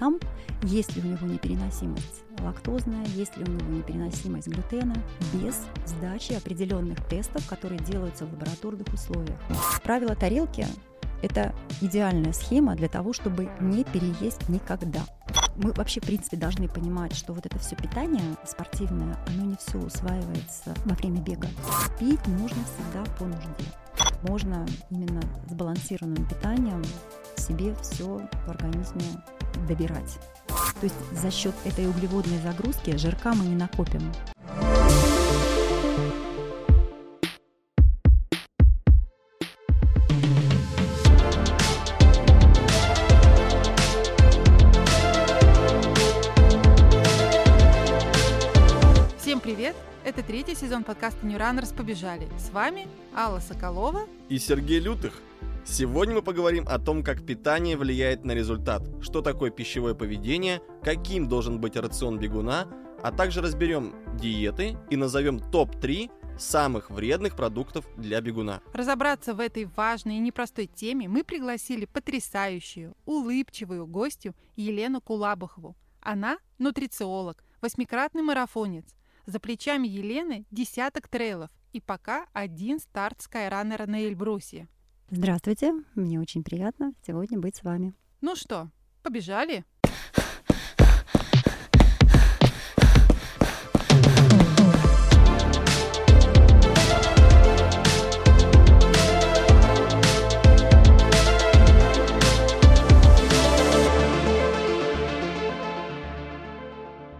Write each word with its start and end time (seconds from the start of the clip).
сам, 0.00 0.18
есть 0.62 0.96
ли 0.96 1.02
у 1.02 1.06
него 1.06 1.26
непереносимость 1.26 2.22
лактозная, 2.40 3.04
есть 3.14 3.36
ли 3.36 3.44
у 3.44 3.46
него 3.46 3.70
непереносимость 3.70 4.48
глютена, 4.48 4.96
без 5.34 5.60
сдачи 5.86 6.32
определенных 6.32 7.04
тестов, 7.08 7.46
которые 7.46 7.78
делаются 7.80 8.24
в 8.24 8.32
лабораторных 8.32 8.86
условиях. 8.92 9.38
Правило 9.84 10.16
тарелки– 10.16 10.66
это 11.22 11.54
идеальная 11.82 12.32
схема 12.32 12.74
для 12.74 12.88
того, 12.88 13.12
чтобы 13.12 13.50
не 13.60 13.84
переесть 13.84 14.48
никогда. 14.48 15.02
Мы 15.56 15.72
вообще, 15.72 16.00
в 16.00 16.04
принципе, 16.04 16.38
должны 16.38 16.66
понимать, 16.66 17.14
что 17.14 17.34
вот 17.34 17.44
это 17.44 17.58
все 17.58 17.76
питание 17.76 18.22
спортивное, 18.46 19.18
оно 19.26 19.44
не 19.44 19.56
все 19.56 19.78
усваивается 19.78 20.74
во 20.86 20.94
время 20.94 21.20
бега. 21.20 21.48
Пить 21.98 22.26
нужно 22.26 22.64
всегда 22.64 23.04
по 23.18 23.24
нужде. 23.24 23.66
Можно 24.22 24.66
именно 24.88 25.20
сбалансированным 25.50 26.26
питанием 26.26 26.82
себе 27.36 27.74
все 27.82 28.26
в 28.46 28.50
организме 28.50 29.02
добирать. 29.68 30.18
То 30.80 30.84
есть 30.84 30.96
за 31.12 31.30
счет 31.30 31.54
этой 31.64 31.86
углеводной 31.88 32.38
загрузки 32.38 32.96
жирка 32.96 33.34
мы 33.34 33.44
не 33.44 33.54
накопим. 33.54 34.00
Всем 49.18 49.40
привет! 49.40 49.76
Это 50.02 50.22
третий 50.22 50.54
сезон 50.54 50.82
подкаста 50.82 51.26
New 51.26 51.38
Runners 51.38 51.74
«Побежали». 51.74 52.26
С 52.38 52.50
вами 52.50 52.88
Алла 53.14 53.40
Соколова 53.40 54.08
и 54.28 54.38
Сергей 54.38 54.80
Лютых. 54.80 55.20
Сегодня 55.64 56.14
мы 56.14 56.22
поговорим 56.22 56.66
о 56.66 56.78
том, 56.78 57.02
как 57.04 57.24
питание 57.24 57.76
влияет 57.76 58.24
на 58.24 58.32
результат, 58.32 58.82
что 59.02 59.20
такое 59.20 59.50
пищевое 59.50 59.94
поведение, 59.94 60.60
каким 60.82 61.28
должен 61.28 61.60
быть 61.60 61.76
рацион 61.76 62.18
бегуна, 62.18 62.66
а 63.02 63.12
также 63.12 63.40
разберем 63.42 63.94
диеты 64.16 64.76
и 64.90 64.96
назовем 64.96 65.38
топ-3 65.38 66.10
самых 66.38 66.90
вредных 66.90 67.36
продуктов 67.36 67.86
для 67.96 68.20
бегуна. 68.20 68.62
Разобраться 68.72 69.34
в 69.34 69.40
этой 69.40 69.66
важной 69.76 70.16
и 70.16 70.20
непростой 70.20 70.66
теме 70.66 71.08
мы 71.08 71.22
пригласили 71.22 71.84
потрясающую, 71.84 72.96
улыбчивую 73.04 73.86
гостью 73.86 74.34
Елену 74.56 75.00
Кулабахову. 75.00 75.76
Она– 76.00 76.38
нутрициолог, 76.58 77.44
восьмикратный 77.60 78.22
марафонец. 78.22 78.86
За 79.26 79.38
плечами 79.38 79.86
Елены 79.86 80.46
десяток 80.50 81.08
трейлов 81.08 81.50
и 81.72 81.80
пока 81.80 82.26
один 82.32 82.80
старт 82.80 83.20
скайраннера 83.20 83.86
на 83.86 84.06
Эльбрусе. 84.06 84.66
Здравствуйте, 85.12 85.72
мне 85.96 86.20
очень 86.20 86.44
приятно 86.44 86.92
сегодня 87.04 87.36
быть 87.36 87.56
с 87.56 87.64
вами. 87.64 87.94
Ну 88.20 88.36
что, 88.36 88.70
побежали? 89.02 89.64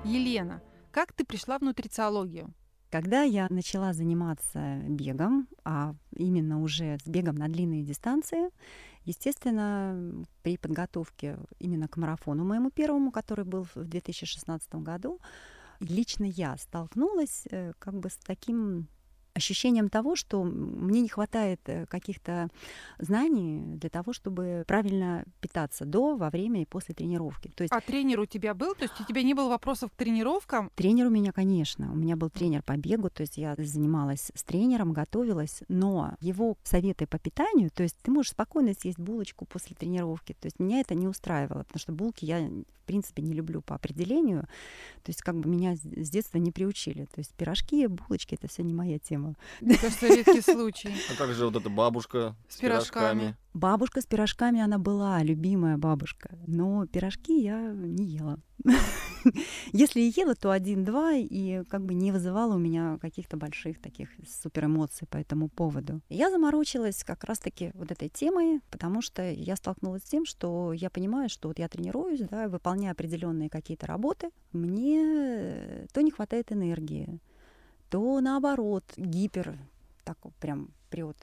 Елена, 0.04 0.62
как 0.92 1.12
ты 1.12 1.24
пришла 1.24 1.58
в 1.58 1.62
нутрициологию? 1.62 2.54
Когда 2.90 3.22
я 3.22 3.46
начала 3.50 3.92
заниматься 3.92 4.80
бегом, 4.88 5.46
а 5.64 5.94
именно 6.16 6.60
уже 6.60 6.98
с 6.98 7.06
бегом 7.06 7.36
на 7.36 7.48
длинные 7.48 7.84
дистанции, 7.84 8.50
естественно, 9.04 10.24
при 10.42 10.56
подготовке 10.56 11.38
именно 11.60 11.86
к 11.86 11.96
марафону 11.96 12.44
моему 12.44 12.70
первому, 12.70 13.12
который 13.12 13.44
был 13.44 13.64
в 13.74 13.84
2016 13.84 14.74
году, 14.76 15.20
лично 15.78 16.24
я 16.24 16.56
столкнулась 16.56 17.44
э, 17.50 17.72
как 17.78 17.94
бы 17.94 18.10
с 18.10 18.16
таким 18.16 18.88
ощущением 19.34 19.88
того, 19.88 20.16
что 20.16 20.42
мне 20.42 21.00
не 21.00 21.08
хватает 21.08 21.60
э, 21.66 21.86
каких-то 21.86 22.48
знаний 22.98 23.76
для 23.76 23.90
того, 23.90 24.12
чтобы 24.12 24.64
правильно 24.66 25.24
питаться 25.40 25.84
до, 25.84 26.16
во 26.16 26.30
время 26.30 26.62
и 26.62 26.66
после 26.66 26.94
тренировки. 26.94 27.48
То 27.48 27.62
есть... 27.62 27.72
А 27.72 27.80
тренер 27.80 28.20
у 28.20 28.26
тебя 28.26 28.54
был? 28.54 28.74
То 28.74 28.82
есть 28.82 29.00
у 29.00 29.04
тебя 29.04 29.22
не 29.22 29.34
было 29.34 29.48
вопросов 29.48 29.90
к 29.90 29.96
тренировкам? 29.96 30.70
Тренер 30.74 31.06
у 31.06 31.10
меня, 31.10 31.32
конечно. 31.32 31.92
У 31.92 31.96
меня 31.96 32.16
был 32.16 32.30
тренер 32.30 32.62
по 32.62 32.76
бегу, 32.76 33.10
то 33.10 33.22
есть 33.22 33.36
я 33.36 33.54
занималась 33.56 34.30
с 34.34 34.42
тренером, 34.42 34.92
готовилась, 34.92 35.62
но 35.68 36.16
его 36.20 36.56
советы 36.62 37.06
по 37.06 37.18
питанию, 37.18 37.70
то 37.70 37.82
есть 37.82 37.96
ты 38.02 38.10
можешь 38.10 38.32
спокойно 38.32 38.74
съесть 38.74 38.98
булочку 38.98 39.44
после 39.44 39.76
тренировки, 39.76 40.34
то 40.38 40.46
есть 40.46 40.58
меня 40.58 40.80
это 40.80 40.94
не 40.94 41.08
устраивало, 41.08 41.62
потому 41.64 41.78
что 41.78 41.92
булки 41.92 42.24
я, 42.24 42.40
в 42.40 42.86
принципе, 42.86 43.22
не 43.22 43.32
люблю 43.32 43.62
по 43.62 43.74
определению, 43.74 44.42
то 45.02 45.10
есть 45.10 45.22
как 45.22 45.36
бы 45.36 45.48
меня 45.48 45.76
с 45.76 46.10
детства 46.10 46.38
не 46.38 46.50
приучили, 46.50 47.04
то 47.04 47.18
есть 47.18 47.32
пирожки, 47.34 47.86
булочки— 47.86 48.34
это 48.40 48.48
все 48.48 48.62
не 48.62 48.74
моя 48.74 48.98
тема 48.98 49.19
тема. 49.20 49.34
Мне 49.60 49.76
кажется, 49.76 50.08
редкий 50.08 50.40
случай. 50.40 50.94
А 51.10 51.16
как 51.16 51.32
же 51.32 51.46
вот 51.46 51.56
эта 51.56 51.68
бабушка 51.68 52.36
с, 52.48 52.56
с 52.56 52.58
пирожками? 52.58 53.20
пирожками? 53.20 53.36
Бабушка 53.52 54.00
с 54.00 54.06
пирожками, 54.06 54.60
она 54.60 54.78
была 54.78 55.22
любимая 55.22 55.76
бабушка, 55.76 56.38
но 56.46 56.86
пирожки 56.86 57.42
я 57.42 57.72
не 57.72 58.04
ела. 58.04 58.38
Если 59.72 60.00
и 60.00 60.12
ела, 60.16 60.34
то 60.36 60.52
один-два, 60.52 61.14
и 61.14 61.64
как 61.64 61.84
бы 61.84 61.94
не 61.94 62.12
вызывала 62.12 62.54
у 62.54 62.58
меня 62.58 62.98
каких-то 63.00 63.36
больших 63.36 63.80
таких 63.80 64.10
супер 64.42 64.66
эмоций 64.66 65.08
по 65.08 65.16
этому 65.16 65.48
поводу. 65.48 66.00
Я 66.08 66.30
заморочилась 66.30 67.02
как 67.02 67.24
раз-таки 67.24 67.72
вот 67.74 67.90
этой 67.90 68.08
темой, 68.08 68.60
потому 68.70 69.02
что 69.02 69.28
я 69.28 69.56
столкнулась 69.56 70.02
с 70.02 70.08
тем, 70.08 70.24
что 70.26 70.72
я 70.72 70.88
понимаю, 70.88 71.28
что 71.28 71.48
вот 71.48 71.58
я 71.58 71.68
тренируюсь, 71.68 72.20
да, 72.20 72.48
выполняю 72.48 72.92
определенные 72.92 73.50
какие-то 73.50 73.86
работы, 73.86 74.30
мне 74.52 75.88
то 75.92 76.02
не 76.02 76.12
хватает 76.12 76.52
энергии, 76.52 77.18
то 77.90 78.20
наоборот, 78.20 78.84
гипер, 78.96 79.58
так 80.04 80.16
прям 80.40 80.70
прет. 80.88 81.16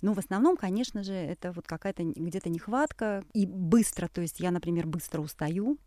Но 0.00 0.12
в 0.12 0.18
основном, 0.18 0.56
конечно 0.56 1.02
же, 1.02 1.12
это 1.12 1.52
вот 1.52 1.66
какая-то 1.66 2.02
где-то 2.02 2.50
нехватка 2.50 3.24
и 3.32 3.46
быстро, 3.46 4.08
то 4.08 4.20
есть 4.20 4.40
я, 4.40 4.50
например, 4.50 4.86
быстро 4.86 5.20
устаю 5.20 5.78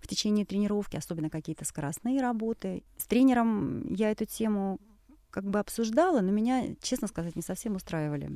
в 0.00 0.06
течение 0.06 0.46
тренировки, 0.46 0.96
особенно 0.96 1.28
какие-то 1.28 1.64
скоростные 1.64 2.22
работы. 2.22 2.84
С 2.96 3.06
тренером 3.06 3.92
я 3.92 4.10
эту 4.10 4.24
тему 4.24 4.78
как 5.30 5.44
бы 5.44 5.58
обсуждала, 5.58 6.22
но 6.22 6.30
меня, 6.30 6.74
честно 6.80 7.08
сказать, 7.08 7.36
не 7.36 7.42
совсем 7.42 7.76
устраивали 7.76 8.30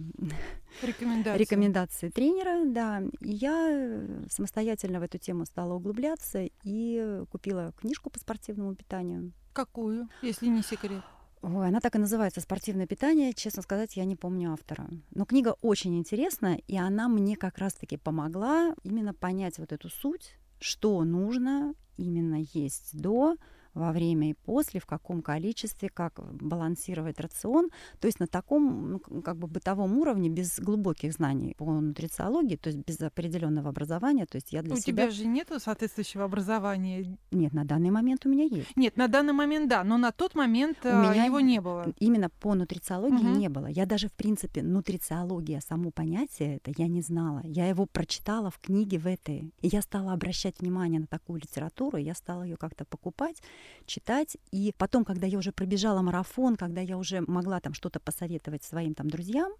рекомендации, 0.82 1.38
рекомендации 1.38 2.08
тренера, 2.10 2.66
да. 2.66 3.02
И 3.20 3.30
я 3.30 4.02
самостоятельно 4.28 5.00
в 5.00 5.02
эту 5.02 5.16
тему 5.16 5.46
стала 5.46 5.72
углубляться 5.72 6.46
и 6.62 7.22
купила 7.30 7.72
книжку 7.80 8.10
по 8.10 8.18
спортивному 8.18 8.74
питанию. 8.74 9.32
Какую, 9.54 10.08
если 10.20 10.48
не 10.48 10.62
секрет? 10.62 11.02
Ой, 11.42 11.68
она 11.68 11.80
так 11.80 11.94
и 11.94 11.98
называется 11.98 12.40
«Спортивное 12.40 12.86
питание». 12.86 13.32
Честно 13.32 13.62
сказать, 13.62 13.96
я 13.96 14.04
не 14.04 14.14
помню 14.14 14.52
автора. 14.52 14.88
Но 15.12 15.24
книга 15.24 15.56
очень 15.62 15.96
интересная, 15.96 16.60
и 16.66 16.76
она 16.76 17.08
мне 17.08 17.34
как 17.36 17.56
раз-таки 17.56 17.96
помогла 17.96 18.74
именно 18.82 19.14
понять 19.14 19.58
вот 19.58 19.72
эту 19.72 19.88
суть, 19.88 20.34
что 20.60 21.02
нужно 21.02 21.74
именно 21.96 22.42
есть 22.52 23.00
до, 23.00 23.36
во 23.80 23.92
время 23.92 24.30
и 24.30 24.34
после, 24.34 24.80
в 24.80 24.86
каком 24.86 25.22
количестве, 25.22 25.88
как 25.88 26.20
балансировать 26.40 27.20
рацион. 27.20 27.70
То 27.98 28.06
есть 28.06 28.20
на 28.20 28.26
таком 28.26 28.92
ну, 28.92 29.22
как 29.22 29.36
бы 29.36 29.46
бытовом 29.46 29.98
уровне, 29.98 30.28
без 30.28 30.60
глубоких 30.60 31.12
знаний 31.12 31.54
по 31.56 31.64
нутрициологии, 31.64 32.56
то 32.56 32.68
есть 32.68 32.80
без 32.86 33.00
определенного 33.00 33.70
образования. 33.70 34.26
То 34.26 34.36
есть 34.36 34.52
я 34.52 34.62
для 34.62 34.74
у 34.74 34.76
себя... 34.76 35.04
тебя 35.04 35.10
же 35.10 35.26
нет 35.26 35.50
соответствующего 35.58 36.24
образования? 36.24 37.18
Нет, 37.30 37.52
на 37.52 37.64
данный 37.64 37.90
момент 37.90 38.26
у 38.26 38.28
меня 38.28 38.44
есть. 38.44 38.76
Нет, 38.76 38.96
на 38.96 39.08
данный 39.08 39.32
момент 39.32 39.68
да, 39.68 39.82
но 39.84 39.98
на 39.98 40.12
тот 40.12 40.34
момент 40.34 40.78
у 40.84 40.88
а, 40.88 41.10
меня 41.10 41.24
его 41.24 41.40
не 41.40 41.60
было. 41.60 41.92
Именно 41.98 42.28
по 42.28 42.54
нутрициологии 42.54 43.30
угу. 43.30 43.38
не 43.38 43.48
было. 43.48 43.66
Я 43.66 43.86
даже, 43.86 44.08
в 44.08 44.12
принципе, 44.12 44.62
нутрициология, 44.62 45.60
само 45.60 45.90
понятие 45.90 46.60
это 46.62 46.72
я 46.76 46.88
не 46.88 47.02
знала. 47.02 47.40
Я 47.44 47.68
его 47.68 47.86
прочитала 47.86 48.50
в 48.50 48.58
книге 48.58 48.98
в 48.98 49.06
этой. 49.06 49.52
И 49.60 49.68
я 49.68 49.82
стала 49.82 50.12
обращать 50.12 50.60
внимание 50.60 51.00
на 51.00 51.06
такую 51.06 51.40
литературу, 51.40 51.96
я 51.96 52.14
стала 52.14 52.42
ее 52.42 52.56
как-то 52.56 52.84
покупать 52.84 53.42
читать. 53.86 54.36
И 54.50 54.74
потом, 54.76 55.04
когда 55.04 55.26
я 55.26 55.38
уже 55.38 55.52
пробежала 55.52 56.02
марафон, 56.02 56.56
когда 56.56 56.80
я 56.80 56.96
уже 56.96 57.20
могла 57.22 57.60
там 57.60 57.74
что-то 57.74 58.00
посоветовать 58.00 58.62
своим 58.62 58.94
там 58.94 59.08
друзьям, 59.08 59.52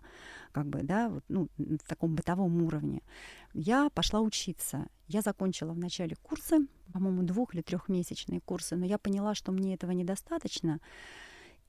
как 0.53 0.67
бы, 0.67 0.83
да, 0.83 1.09
вот, 1.09 1.25
ну, 1.29 1.49
в 1.59 1.89
таком 1.89 2.15
бытовом 2.15 2.63
уровне, 2.63 3.03
я 3.55 3.91
пошла 3.91 4.21
учиться. 4.21 4.87
Я 5.09 5.23
закончила 5.23 5.73
в 5.73 5.79
начале 5.79 6.17
курсы, 6.23 6.67
по-моему, 6.93 7.23
двух- 7.23 7.55
или 7.55 7.63
трехмесячные 7.63 8.41
курсы, 8.41 8.77
но 8.77 8.85
я 8.85 8.99
поняла, 8.99 9.35
что 9.35 9.53
мне 9.53 9.75
этого 9.75 9.93
недостаточно. 9.93 10.81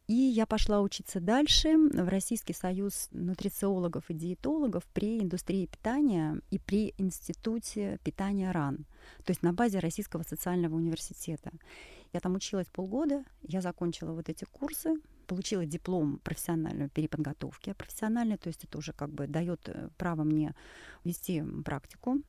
И 0.08 0.14
я 0.14 0.46
пошла 0.46 0.82
учиться 0.82 1.22
дальше 1.22 1.78
в 1.78 2.10
Российский 2.10 2.54
союз 2.54 3.08
нутрициологов 3.12 4.10
и 4.10 4.14
диетологов 4.14 4.84
при 4.94 5.22
индустрии 5.22 5.68
питания 5.68 6.42
и 6.50 6.60
при 6.60 6.94
Институте 6.98 7.98
питания 8.04 8.52
РАН, 8.52 8.86
то 9.24 9.32
есть 9.32 9.42
на 9.42 9.54
базе 9.54 9.80
Российского 9.80 10.24
социального 10.24 10.76
университета. 10.76 11.52
Я 12.14 12.20
там 12.20 12.36
училась 12.36 12.68
полгода, 12.68 13.24
я 13.42 13.62
закончила 13.62 14.12
вот 14.12 14.28
эти 14.28 14.46
курсы, 14.46 14.96
получила 15.28 15.66
диплом 15.66 16.20
профессиональной 16.20 16.90
переподготовки. 16.90 17.74
Профессиональной, 17.74 18.38
то 18.38 18.48
есть 18.48 18.66
это 18.66 18.78
уже 18.78 18.92
как 18.92 19.10
бы 19.10 19.28
дает 19.28 19.70
э, 19.70 19.90
право 19.98 20.24
мне 20.24 20.54
вести 21.06 21.42
практику 21.64 22.22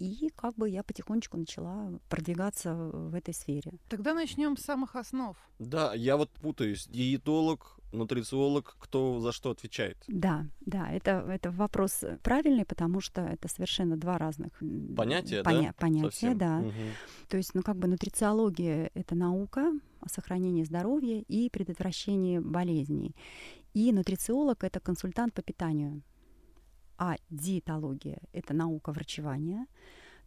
И 0.00 0.30
как 0.34 0.56
бы 0.56 0.68
я 0.68 0.82
потихонечку 0.82 1.36
начала 1.36 2.00
продвигаться 2.08 2.74
в 2.74 3.14
этой 3.14 3.32
сфере. 3.32 3.72
Тогда 3.88 4.12
начнем 4.12 4.56
с 4.56 4.62
самых 4.62 4.96
основ. 4.96 5.36
Да, 5.60 5.94
я 5.94 6.16
вот 6.16 6.30
путаюсь. 6.30 6.88
Диетолог, 6.88 7.77
нутрициолог, 7.92 8.76
кто 8.78 9.20
за 9.20 9.32
что 9.32 9.50
отвечает? 9.50 9.96
Да, 10.08 10.46
да, 10.60 10.90
это, 10.90 11.24
это 11.28 11.50
вопрос 11.50 12.04
правильный, 12.22 12.64
потому 12.64 13.00
что 13.00 13.22
это 13.22 13.48
совершенно 13.48 13.96
два 13.96 14.18
разных 14.18 14.52
понятия, 14.96 15.42
поня- 15.42 15.68
да? 15.68 15.74
понятия, 15.78 16.10
Совсем. 16.10 16.38
да. 16.38 16.58
Мгм. 16.58 16.72
То 17.28 17.36
есть, 17.36 17.54
ну, 17.54 17.62
как 17.62 17.76
бы 17.76 17.88
нутрициология— 17.88 18.90
это 18.94 19.14
наука 19.14 19.72
о 20.00 20.08
сохранении 20.08 20.64
здоровья 20.64 21.24
и 21.28 21.50
предотвращении 21.50 22.38
болезней. 22.38 23.14
И 23.74 23.92
нутрициолог— 23.92 24.56
это 24.64 24.80
консультант 24.80 25.34
по 25.34 25.42
питанию. 25.42 26.02
А 26.96 27.16
диетология— 27.30 28.18
это 28.32 28.54
наука 28.54 28.92
врачевания. 28.92 29.66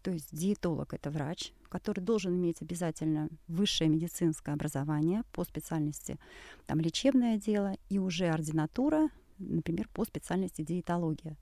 То 0.02 0.12
есть 0.12 0.36
диетолог— 0.36 0.94
это 0.96 1.12
врач, 1.12 1.54
который 1.70 2.02
должен 2.02 2.36
иметь 2.36 2.62
обязательно 2.62 3.30
высшее 3.48 3.90
медицинское 3.90 4.54
образование 4.54 5.24
по 5.32 5.44
специальности 5.44 6.18
там, 6.66 6.80
лечебное 6.80 7.38
дело 7.38 7.76
и 7.90 8.00
уже 8.00 8.28
ординатура, 8.28 9.10
например, 9.38 9.88
по 9.94 10.06
специальности 10.06 10.64
диетология. 10.64 11.38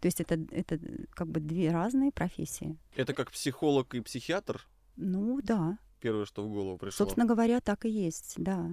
То 0.00 0.06
есть 0.06 0.20
это, 0.20 0.34
это 0.50 0.78
как 1.10 1.28
бы 1.28 1.40
две 1.40 1.70
разные 1.70 2.12
профессии. 2.12 2.78
Это 2.96 3.14
как 3.14 3.30
психолог 3.30 3.94
и 3.94 4.00
психиатр? 4.00 4.66
Ну 4.96 5.40
да, 5.42 5.78
Первое, 6.02 6.24
что 6.24 6.42
в 6.42 6.50
голову 6.50 6.78
пришло. 6.78 7.04
Собственно 7.04 7.26
говоря, 7.26 7.60
так 7.60 7.84
и 7.84 7.88
есть, 7.88 8.34
да. 8.36 8.72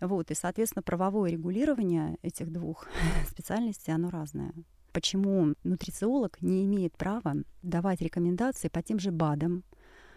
Вот, 0.00 0.30
и, 0.30 0.34
соответственно, 0.34 0.82
правовое 0.82 1.30
регулирование 1.30 2.18
этих 2.20 2.52
двух 2.52 2.86
специальностей, 3.30 3.94
оно 3.94 4.10
разное. 4.10 4.52
Почему 4.92 5.54
нутрициолог 5.64 6.40
не 6.40 6.64
имеет 6.64 6.96
права 6.96 7.36
давать 7.62 8.00
рекомендации 8.00 8.68
по 8.68 8.82
тем 8.82 8.98
же 8.98 9.10
БАДам, 9.10 9.64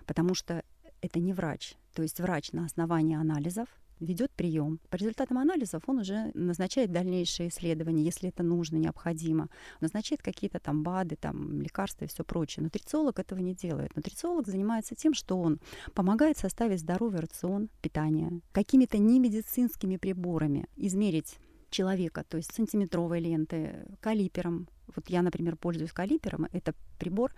потому 0.05 0.33
что 0.33 0.63
это 1.01 1.19
не 1.19 1.33
врач. 1.33 1.75
То 1.93 2.03
есть 2.03 2.19
врач 2.19 2.51
на 2.51 2.65
основании 2.65 3.15
анализов 3.15 3.67
ведет 4.01 4.31
прием. 4.31 4.79
По 4.89 4.95
результатам 4.95 5.37
анализов 5.37 5.83
он 5.87 5.99
уже 5.99 6.31
назначает 6.33 6.91
дальнейшие 6.91 7.49
исследования, 7.49 8.03
если 8.03 8.29
это 8.29 8.43
нужно, 8.43 8.77
необходимо. 8.77 9.47
Назначает 9.79 10.21
какие-то 10.21 10.59
там 10.59 10.83
БАДы, 10.83 11.15
там, 11.15 11.61
лекарства 11.61 12.05
и 12.05 12.07
все 12.07 12.23
прочее. 12.23 12.63
Нутрициолог 12.63 13.19
этого 13.19 13.39
не 13.39 13.53
делает. 13.53 13.95
Нутрициолог 13.95 14.47
занимается 14.47 14.95
тем, 14.95 15.13
что 15.13 15.39
он 15.39 15.59
помогает 15.93 16.37
составить 16.37 16.79
здоровый 16.79 17.21
рацион 17.21 17.69
питания, 17.81 18.41
какими-то 18.51 18.97
немедицинскими 18.97 19.97
приборами 19.97 20.67
измерить 20.75 21.37
человека, 21.71 22.23
то 22.27 22.37
есть 22.37 22.53
сантиметровой 22.53 23.19
ленты, 23.19 23.87
калипером. 23.99 24.67
Вот 24.95 25.09
я, 25.09 25.21
например, 25.21 25.55
пользуюсь 25.55 25.93
калипером. 25.93 26.47
Это 26.51 26.75
прибор, 26.99 27.33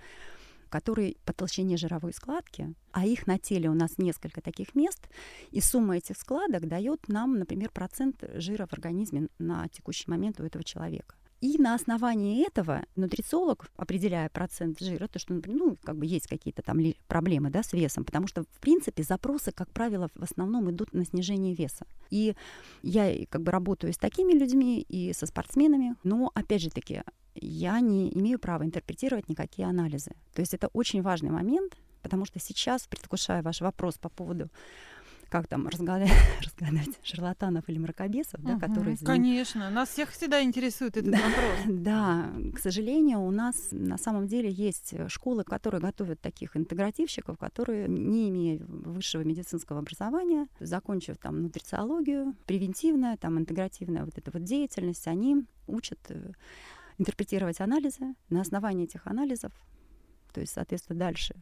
который 0.69 1.17
по 1.23 1.33
толщине 1.33 1.77
жировой 1.77 2.13
складки, 2.13 2.73
а 2.91 3.05
их 3.05 3.27
на 3.27 3.37
теле 3.37 3.69
у 3.69 3.73
нас 3.73 3.97
несколько 3.97 4.41
таких 4.41 4.75
мест, 4.75 5.07
и 5.51 5.61
сумма 5.61 5.97
этих 5.97 6.17
складок 6.17 6.67
дает 6.67 7.07
нам, 7.07 7.37
например, 7.37 7.69
процент 7.69 8.23
жира 8.33 8.65
в 8.65 8.73
организме 8.73 9.27
на 9.37 9.67
текущий 9.69 10.09
момент 10.09 10.39
у 10.39 10.43
этого 10.43 10.63
человека. 10.63 11.15
И 11.43 11.57
на 11.57 11.75
основании 11.75 12.47
этого 12.47 12.85
нутрициолог, 12.95 13.69
определяя 13.75 14.29
процент 14.29 14.79
жира, 14.79 15.09
то, 15.09 15.19
что, 15.19 15.33
ну, 15.45 15.77
как 15.83 15.97
бы 15.97 16.05
есть 16.05 16.25
какие-то 16.25 16.61
там 16.61 16.79
проблемы 17.09 17.49
да, 17.49 17.63
с 17.63 17.73
весом, 17.73 18.05
потому 18.05 18.27
что, 18.27 18.43
в 18.43 18.61
принципе, 18.61 19.03
запросы, 19.03 19.51
как 19.51 19.69
правило, 19.71 20.07
в 20.15 20.23
основном 20.23 20.71
идут 20.71 20.93
на 20.93 21.03
снижение 21.03 21.53
веса. 21.53 21.85
И 22.09 22.33
я 22.81 23.25
как 23.29 23.41
бы 23.41 23.51
работаю 23.51 23.91
с 23.91 23.97
такими 23.97 24.31
людьми 24.31 24.85
и 24.87 25.11
со 25.11 25.25
спортсменами, 25.25 25.97
но, 26.05 26.31
опять 26.33 26.61
же 26.61 26.69
таки, 26.69 27.03
я 27.35 27.81
не 27.81 28.17
имею 28.17 28.39
права 28.39 28.63
интерпретировать 28.63 29.27
никакие 29.27 29.67
анализы. 29.67 30.11
То 30.33 30.39
есть 30.39 30.53
это 30.53 30.67
очень 30.67 31.01
важный 31.01 31.31
момент, 31.31 31.75
потому 32.01 32.23
что 32.23 32.39
сейчас, 32.39 32.87
предвкушая 32.87 33.43
ваш 33.43 33.59
вопрос 33.59 33.97
по 33.97 34.07
поводу 34.07 34.49
как 35.33 35.47
там 35.47 35.67
разгадать, 35.67 36.11
разгадать 36.41 36.99
шарлатанов 37.01 37.67
или 37.67 37.79
мракобесов, 37.79 38.39
да, 38.43 38.51
Мгм, 38.51 38.59
которые 38.59 38.97
Конечно, 38.97 39.71
нас 39.71 39.89
всех 39.89 40.11
всегда 40.11 40.43
интересует 40.43 40.95
этот 40.95 41.11
вопрос. 41.11 41.59
да, 41.67 42.29
к 42.53 42.59
сожалению, 42.59 43.21
у 43.21 43.31
нас 43.31 43.69
на 43.71 43.97
самом 43.97 44.27
деле 44.27 44.51
есть 44.51 44.93
школы, 45.09 45.43
которые 45.43 45.81
готовят 45.81 46.21
таких 46.21 46.55
интегративщиков, 46.55 47.39
которые, 47.39 47.87
не 47.87 48.29
имея 48.29 48.59
высшего 48.59 49.23
медицинского 49.23 49.79
образования, 49.79 50.45
закончив 50.59 51.17
там 51.17 51.41
нутрициологию, 51.41 52.35
превентивная, 52.45 53.17
там 53.17 53.39
интегративная 53.39 54.05
вот 54.05 54.15
эта 54.15 54.29
вот 54.29 54.43
деятельность, 54.43 55.07
они 55.07 55.47
учат 55.65 55.97
э, 56.09 56.33
интерпретировать 56.99 57.59
анализы. 57.59 58.13
На 58.29 58.41
основании 58.41 58.83
этих 58.83 59.07
анализов, 59.07 59.51
то 60.33 60.41
есть, 60.41 60.53
соответственно, 60.53 60.99
дальше 60.99 61.35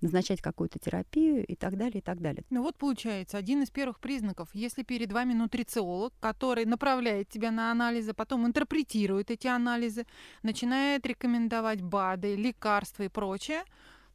назначать 0.00 0.40
какую-то 0.40 0.78
терапию 0.78 1.44
и 1.44 1.54
так 1.54 1.76
далее, 1.76 1.98
и 1.98 2.02
так 2.02 2.20
далее. 2.20 2.44
Ну 2.50 2.62
вот 2.62 2.76
получается, 2.76 3.36
один 3.36 3.62
из 3.62 3.70
первых 3.70 3.98
признаков, 3.98 4.48
если 4.54 4.82
перед 4.82 5.12
вами 5.12 5.34
нутрициолог, 5.34 6.14
который 6.20 6.64
направляет 6.64 7.28
тебя 7.28 7.50
на 7.50 7.70
анализы, 7.70 8.14
потом 8.14 8.46
интерпретирует 8.46 9.30
эти 9.30 9.48
анализы, 9.48 10.06
начинает 10.42 11.04
рекомендовать 11.06 11.82
БАДы, 11.82 12.36
лекарства 12.36 13.02
и 13.02 13.08
прочее, 13.08 13.64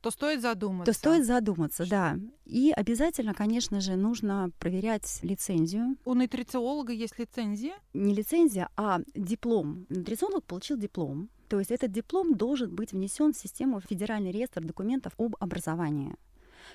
то 0.01 0.10
стоит 0.10 0.42
задуматься. 0.42 0.92
То 0.92 0.98
стоит 0.98 1.25
задуматься, 1.25 1.88
да. 1.88 2.18
И 2.45 2.72
обязательно, 2.75 3.34
конечно 3.34 3.81
же, 3.81 3.95
нужно 3.95 4.50
проверять 4.60 5.19
лицензию. 5.22 5.95
У 6.06 6.16
нутрициолога 6.16 6.92
есть 6.92 7.19
лицензия? 7.19 7.75
Не 7.94 8.16
лицензия, 8.16 8.69
а 8.75 9.01
диплом. 9.13 9.86
Нутрициолог 9.89 10.44
получил 10.44 10.77
диплом. 10.77 11.30
То 11.51 11.59
есть 11.59 11.69
этот 11.69 11.92
диплом 11.92 12.36
должен 12.36 12.74
быть 12.74 12.94
внесен 12.94 13.33
в 13.33 13.38
систему 13.38 13.81
Федеральный 13.81 14.31
реестр 14.31 14.63
документов 14.63 15.12
об 15.18 15.36
образовании. 15.38 16.15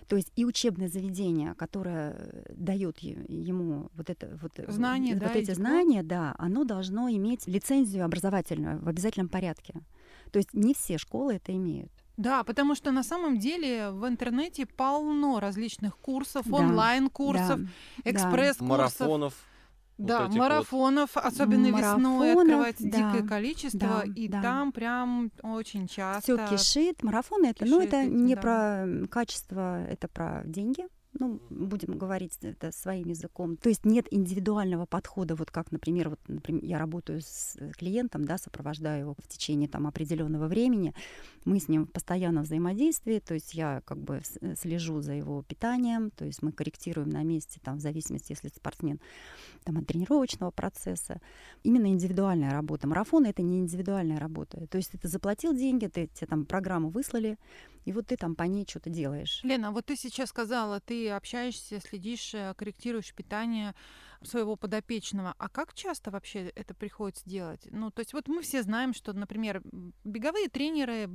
То 0.06 0.16
есть 0.16 0.30
и 0.36 0.44
учебное 0.44 0.88
заведение, 0.88 1.54
которое 1.54 2.44
дает 2.50 2.98
е- 2.98 3.24
ему 3.26 3.88
вот 3.94 4.10
это 4.10 4.38
вот, 4.42 4.58
э, 4.58 4.70
Знания, 4.70 5.14
вот 5.14 5.22
да, 5.22 5.32
эти 5.32 5.54
знания, 5.54 6.02
да, 6.02 6.34
оно 6.38 6.64
должно 6.64 7.08
иметь 7.08 7.46
лицензию 7.46 8.04
образовательную 8.04 8.78
в 8.78 8.86
обязательном 8.88 9.30
порядке. 9.30 9.72
То 10.30 10.38
есть 10.38 10.52
не 10.52 10.74
все 10.74 10.98
школы 10.98 11.36
это 11.36 11.52
имеют. 11.56 11.90
Да, 12.18 12.44
потому 12.44 12.74
что 12.74 12.92
на 12.92 13.02
самом 13.02 13.38
деле 13.38 13.88
в 13.92 14.06
интернете 14.06 14.66
полно 14.66 15.40
различных 15.40 15.96
курсов, 15.96 16.46
Да, 16.46 16.56
онлайн-курсов, 16.56 17.60
Да, 17.60 18.10
экспресс-курсов. 18.10 18.68
Марафонов. 18.68 19.34
Вот 19.98 20.06
Да, 20.06 20.24
этих 20.24 20.34
вот. 20.34 20.38
марафонов, 20.38 21.16
особенно 21.16 21.66
весной 21.66 21.82
Марафонов, 21.82 22.38
открывается 22.38 22.84
да, 22.84 23.12
дикое 23.12 23.28
количество, 23.28 23.78
да, 23.78 24.02
и 24.14 24.28
да. 24.28 24.42
там 24.42 24.72
прям 24.72 25.30
очень 25.42 25.88
часто. 25.88 26.36
Все 26.36 26.56
кишит. 26.56 27.02
Марафоны 27.02 27.46
это, 27.46 27.64
ну, 27.64 27.78
кишит 27.78 27.88
это 27.94 28.02
этим, 28.02 28.26
не 28.26 28.34
да. 28.34 28.40
про 28.40 28.86
качество, 29.08 29.82
это 29.84 30.08
про 30.08 30.42
деньги. 30.44 30.86
Ну, 31.18 31.40
будем 31.50 31.96
говорить 31.96 32.36
это 32.42 32.72
своим 32.72 33.08
языком. 33.08 33.56
То 33.56 33.68
есть 33.68 33.84
нет 33.84 34.06
индивидуального 34.10 34.86
подхода, 34.86 35.34
вот 35.34 35.50
как, 35.50 35.72
например, 35.72 36.10
вот, 36.10 36.20
например, 36.28 36.64
я 36.64 36.78
работаю 36.78 37.20
с 37.22 37.56
клиентом, 37.78 38.24
да, 38.24 38.36
сопровождаю 38.38 39.00
его 39.00 39.16
в 39.18 39.28
течение 39.28 39.68
там 39.68 39.86
определенного 39.86 40.46
времени. 40.46 40.94
Мы 41.44 41.58
с 41.58 41.68
ним 41.68 41.86
в 41.86 41.90
постоянном 41.90 42.44
взаимодействии, 42.44 43.18
то 43.20 43.34
есть 43.34 43.54
я 43.54 43.80
как 43.84 43.98
бы 43.98 44.20
с- 44.22 44.56
слежу 44.60 45.00
за 45.00 45.14
его 45.14 45.42
питанием, 45.42 46.10
то 46.10 46.24
есть 46.24 46.42
мы 46.42 46.52
корректируем 46.52 47.08
на 47.08 47.22
месте, 47.22 47.60
там, 47.62 47.78
в 47.78 47.80
зависимости, 47.80 48.32
если 48.32 48.48
спортсмен 48.48 49.00
там, 49.64 49.78
от 49.78 49.86
тренировочного 49.86 50.50
процесса. 50.50 51.20
Именно 51.62 51.86
индивидуальная 51.86 52.50
работа. 52.50 52.86
Марафон— 52.86 53.24
это 53.26 53.42
не 53.42 53.58
индивидуальная 53.58 54.18
работа. 54.18 54.66
То 54.66 54.76
есть 54.76 54.92
ты 55.00 55.08
заплатил 55.08 55.54
деньги, 55.54 55.86
ты, 55.86 56.08
тебе 56.08 56.26
там 56.26 56.44
программу 56.44 56.90
выслали, 56.90 57.38
и 57.86 57.92
вот 57.92 58.08
ты 58.08 58.16
там 58.16 58.34
по 58.34 58.42
ней 58.42 58.66
что-то 58.68 58.90
делаешь. 58.90 59.40
Лена, 59.44 59.70
вот 59.70 59.86
ты 59.86 59.96
сейчас 59.96 60.28
сказала, 60.30 60.80
ты 60.80 61.08
общаешься, 61.10 61.80
следишь, 61.80 62.34
э, 62.34 62.52
корректируешь 62.56 63.14
питание 63.14 63.74
своего 64.22 64.56
подопечного. 64.56 65.34
А 65.38 65.48
как 65.48 65.72
часто 65.72 66.10
вообще 66.10 66.48
это 66.56 66.74
приходится 66.74 67.22
делать? 67.28 67.66
Ну, 67.70 67.90
то 67.90 68.00
есть 68.00 68.12
вот 68.12 68.26
мы 68.28 68.42
все 68.42 68.62
знаем, 68.62 68.92
что, 68.92 69.12
например, 69.12 69.62
беговые 70.04 70.48
тренеры 70.48 71.08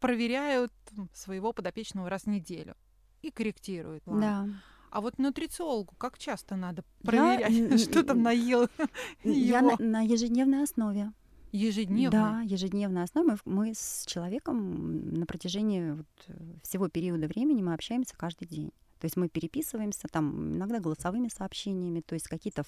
проверяют 0.00 0.72
своего 1.14 1.52
подопечного 1.52 2.10
раз 2.10 2.24
в 2.24 2.26
неделю 2.28 2.74
и 3.22 3.30
корректируют. 3.30 4.02
ладно. 4.06 4.20
Да. 4.20 4.60
А 4.90 5.00
вот 5.00 5.18
нутрициологу 5.18 5.94
как 5.98 6.18
часто 6.18 6.56
надо 6.56 6.82
Я, 7.02 7.06
проверять, 7.10 7.52
н- 7.72 7.78
что 7.78 8.02
там 8.02 8.22
наел 8.22 8.68
Я 9.22 9.58
его? 9.58 9.76
на, 9.78 9.84
на 9.84 10.00
ежедневной 10.02 10.62
основе. 10.62 11.12
Ежедневно? 11.52 12.10
Да, 12.10 12.40
ежедневной 12.42 13.02
основе. 13.04 13.38
Мы, 13.44 13.52
мы 13.52 13.74
с 13.74 14.04
человеком 14.06 15.12
на 15.14 15.26
протяжении 15.26 15.92
вот, 15.92 16.06
э, 16.28 16.32
всего 16.62 16.88
периода 16.88 17.26
времени 17.26 17.62
мы 17.62 17.74
общаемся 17.74 18.16
каждый 18.16 18.46
день. 18.46 18.72
То 18.98 19.04
есть 19.04 19.16
мы 19.16 19.28
переписываемся 19.28 20.08
там 20.10 20.56
иногда 20.56 20.80
голосовыми 20.80 21.28
сообщениями, 21.28 22.00
то 22.00 22.14
есть 22.14 22.26
какие-то 22.26 22.64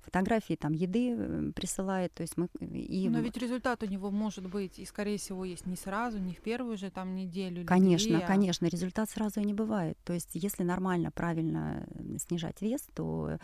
фотографии 0.00 0.54
там 0.54 0.72
еды 0.72 1.14
э, 1.16 1.52
присылает, 1.54 2.12
то 2.12 2.22
есть 2.22 2.36
мы 2.36 2.48
э, 2.60 2.66
и 2.66 3.08
Но 3.08 3.20
ведь 3.20 3.36
результат 3.36 3.82
у 3.82 3.86
него 3.86 4.10
может 4.10 4.46
быть, 4.48 4.78
и, 4.78 4.84
скорее 4.84 5.16
всего, 5.16 5.44
есть 5.44 5.66
не 5.66 5.76
сразу, 5.76 6.18
не 6.18 6.34
в 6.34 6.40
первую 6.40 6.76
же 6.76 6.90
там 6.90 7.14
неделю. 7.14 7.64
Конечно, 7.64 8.16
две, 8.16 8.24
а- 8.24 8.26
конечно, 8.26 8.66
результат 8.66 9.08
сразу 9.08 9.40
и 9.40 9.44
не 9.44 9.54
бывает. 9.54 9.98
То 10.04 10.12
есть, 10.12 10.30
если 10.34 10.64
нормально, 10.64 11.10
правильно 11.10 11.86
снижать 12.18 12.60
вес, 12.60 12.82
то 12.94 13.38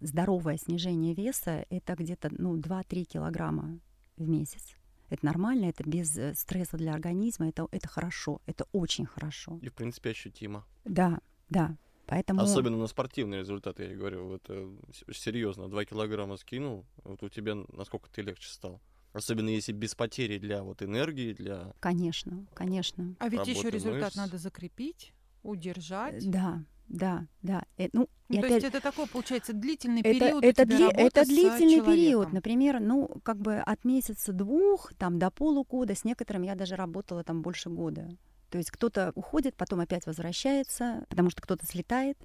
здоровое 0.00 0.56
снижение 0.56 1.14
веса 1.14 1.66
это 1.68 1.94
где-то 1.94 2.30
ну, 2.36 2.56
2-3 2.56 3.04
килограмма 3.04 3.78
в 4.16 4.28
месяц. 4.28 4.74
Это 5.10 5.26
нормально, 5.26 5.66
это 5.66 5.84
без 5.84 6.16
э, 6.16 6.34
стресса 6.34 6.76
для 6.76 6.94
организма, 6.94 7.48
это, 7.48 7.68
это 7.70 7.88
хорошо, 7.88 8.40
это 8.46 8.66
очень 8.72 9.06
хорошо. 9.06 9.58
И, 9.62 9.68
в 9.68 9.74
принципе, 9.74 10.10
ощутимо. 10.10 10.64
Да, 10.84 11.20
да. 11.50 11.76
Поэтому... 12.06 12.42
Особенно 12.42 12.76
на 12.76 12.86
спортивные 12.86 13.40
результаты, 13.40 13.84
я 13.84 13.96
говорю, 13.96 14.26
вот 14.28 14.42
э, 14.48 14.76
серьезно, 15.12 15.68
2 15.68 15.84
килограмма 15.84 16.36
скинул, 16.36 16.84
вот 17.02 17.22
у 17.22 17.28
тебя 17.28 17.54
насколько 17.72 18.10
ты 18.10 18.22
легче 18.22 18.48
стал. 18.48 18.80
Особенно 19.12 19.48
если 19.48 19.72
без 19.72 19.94
потери 19.94 20.38
для 20.38 20.62
вот 20.64 20.82
энергии, 20.82 21.32
для... 21.32 21.72
Конечно, 21.80 22.46
конечно. 22.52 23.14
А 23.20 23.28
ведь 23.28 23.46
еще 23.46 23.68
Работа 23.68 23.76
результат 23.76 24.02
мышц. 24.02 24.16
надо 24.16 24.38
закрепить, 24.38 25.12
удержать. 25.44 26.28
Да, 26.28 26.64
да, 26.88 27.26
да. 27.42 27.64
Э, 27.78 27.88
ну, 27.92 28.08
и 28.28 28.36
Ну, 28.36 28.40
то 28.40 28.46
опять- 28.46 28.62
есть 28.62 28.74
это 28.74 28.80
такой, 28.82 29.06
получается, 29.06 29.52
длительный 29.52 30.00
это, 30.00 30.18
период 30.18 30.44
это, 30.44 30.62
дли- 30.64 30.90
это 30.92 31.24
длительный 31.24 31.80
период. 31.80 31.84
человеком. 31.84 32.34
Например, 32.34 32.80
ну, 32.80 33.08
как 33.22 33.38
бы 33.38 33.56
от 33.58 33.84
месяца 33.84 34.32
двух 34.32 34.92
там, 34.94 35.18
до 35.18 35.30
полугода, 35.30 35.94
с 35.94 36.04
некоторыми 36.04 36.46
я 36.46 36.54
даже 36.54 36.76
работала 36.76 37.22
там 37.24 37.42
больше 37.42 37.70
года. 37.70 38.08
То 38.50 38.58
есть 38.58 38.70
кто-то 38.70 39.12
уходит, 39.14 39.56
потом 39.56 39.80
опять 39.80 40.06
возвращается, 40.06 41.04
потому 41.08 41.30
что 41.30 41.42
кто-то 41.42 41.66
слетает. 41.66 42.16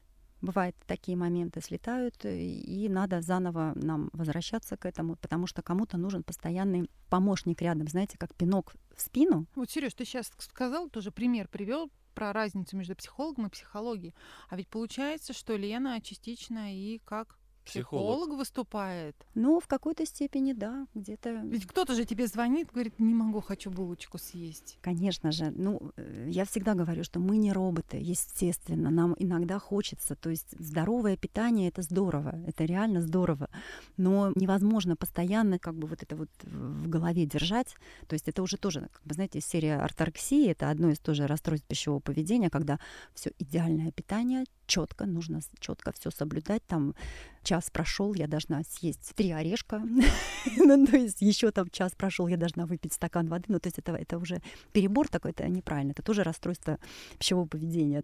Бывают 0.41 0.73
такие 0.87 1.17
моменты, 1.17 1.59
слетают, 1.61 2.15
и 2.23 2.87
надо 2.89 3.19
заново 3.21 3.73
нам 3.75 4.09
возвращаться 4.13 4.77
к 4.77 4.85
этому, 4.85 5.17
потому 5.17 5.47
что 5.47 5.61
кому-то 5.61 5.97
нужен 5.97 6.23
постоянный 6.23 6.89
помощник 7.09 7.61
рядом, 7.61 7.89
знаете, 7.89 8.17
как 8.17 8.33
пинок 8.35 8.73
в 8.95 9.01
спину. 9.01 9.47
Вот, 9.55 9.69
Сереж, 9.69 9.93
ты 9.95 10.05
сейчас 10.05 10.31
сказал, 10.37 10.89
тоже 10.89 11.11
пример 11.11 11.49
привел 11.49 11.91
про 12.13 12.33
разницу 12.33 12.75
между 12.77 12.95
психологом 12.95 13.47
и 13.47 13.49
психологией. 13.49 14.13
А 14.49 14.55
ведь 14.55 14.67
получается, 14.67 15.33
что 15.33 15.55
Лена 15.55 16.01
частично 16.01 16.75
и 16.75 16.99
как 17.05 17.37
Психолог. 17.69 18.17
психолог 18.17 18.37
выступает. 18.37 19.15
Ну, 19.35 19.59
в 19.59 19.67
какой-то 19.67 20.05
степени, 20.05 20.53
да, 20.53 20.87
где-то 20.95 21.29
Ведь 21.43 21.65
кто-то 21.65 21.95
же 21.95 22.05
тебе 22.05 22.27
звонит, 22.27 22.71
говорит, 22.71 22.99
не 22.99 23.13
могу, 23.13 23.41
хочу 23.41 23.71
булочку 23.71 24.17
съесть. 24.17 24.77
Конечно 24.81 25.31
же, 25.31 25.51
ну, 25.51 25.91
э, 25.97 26.27
я 26.29 26.45
всегда 26.45 26.73
говорю, 26.73 27.03
что 27.03 27.19
мы 27.19 27.37
не 27.37 27.53
роботы, 27.53 27.97
естественно, 27.97 28.89
нам 28.89 29.15
иногда 29.17 29.59
хочется, 29.59 30.15
то 30.15 30.29
есть 30.29 30.55
здоровое 30.59 31.17
питание 31.17 31.69
это 31.69 31.81
здорово, 31.81 32.41
это 32.47 32.65
реально 32.65 33.01
здорово, 33.01 33.49
но 33.97 34.31
невозможно 34.35 34.95
постоянно 34.95 35.59
как 35.59 35.75
бы 35.75 35.87
вот 35.87 36.03
это 36.03 36.15
вот 36.15 36.29
в 36.43 36.87
голове 36.89 37.25
держать, 37.25 37.75
то 38.07 38.13
есть 38.13 38.27
это 38.27 38.41
уже 38.41 38.57
тоже, 38.57 38.89
как 38.91 39.03
бы, 39.03 39.13
знаете, 39.13 39.41
серия 39.41 39.77
орторексии, 39.77 40.49
это 40.49 40.69
одно 40.69 40.89
из 40.89 40.99
тоже 40.99 41.27
расстройств 41.27 41.67
пищевого 41.67 41.99
поведения, 41.99 42.49
когда 42.49 42.79
все 43.13 43.31
идеальное 43.39 43.91
питание, 43.91 44.45
четко, 44.69 45.05
нужно 45.05 45.41
четко 45.59 45.91
все 45.91 46.11
соблюдать, 46.11 46.63
там 46.67 46.95
час 47.43 47.69
прошел, 47.71 48.13
я 48.13 48.27
должна 48.27 48.63
съесть 48.63 49.13
три 49.15 49.31
орешка, 49.31 49.81
ну, 50.57 50.85
то 50.85 50.97
есть 50.97 51.21
еще 51.21 51.51
там 51.51 51.69
час 51.69 51.93
прошел, 51.97 52.27
я 52.27 52.37
должна 52.37 52.65
выпить 52.65 52.93
стакан 52.93 53.27
воды, 53.27 53.45
ну, 53.47 53.59
то 53.59 53.67
есть 53.67 53.79
это, 53.79 53.93
это 53.93 54.17
уже 54.17 54.41
перебор 54.71 55.07
такой, 55.07 55.31
это 55.31 55.47
неправильно, 55.49 55.91
это 55.91 56.03
тоже 56.03 56.23
расстройство 56.23 56.77
пищевого 57.17 57.47
поведения. 57.47 58.03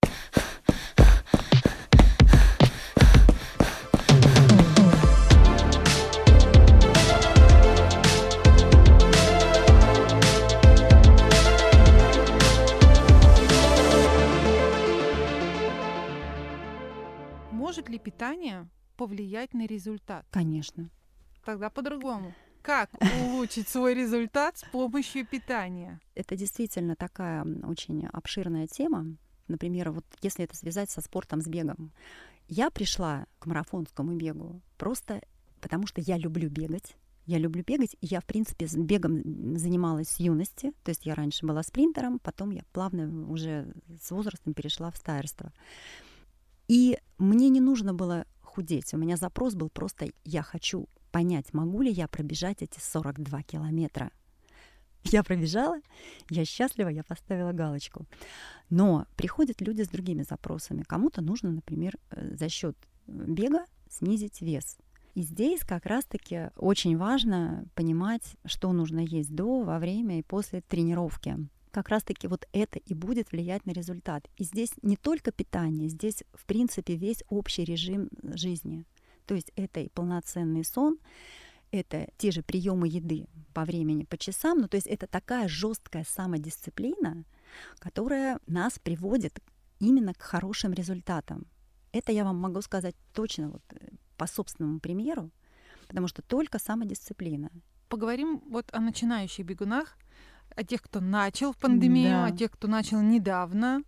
Питание 18.26 18.68
повлиять 18.98 19.54
на 19.54 19.68
результат? 19.68 20.26
Конечно. 20.32 20.90
Тогда 21.44 21.70
по-другому. 21.70 22.34
Как 22.64 22.90
улучшить 23.22 23.68
свой 23.68 23.94
результат 23.94 24.58
с 24.58 24.64
помощью 24.64 25.28
питания? 25.28 26.00
Это 26.16 26.36
действительно 26.36 26.96
такая 26.96 27.46
очень 27.68 28.08
обширная 28.08 28.66
тема. 28.66 29.16
Например, 29.48 29.92
вот 29.92 30.06
если 30.24 30.44
это 30.44 30.56
связать 30.56 30.90
со 30.90 31.02
спортом, 31.02 31.40
с 31.40 31.46
бегом. 31.46 31.92
Я 32.48 32.72
пришла 32.72 33.28
к 33.38 33.46
марафонскому 33.46 34.16
бегу 34.16 34.60
просто 34.80 35.22
потому, 35.62 35.86
что 35.86 36.02
я 36.02 36.18
люблю 36.18 36.50
бегать. 36.50 36.96
Я 37.28 37.38
люблю 37.38 37.64
бегать, 37.64 37.96
и 38.02 38.08
я, 38.08 38.22
в 38.22 38.26
принципе, 38.26 38.68
бегом 38.76 39.56
занималась 39.56 40.10
с 40.10 40.20
юности. 40.20 40.74
То 40.84 40.90
есть 40.90 41.06
я 41.06 41.14
раньше 41.14 41.46
была 41.46 41.62
спринтером, 41.62 42.18
потом 42.18 42.50
я 42.50 42.64
плавно 42.74 43.30
уже 43.30 43.72
с 44.02 44.10
возрастом 44.10 44.56
перешла 44.56 44.90
в 44.90 44.98
стайерство. 44.98 45.54
И 46.68 46.98
мне 47.18 47.50
не 47.50 47.62
нужно 47.62 47.94
было 47.94 48.26
худеть. 48.42 48.94
У 48.94 48.98
меня 48.98 49.18
запрос 49.18 49.56
был 49.56 49.70
просто 49.70 50.08
«я 50.24 50.42
хочу 50.42 50.88
понять, 51.12 51.54
могу 51.54 51.82
ли 51.82 51.92
я 51.92 52.08
пробежать 52.08 52.62
эти 52.62 52.80
42 52.80 53.44
километра». 53.44 54.12
Я 55.04 55.24
пробежала, 55.24 55.78
я 56.32 56.46
счастлива, 56.46 56.90
я 56.90 57.04
поставила 57.04 57.52
галочку. 57.52 58.08
Но 58.72 59.06
приходят 59.16 59.62
люди 59.62 59.84
с 59.84 59.88
другими 59.88 60.24
запросами. 60.24 60.82
Кому-то 60.82 61.22
нужно, 61.22 61.52
например, 61.52 61.96
э, 62.10 62.36
за 62.36 62.50
счет 62.50 62.76
бега 63.06 63.66
снизить 63.88 64.42
вес. 64.42 64.78
И 65.14 65.22
здесь 65.22 65.62
как 65.62 65.86
раз-таки 65.86 66.50
очень 66.58 66.98
важно 66.98 67.66
понимать, 67.76 68.36
что 68.46 68.74
нужно 68.74 69.00
есть 69.00 69.34
до, 69.34 69.62
во 69.62 69.78
время 69.78 70.20
и 70.20 70.24
после 70.24 70.62
тренировки. 70.62 71.38
Как 71.76 71.90
раз-таки 71.90 72.28
вот 72.30 72.48
это 72.54 72.80
и 72.80 72.94
будет 72.94 73.34
влиять 73.34 73.66
на 73.66 73.72
результат. 73.72 74.26
И 74.38 74.46
здесь 74.46 74.72
не 74.82 74.96
только 74.96 75.34
питание, 75.34 75.90
здесь, 75.90 76.24
в 76.34 76.46
принципе, 76.46 76.96
весь 76.96 77.22
общий 77.28 77.66
режим 77.66 78.08
жизни. 78.24 78.86
То 79.26 79.36
есть 79.36 79.52
это 79.58 79.82
и 79.82 79.90
полноценный 79.90 80.64
сон, 80.64 81.00
это 81.72 82.08
те 82.18 82.32
же 82.32 82.44
приемы 82.44 82.88
еды 82.88 83.28
по 83.54 83.66
времени, 83.66 84.06
по 84.06 84.18
часам. 84.18 84.60
Ну, 84.60 84.70
то 84.70 84.78
есть 84.78 84.88
это 84.88 85.06
такая 85.06 85.50
жесткая 85.50 86.06
самодисциплина, 86.06 87.26
которая 87.80 88.40
нас 88.48 88.80
приводит 88.80 89.42
именно 89.80 90.14
к 90.14 90.22
хорошим 90.22 90.72
результатам. 90.72 91.46
Это 91.92 92.14
я 92.14 92.24
вам 92.24 92.38
могу 92.38 92.62
сказать 92.62 92.96
точно 93.12 93.50
вот 93.50 93.64
э, 93.72 93.90
по 94.16 94.28
собственному 94.28 94.80
примеру, 94.80 95.30
потому 95.90 96.08
что 96.08 96.22
только 96.22 96.58
самодисциплина. 96.58 97.52
Поговорим 97.90 98.42
вот 98.48 98.74
о 98.74 98.80
начинающих 98.80 99.46
бегунах, 99.46 99.98
о 100.56 100.64
тех, 100.64 100.82
кто 100.82 101.00
начал 101.02 101.54
в 101.54 101.58
пандемию, 101.58 102.10
Да. 102.10 102.26
о 102.26 102.32
тех, 102.32 102.52
кто 102.52 102.68
начал 102.68 103.02
недавно, 103.02 103.84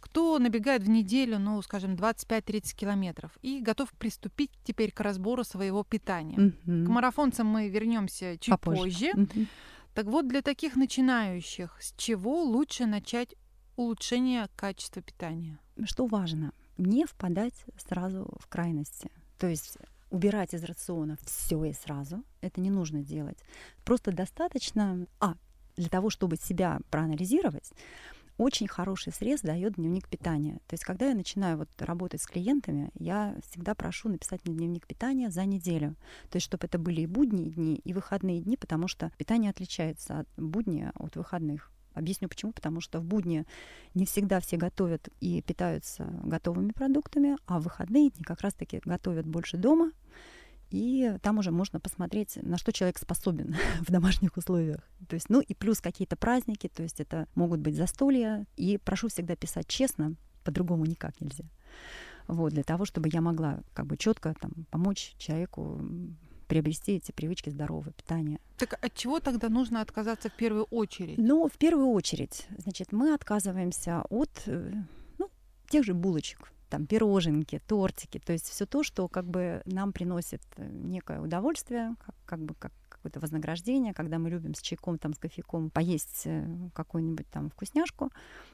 кто 0.00 0.38
набегает 0.38 0.82
в 0.82 0.88
неделю, 0.88 1.38
ну, 1.38 1.62
скажем, 1.62 1.94
25-30 1.94 2.74
километров 2.74 3.38
и 3.40 3.60
готов 3.60 3.92
приступить 3.92 4.50
теперь 4.64 4.90
к 4.90 5.00
разбору 5.00 5.44
своего 5.44 5.84
питания. 5.84 6.38
Мгм. 6.64 6.86
К 6.86 6.88
марафонцам 6.88 7.46
мы 7.46 7.68
вернемся 7.68 8.36
чуть 8.38 8.50
Попозже. 8.50 8.82
позже. 8.82 9.10
Мгм. 9.14 9.46
Так 9.94 10.06
вот, 10.06 10.26
для 10.26 10.42
таких 10.42 10.74
начинающих, 10.74 11.76
с 11.80 11.92
чего 11.96 12.42
лучше 12.42 12.86
начать 12.86 13.34
улучшение 13.76 14.48
качества 14.56 15.02
питания? 15.02 15.58
Что 15.84 16.06
важно? 16.06 16.52
Не 16.78 17.04
впадать 17.04 17.64
сразу 17.76 18.28
в 18.40 18.46
крайности. 18.48 19.10
То 19.38 19.46
есть 19.46 19.76
убирать 20.10 20.52
из 20.54 20.64
рациона 20.64 21.16
все 21.24 21.64
и 21.64 21.72
сразу. 21.72 22.24
Это 22.40 22.60
не 22.60 22.70
нужно 22.70 23.02
делать. 23.02 23.38
Просто 23.84 24.10
достаточно... 24.12 25.06
А, 25.20 25.34
для 25.76 25.88
того, 25.88 26.10
чтобы 26.10 26.36
себя 26.36 26.80
проанализировать, 26.90 27.72
очень 28.38 28.66
хороший 28.66 29.12
срез 29.12 29.42
дает 29.42 29.74
дневник 29.74 30.08
питания. 30.08 30.54
То 30.66 30.74
есть, 30.74 30.84
когда 30.84 31.08
я 31.08 31.14
начинаю 31.14 31.58
вот 31.58 31.68
работать 31.78 32.22
с 32.22 32.26
клиентами, 32.26 32.90
я 32.98 33.36
всегда 33.48 33.74
прошу 33.74 34.08
написать 34.08 34.40
мне 34.44 34.56
дневник 34.56 34.86
питания 34.86 35.30
за 35.30 35.44
неделю. 35.44 35.96
То 36.30 36.36
есть, 36.36 36.46
чтобы 36.46 36.66
это 36.66 36.78
были 36.78 37.02
и 37.02 37.06
будние 37.06 37.50
дни, 37.50 37.76
и 37.76 37.92
выходные 37.92 38.40
дни, 38.40 38.56
потому 38.56 38.88
что 38.88 39.12
питание 39.18 39.50
отличается 39.50 40.20
от 40.20 40.28
будня 40.36 40.92
от 40.94 41.16
выходных. 41.16 41.70
Объясню 41.94 42.28
почему. 42.28 42.52
Потому 42.52 42.80
что 42.80 43.00
в 43.00 43.04
будни 43.04 43.44
не 43.94 44.06
всегда 44.06 44.40
все 44.40 44.56
готовят 44.56 45.08
и 45.20 45.42
питаются 45.42 46.04
готовыми 46.24 46.72
продуктами, 46.72 47.36
а 47.46 47.60
в 47.60 47.64
выходные 47.64 48.10
дни 48.10 48.24
как 48.24 48.40
раз-таки 48.40 48.80
готовят 48.84 49.26
больше 49.26 49.56
дома. 49.56 49.92
И 50.72 51.18
там 51.20 51.38
уже 51.38 51.50
можно 51.50 51.78
посмотреть, 51.78 52.38
на 52.42 52.56
что 52.56 52.72
человек 52.72 52.98
способен 52.98 53.54
в 53.80 53.92
домашних 53.92 54.36
условиях. 54.38 54.80
То 55.06 55.14
есть, 55.14 55.28
ну 55.28 55.40
и 55.40 55.54
плюс 55.54 55.80
какие-то 55.80 56.16
праздники, 56.16 56.68
то 56.68 56.82
есть 56.82 56.98
это 56.98 57.28
могут 57.34 57.60
быть 57.60 57.76
застолья. 57.76 58.46
И 58.56 58.78
прошу 58.78 59.08
всегда 59.08 59.36
писать 59.36 59.68
честно, 59.68 60.14
по-другому 60.44 60.86
никак 60.86 61.20
нельзя. 61.20 61.44
Вот, 62.26 62.52
для 62.52 62.62
того, 62.62 62.86
чтобы 62.86 63.10
я 63.12 63.20
могла 63.20 63.60
как 63.74 63.86
бы 63.86 63.98
четко 63.98 64.34
там, 64.40 64.52
помочь 64.70 65.14
человеку 65.18 65.78
приобрести 66.48 66.92
эти 66.92 67.12
привычки 67.12 67.50
здорового 67.50 67.92
питания. 67.92 68.38
Так 68.58 68.82
от 68.84 68.94
чего 68.94 69.20
тогда 69.20 69.48
нужно 69.48 69.80
отказаться 69.82 70.30
в 70.30 70.36
первую 70.36 70.64
очередь? 70.64 71.18
Но 71.18 71.48
в 71.48 71.58
первую 71.58 71.88
очередь, 71.88 72.46
значит, 72.58 72.92
мы 72.92 73.14
отказываемся 73.14 74.02
от 74.08 74.30
э, 74.46 74.72
ну, 75.18 75.30
тех 75.68 75.84
же 75.84 75.94
булочек, 75.94 76.52
там 76.72 76.86
пироженки, 76.86 77.60
тортики, 77.68 78.18
то 78.18 78.32
есть 78.32 78.48
все 78.48 78.64
то, 78.64 78.82
что 78.82 79.06
как 79.06 79.26
бы 79.26 79.60
нам 79.66 79.92
приносит 79.92 80.40
э, 80.56 80.66
некое 80.66 81.20
удовольствие, 81.20 81.94
как, 81.98 82.14
как 82.24 82.40
бы 82.40 82.54
как 82.54 82.72
какое-то 82.88 83.20
вознаграждение, 83.20 83.92
когда 83.92 84.18
мы 84.18 84.30
любим 84.30 84.54
с 84.54 84.60
чайком, 84.62 84.96
там, 84.96 85.12
с 85.12 85.18
кофейком 85.18 85.68
поесть 85.68 86.22
э, 86.24 86.46
какую-нибудь 86.72 87.28
там 87.28 87.50
вкусняшку. 87.50 88.10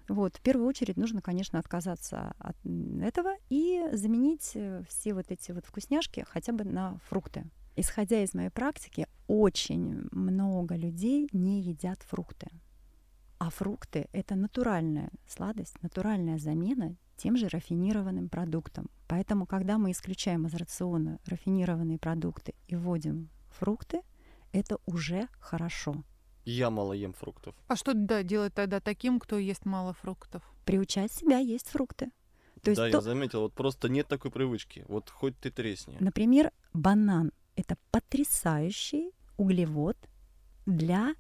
Вот, 0.09 0.37
в 0.37 0.41
первую 0.41 0.67
очередь 0.67 0.97
нужно, 0.97 1.23
конечно, 1.23 1.61
отказаться 1.61 2.35
от 2.41 2.57
этого 3.01 3.37
и 3.51 3.85
заменить 3.93 4.51
э, 4.55 4.83
все 4.89 5.15
вот 5.15 5.31
эти 5.31 5.53
вот 5.53 5.65
вкусняшки 5.65 6.25
хотя 6.29 6.53
бы 6.53 6.65
на 6.65 6.99
фрукты. 7.09 7.45
Исходя 7.77 8.21
из 8.25 8.35
моей 8.35 8.51
практики, 8.51 9.07
очень 9.29 10.09
много 10.11 10.75
людей 10.75 11.29
не 11.33 11.61
едят 11.61 12.03
фрукты. 12.03 12.49
А 13.39 13.51
фрукты— 13.51 14.09
это 14.13 14.35
натуральная 14.35 15.11
сладость, 15.29 15.81
натуральная 15.83 16.39
замена 16.39 16.97
тем 17.19 17.37
же 17.37 17.49
рафинированным 17.49 18.29
продуктам. 18.29 18.89
Поэтому, 19.09 19.45
когда 19.45 19.77
мы 19.77 19.91
исключаем 19.91 20.47
из 20.47 20.55
рациона 20.55 21.19
рафинированные 21.27 21.99
продукты 21.99 22.55
и 22.69 22.77
вводим 22.77 23.29
фрукты, 23.51 24.01
это 24.53 24.79
уже 24.87 25.29
хорошо. 25.41 26.05
Я 26.45 26.71
мало 26.71 26.95
ем 26.95 27.13
фруктов. 27.13 27.55
А 27.67 27.77
что 27.77 27.93
да, 27.93 28.23
делать 28.23 28.55
тогда 28.55 28.81
таким, 28.81 29.21
кто 29.21 29.37
ест 29.37 29.67
мало 29.67 29.93
фруктов? 29.93 30.43
Приучать 30.65 31.13
себя 31.13 31.39
есть 31.39 31.69
фрукты. 31.69 32.11
То 32.63 32.71
есть 32.71 32.81
да, 32.81 32.91
то... 32.91 32.97
я 32.97 33.01
заметил, 33.01 33.43
вот 33.43 33.53
просто 33.53 33.89
нет 33.89 34.09
такой 34.09 34.31
привычки. 34.31 34.85
Вот 34.89 35.11
хоть 35.11 35.37
ты 35.39 35.51
тресни. 35.51 35.97
Например, 36.01 36.53
банан— 36.73 37.33
это 37.57 37.77
потрясающий 37.91 39.13
углевод 39.37 39.97
для 40.67 41.15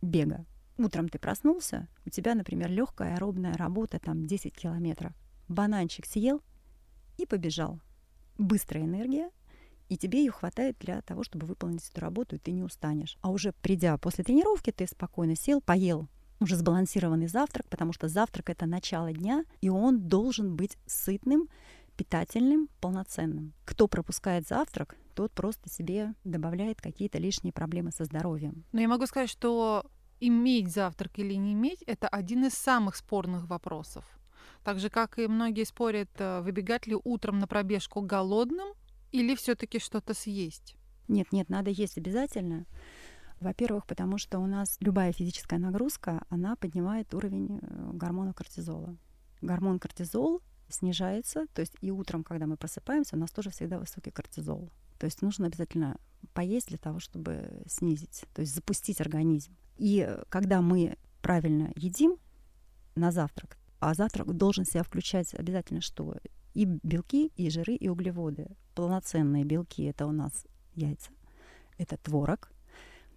бега. 0.00 0.46
Утром 0.78 1.08
ты 1.08 1.18
проснулся, 1.18 1.88
у 2.06 2.10
тебя, 2.10 2.34
например, 2.34 2.70
легкая 2.70 3.14
аэробная 3.14 3.54
работа, 3.54 3.98
там 3.98 4.26
10 4.26 4.54
километров. 4.54 5.12
Бананчик 5.52 6.06
съел 6.06 6.40
и 7.18 7.26
побежал. 7.26 7.80
Быстрая 8.38 8.84
энергия, 8.84 9.30
и 9.88 9.96
тебе 9.96 10.20
ее 10.20 10.32
хватает 10.32 10.76
для 10.80 11.02
того, 11.02 11.22
чтобы 11.22 11.46
выполнить 11.46 11.88
эту 11.88 12.00
работу, 12.00 12.36
и 12.36 12.38
ты 12.38 12.52
не 12.52 12.62
устанешь. 12.62 13.18
А 13.20 13.30
уже 13.30 13.52
придя 13.62 13.96
после 13.98 14.24
тренировки, 14.24 14.70
ты 14.70 14.86
спокойно 14.86 15.36
сел, 15.36 15.60
поел 15.60 16.08
уже 16.42 16.56
сбалансированный 16.56 17.28
завтрак, 17.28 17.66
потому 17.68 17.92
что 17.92 18.08
завтрак 18.08 18.50
это 18.50 18.66
начало 18.66 19.12
дня, 19.12 19.44
и 19.60 19.68
он 19.68 20.08
должен 20.08 20.56
быть 20.56 20.76
сытным, 20.86 21.48
питательным, 21.96 22.68
полноценным. 22.80 23.52
Кто 23.64 23.88
пропускает 23.88 24.46
завтрак, 24.46 24.96
тот 25.14 25.32
просто 25.32 25.70
себе 25.70 26.14
добавляет 26.24 26.80
какие-то 26.80 27.18
лишние 27.18 27.52
проблемы 27.52 27.92
со 27.92 28.04
здоровьем. 28.04 28.64
Но 28.72 28.80
я 28.80 28.88
могу 28.88 29.06
сказать, 29.06 29.30
что 29.30 29.86
иметь 30.20 30.72
завтрак 30.72 31.18
или 31.18 31.34
не 31.34 31.52
иметь, 31.52 31.82
это 31.82 32.08
один 32.08 32.44
из 32.44 32.54
самых 32.54 32.96
спорных 32.96 33.46
вопросов. 33.46 34.04
Так 34.64 34.78
же, 34.78 34.90
как 34.90 35.18
и 35.18 35.26
многие 35.26 35.64
спорят, 35.64 36.10
э, 36.18 36.40
выбегать 36.40 36.86
ли 36.86 36.96
утром 37.02 37.38
на 37.38 37.46
пробежку 37.46 38.00
голодным 38.00 38.68
или 39.10 39.34
все-таки 39.34 39.78
что-то 39.78 40.14
съесть. 40.14 40.76
Нет, 41.08 41.32
нет, 41.32 41.48
надо 41.48 41.70
есть 41.70 41.98
обязательно. 41.98 42.66
Во-первых, 43.40 43.86
потому 43.86 44.18
что 44.18 44.38
у 44.38 44.46
нас 44.46 44.76
любая 44.80 45.12
физическая 45.12 45.58
нагрузка, 45.58 46.24
она 46.28 46.54
поднимает 46.54 47.12
уровень 47.12 47.58
э, 47.60 47.90
гормона 47.92 48.32
кортизола. 48.32 48.96
Гормон 49.40 49.80
кортизол 49.80 50.42
снижается, 50.68 51.46
то 51.52 51.60
есть 51.60 51.74
и 51.80 51.90
утром, 51.90 52.22
когда 52.22 52.46
мы 52.46 52.56
просыпаемся, 52.56 53.16
у 53.16 53.18
нас 53.18 53.30
тоже 53.32 53.50
всегда 53.50 53.80
высокий 53.80 54.12
кортизол. 54.12 54.70
То 54.98 55.06
есть 55.06 55.22
нужно 55.22 55.48
обязательно 55.48 55.98
поесть 56.34 56.68
для 56.68 56.78
того, 56.78 57.00
чтобы 57.00 57.64
снизить, 57.66 58.24
то 58.32 58.42
есть 58.42 58.54
запустить 58.54 59.00
организм. 59.00 59.52
И 59.76 60.06
э, 60.08 60.22
когда 60.28 60.60
мы 60.60 60.96
правильно 61.20 61.72
едим 61.74 62.16
на 62.94 63.10
завтрак, 63.10 63.58
а 63.82 63.94
завтрак 63.94 64.32
должен 64.32 64.64
себя 64.64 64.84
включать 64.84 65.34
обязательно 65.34 65.80
что? 65.80 66.16
И 66.54 66.66
белки, 66.66 67.32
и 67.34 67.50
жиры, 67.50 67.74
и 67.74 67.88
углеводы. 67.88 68.46
Полноценные 68.76 69.44
белки— 69.44 69.82
это 69.84 70.06
у 70.06 70.12
нас 70.12 70.46
яйца, 70.76 71.10
это 71.78 71.96
творог, 71.96 72.52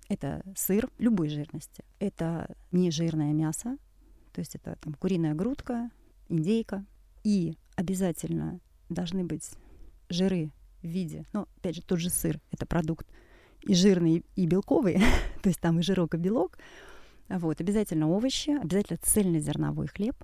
это 0.09 0.41
сыр 0.55 0.89
любой 0.97 1.29
жирности, 1.29 1.85
это 1.99 2.55
нежирное 2.71 3.31
мясо, 3.31 3.77
то 4.33 4.39
есть 4.39 4.55
это 4.55 4.75
там, 4.81 4.95
куриная 4.95 5.35
грудка, 5.35 5.91
индейка. 6.29 6.83
И 7.23 7.59
обязательно 7.75 8.59
должны 8.89 9.23
быть 9.23 9.47
жиры 10.09 10.49
в 10.81 10.87
виде, 10.87 11.27
ну, 11.31 11.47
опять 11.57 11.75
же, 11.75 11.83
тот 11.83 11.99
же 11.99 12.09
сыр, 12.09 12.39
это 12.49 12.65
продукт 12.65 13.05
и 13.61 13.75
жирный, 13.75 14.25
и 14.35 14.47
белковый, 14.47 14.99
то 15.43 15.49
есть 15.49 15.59
там 15.59 15.77
и 15.77 15.83
жирок, 15.83 16.15
и 16.15 16.17
белок. 16.17 16.57
Вот, 17.29 17.61
обязательно 17.61 18.09
овощи, 18.09 18.49
обязательно 18.49 18.97
цельнозерновой 19.03 19.89
хлеб. 19.89 20.15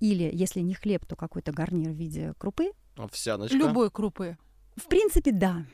Или, 0.00 0.30
если 0.32 0.60
не 0.60 0.74
хлеб, 0.74 1.06
то 1.06 1.14
какой-то 1.14 1.52
гарнир 1.52 1.90
в 1.90 1.94
виде 1.94 2.34
крупы. 2.38 2.72
Овсяночка. 2.96 3.56
Любой 3.56 3.90
крупы. 3.90 4.36
В 4.76 4.86
принципе, 4.86 5.30
да. 5.30 5.66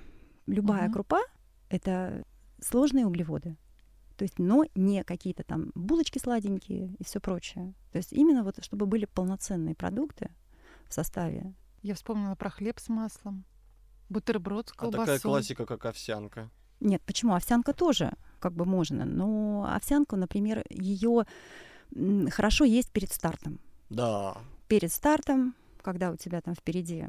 Любая 0.46 0.86
угу. 0.86 0.94
крупа— 0.94 1.20
это 1.70 2.24
сложные 2.60 3.06
углеводы. 3.06 3.56
То 4.16 4.24
есть, 4.24 4.38
но 4.38 4.64
не 4.74 5.04
какие-то 5.04 5.44
там 5.44 5.70
булочки 5.74 6.18
сладенькие 6.18 6.94
и 6.98 7.04
все 7.04 7.20
прочее. 7.20 7.74
То 7.92 7.98
есть 7.98 8.12
именно 8.12 8.42
вот, 8.42 8.62
чтобы 8.64 8.86
были 8.86 9.04
полноценные 9.04 9.74
продукты 9.74 10.30
в 10.88 10.94
составе. 10.94 11.54
Я 11.82 11.94
вспомнила 11.94 12.34
про 12.34 12.50
хлеб 12.50 12.80
с 12.80 12.88
маслом, 12.88 13.44
бутерброд 14.08 14.70
с 14.70 14.72
колбасой. 14.72 15.02
А 15.02 15.06
такая 15.06 15.20
классика, 15.20 15.66
как 15.66 15.84
овсянка. 15.84 16.50
Нет, 16.80 17.02
почему? 17.06 17.34
Овсянка 17.34 17.72
тоже 17.72 18.14
как 18.38 18.54
бы 18.54 18.64
можно, 18.64 19.04
но 19.04 19.68
овсянку, 19.70 20.16
например, 20.16 20.64
ее 20.68 21.26
хорошо 22.30 22.64
есть 22.64 22.90
перед 22.90 23.12
стартом. 23.12 23.60
Да. 23.90 24.36
Перед 24.68 24.92
стартом, 24.92 25.54
когда 25.82 26.10
у 26.10 26.16
тебя 26.16 26.40
там 26.40 26.54
впереди 26.54 27.06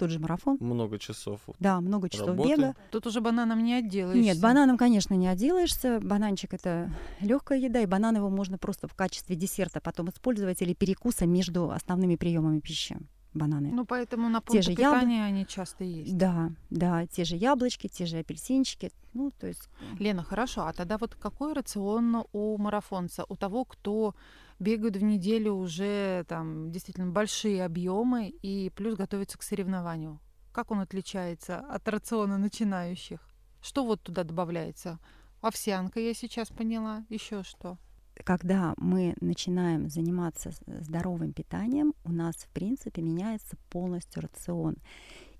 тот 0.00 0.10
же 0.10 0.18
марафон. 0.18 0.56
Много 0.60 0.98
часов. 0.98 1.40
Да, 1.58 1.80
много 1.80 2.08
часов 2.08 2.28
работы. 2.28 2.48
бега. 2.48 2.74
Тут 2.90 3.06
уже 3.06 3.20
бананом 3.20 3.62
не 3.62 3.74
отделаешься. 3.74 4.22
Нет, 4.22 4.40
бананом, 4.40 4.78
конечно, 4.78 5.12
не 5.12 5.28
отделаешься. 5.28 6.00
Бананчик 6.00 6.54
это 6.54 6.90
легкая 7.20 7.58
еда, 7.58 7.80
и 7.80 7.86
банан 7.86 8.16
его 8.16 8.30
можно 8.30 8.56
просто 8.56 8.88
в 8.88 8.94
качестве 8.94 9.36
десерта 9.36 9.80
потом 9.82 10.08
использовать 10.08 10.62
или 10.62 10.72
перекуса 10.72 11.26
между 11.26 11.70
основными 11.70 12.16
приемами 12.16 12.60
пищи 12.60 12.96
бананы. 13.34 13.70
Ну, 13.72 13.84
поэтому 13.84 14.28
на 14.28 14.40
пункты 14.40 14.62
те 14.62 14.70
же 14.70 14.76
питания 14.76 15.18
яб... 15.18 15.28
они 15.28 15.46
часто 15.46 15.84
есть. 15.84 16.16
Да, 16.16 16.50
да, 16.70 17.06
те 17.06 17.24
же 17.24 17.36
яблочки, 17.36 17.86
те 17.86 18.06
же 18.06 18.18
апельсинчики. 18.18 18.90
Ну, 19.12 19.30
то 19.38 19.46
есть... 19.46 19.68
Лена, 19.98 20.22
хорошо, 20.22 20.66
а 20.66 20.72
тогда 20.72 20.98
вот 20.98 21.14
какой 21.14 21.52
рацион 21.52 22.24
у 22.32 22.58
марафонца, 22.58 23.24
у 23.28 23.36
того, 23.36 23.64
кто 23.64 24.14
бегает 24.60 24.96
в 24.96 25.02
неделю 25.02 25.54
уже 25.54 26.24
там 26.28 26.70
действительно 26.70 27.10
большие 27.10 27.64
объемы 27.64 28.28
и 28.28 28.70
плюс 28.70 28.94
готовится 28.94 29.38
к 29.38 29.42
соревнованию? 29.42 30.20
Как 30.52 30.70
он 30.70 30.80
отличается 30.80 31.58
от 31.58 31.88
рациона 31.88 32.38
начинающих? 32.38 33.20
Что 33.60 33.84
вот 33.84 34.02
туда 34.02 34.24
добавляется? 34.24 34.98
Овсянка, 35.40 35.98
я 36.00 36.14
сейчас 36.14 36.48
поняла. 36.48 37.04
Еще 37.08 37.42
что? 37.42 37.78
когда 38.24 38.74
мы 38.76 39.14
начинаем 39.20 39.88
заниматься 39.88 40.52
здоровым 40.66 41.32
питанием, 41.32 41.94
у 42.04 42.12
нас, 42.12 42.36
в 42.36 42.48
принципе, 42.48 43.02
меняется 43.02 43.56
полностью 43.70 44.22
рацион. 44.22 44.76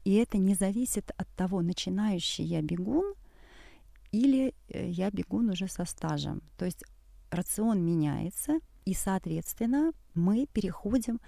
И 0.04 0.14
это 0.14 0.38
не 0.38 0.54
зависит 0.54 1.10
от 1.16 1.28
того, 1.36 1.60
начинающий 1.60 2.44
я 2.44 2.62
бегун 2.62 3.14
или 4.12 4.54
э, 4.68 4.88
я 4.88 5.10
бегун 5.10 5.50
уже 5.50 5.68
со 5.68 5.84
стажем. 5.84 6.42
То 6.56 6.64
есть 6.64 6.84
рацион 7.30 7.84
меняется, 7.84 8.60
и, 8.90 8.94
соответственно, 8.94 9.92
мы 10.14 10.48
переходим 10.52 11.20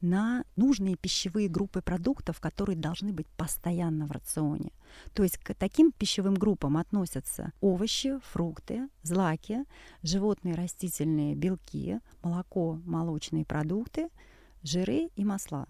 на 0.00 0.42
нужные 0.56 0.96
пищевые 0.96 1.50
группы 1.50 1.82
продуктов, 1.82 2.40
которые 2.40 2.78
должны 2.78 3.12
быть 3.12 3.26
постоянно 3.36 4.06
в 4.06 4.10
рационе. 4.12 4.72
То 5.12 5.22
есть 5.22 5.36
к 5.36 5.52
таким 5.52 5.92
пищевым 5.92 6.34
группам 6.34 6.78
относятся 6.78 7.52
овощи, 7.60 8.18
фрукты, 8.32 8.88
злаки, 9.02 9.66
животные 10.02 10.54
растительные 10.54 11.34
белки, 11.34 12.00
молоко, 12.22 12.80
молочные 12.86 13.44
продукты, 13.44 14.08
жиры 14.62 15.10
и 15.14 15.22
масла. 15.22 15.66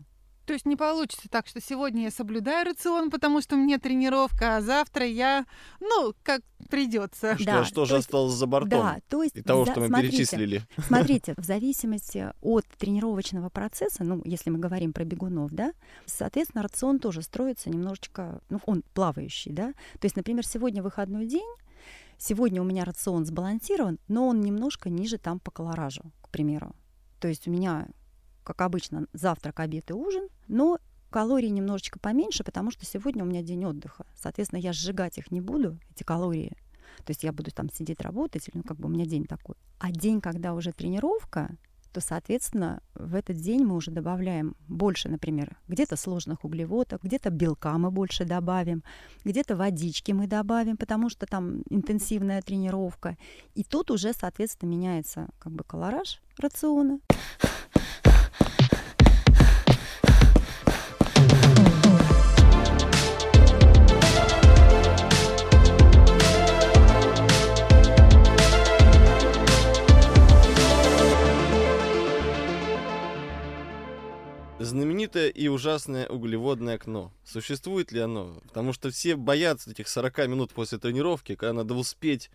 То 0.46 0.52
есть 0.52 0.66
не 0.66 0.76
получится 0.76 1.28
так, 1.28 1.48
что 1.48 1.60
сегодня 1.60 2.04
я 2.04 2.10
соблюдаю 2.12 2.64
рацион, 2.64 3.10
потому 3.10 3.40
что 3.40 3.56
мне 3.56 3.78
тренировка, 3.78 4.56
а 4.56 4.60
завтра 4.60 5.04
я, 5.04 5.46
ну, 5.80 6.14
как 6.22 6.42
придется. 6.70 7.34
Что, 7.36 7.44
да, 7.44 7.64
что 7.64 7.84
же 7.84 7.96
есть, 7.96 8.06
осталось 8.06 8.34
за 8.34 8.46
бортом? 8.46 8.70
Да, 8.70 8.98
то 9.08 9.22
есть, 9.22 9.36
и 9.36 9.42
того, 9.42 9.64
за, 9.64 9.72
что 9.72 9.80
мы 9.80 9.86
смотрите, 9.88 10.16
перечислили. 10.16 10.62
Смотрите, 10.86 11.34
в 11.36 11.44
зависимости 11.44 12.32
от 12.40 12.66
тренировочного 12.78 13.48
процесса, 13.50 14.04
ну, 14.04 14.22
если 14.24 14.50
мы 14.50 14.58
говорим 14.58 14.92
про 14.92 15.04
бегунов, 15.04 15.50
да, 15.52 15.72
соответственно, 16.06 16.62
рацион 16.62 16.98
тоже 16.98 17.22
строится 17.22 17.70
немножечко, 17.70 18.40
ну, 18.48 18.60
он 18.66 18.82
плавающий, 18.94 19.52
да. 19.52 19.72
То 19.98 20.06
есть, 20.06 20.16
например, 20.16 20.46
сегодня 20.46 20.82
выходной 20.82 21.26
день, 21.26 21.48
сегодня 22.18 22.62
у 22.62 22.64
меня 22.64 22.84
рацион 22.84 23.26
сбалансирован, 23.26 23.98
но 24.08 24.28
он 24.28 24.40
немножко 24.40 24.88
ниже 24.88 25.18
там 25.18 25.40
по 25.40 25.50
колоражу, 25.50 26.02
к 26.22 26.28
примеру. 26.28 26.74
То 27.18 27.28
есть 27.28 27.48
у 27.48 27.50
меня 27.50 27.88
как 28.44 28.62
обычно, 28.62 29.06
завтрак, 29.12 29.60
обед 29.60 29.90
и 29.90 29.92
ужин, 29.92 30.28
но 30.48 30.78
калорий 31.10 31.50
немножечко 31.50 31.98
поменьше, 31.98 32.44
потому 32.44 32.70
что 32.70 32.86
сегодня 32.86 33.24
у 33.24 33.26
меня 33.26 33.42
день 33.42 33.64
отдыха. 33.64 34.06
Соответственно, 34.14 34.60
я 34.60 34.72
сжигать 34.72 35.18
их 35.18 35.30
не 35.30 35.40
буду, 35.40 35.78
эти 35.94 36.02
калории. 36.02 36.56
То 37.04 37.10
есть 37.10 37.22
я 37.22 37.32
буду 37.32 37.50
там 37.50 37.70
сидеть 37.70 38.00
работать, 38.00 38.48
или 38.48 38.58
ну, 38.58 38.62
как 38.62 38.78
бы 38.78 38.86
у 38.86 38.90
меня 38.90 39.06
день 39.06 39.24
такой. 39.24 39.56
А 39.78 39.90
день, 39.90 40.20
когда 40.20 40.54
уже 40.54 40.72
тренировка, 40.72 41.56
то, 41.92 42.00
соответственно, 42.00 42.82
в 42.94 43.14
этот 43.14 43.36
день 43.36 43.64
мы 43.64 43.74
уже 43.74 43.90
добавляем 43.90 44.54
больше, 44.68 45.08
например, 45.08 45.56
где-то 45.66 45.96
сложных 45.96 46.44
углеводов, 46.44 47.02
где-то 47.02 47.30
белка 47.30 47.76
мы 47.78 47.90
больше 47.90 48.24
добавим, 48.24 48.84
где-то 49.24 49.56
водички 49.56 50.12
мы 50.12 50.26
добавим, 50.26 50.76
потому 50.76 51.08
что 51.08 51.26
там 51.26 51.62
интенсивная 51.68 52.42
тренировка. 52.42 53.16
И 53.54 53.64
тут 53.64 53.90
уже, 53.90 54.12
соответственно, 54.12 54.70
меняется 54.70 55.28
как 55.38 55.52
бы 55.52 55.64
колораж 55.64 56.20
рациона. 56.38 57.00
Ужасное 75.48 76.06
углеводное 76.08 76.76
окно. 76.76 77.12
Существует 77.24 77.92
ли 77.92 78.00
оно? 78.00 78.40
Потому 78.48 78.72
что 78.72 78.90
все 78.90 79.16
боятся 79.16 79.70
этих 79.70 79.88
40 79.88 80.28
минут 80.28 80.52
после 80.52 80.78
тренировки, 80.78 81.34
когда 81.34 81.52
надо 81.52 81.74
успеть 81.74 82.30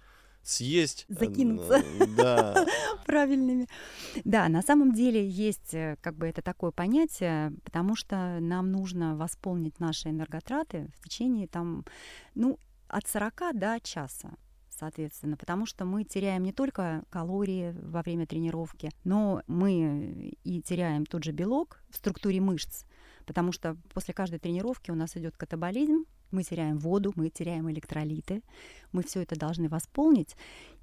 съесть. 0.46 1.06
Э, 1.10 1.14
Закинуться. 1.14 1.84
Да. 2.16 2.66
Правильными. 3.06 3.68
Да, 4.24 4.48
на 4.48 4.62
самом 4.62 4.94
деле 4.94 5.28
есть 5.28 5.74
э, 5.74 5.98
как 6.02 6.16
бы 6.16 6.28
это 6.28 6.42
такое 6.42 6.72
понятие, 6.72 7.54
потому 7.64 7.96
что 7.96 8.40
нам 8.40 8.72
нужно 8.72 9.16
восполнить 9.18 9.80
наши 9.80 10.10
энерготраты 10.10 10.90
в 10.96 11.04
течение 11.04 11.48
там, 11.48 11.86
ну, 12.36 12.60
от 12.88 13.08
40 13.08 13.58
до 13.58 13.80
часа 13.82 14.36
соответственно, 14.78 15.38
потому 15.38 15.66
что 15.66 15.86
мы 15.86 16.04
теряем 16.04 16.44
не 16.44 16.54
только 16.54 17.04
калории 17.10 17.76
во 17.82 18.02
время 18.02 18.26
тренировки, 18.28 18.92
но 19.04 19.42
мы 19.48 20.36
и 20.44 20.62
теряем 20.62 21.06
тот 21.06 21.24
же 21.24 21.32
белок 21.32 21.82
в 21.90 21.96
структуре 21.98 22.42
мышц, 22.42 22.86
потому 23.26 23.52
что 23.52 23.78
после 23.94 24.14
каждой 24.14 24.40
тренировки 24.40 24.92
у 24.92 24.96
нас 24.96 25.16
идет 25.18 25.38
катаболизм, 25.38 26.06
мы 26.32 26.44
теряем 26.44 26.78
воду, 26.80 27.14
мы 27.16 27.30
теряем 27.30 27.70
электролиты, 27.72 28.42
мы 28.92 29.04
все 29.04 29.22
это 29.22 29.38
должны 29.38 29.70
восполнить. 29.70 30.36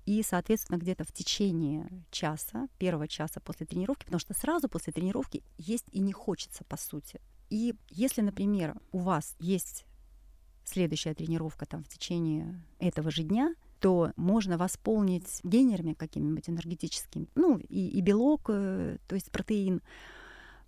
И, 0.07 0.23
соответственно, 0.23 0.79
где-то 0.79 1.05
в 1.05 1.13
течение 1.13 1.89
часа, 2.11 2.69
первого 2.79 3.07
часа 3.07 3.41
после 3.41 3.67
тренировки, 3.67 4.05
потому 4.05 4.21
что 4.21 4.35
сразу 4.35 4.69
после 4.69 4.93
тренировки 4.93 5.45
есть 5.59 5.87
и 5.93 6.01
не 6.01 6.13
хочется, 6.13 6.65
по 6.65 6.77
сути. 6.77 7.21
И 7.51 7.75
если, 7.91 8.23
например, 8.23 8.75
у 8.91 8.99
вас 8.99 9.37
есть 9.39 9.85
следующая 10.65 11.15
тренировка 11.15 11.67
там 11.67 11.85
в 11.85 11.89
течение 11.89 12.61
этого 12.79 13.11
же 13.11 13.23
дня, 13.23 13.55
то 13.83 14.13
можно 14.15 14.57
восполнить 14.57 15.41
генерами 15.43 15.93
какими-нибудь 15.93 16.49
энергетическими, 16.49 17.27
ну 17.35 17.59
и, 17.59 17.89
и 17.89 18.01
белок, 18.01 18.43
э, 18.49 18.99
то 19.09 19.17
есть 19.17 19.33
протеин, 19.33 19.83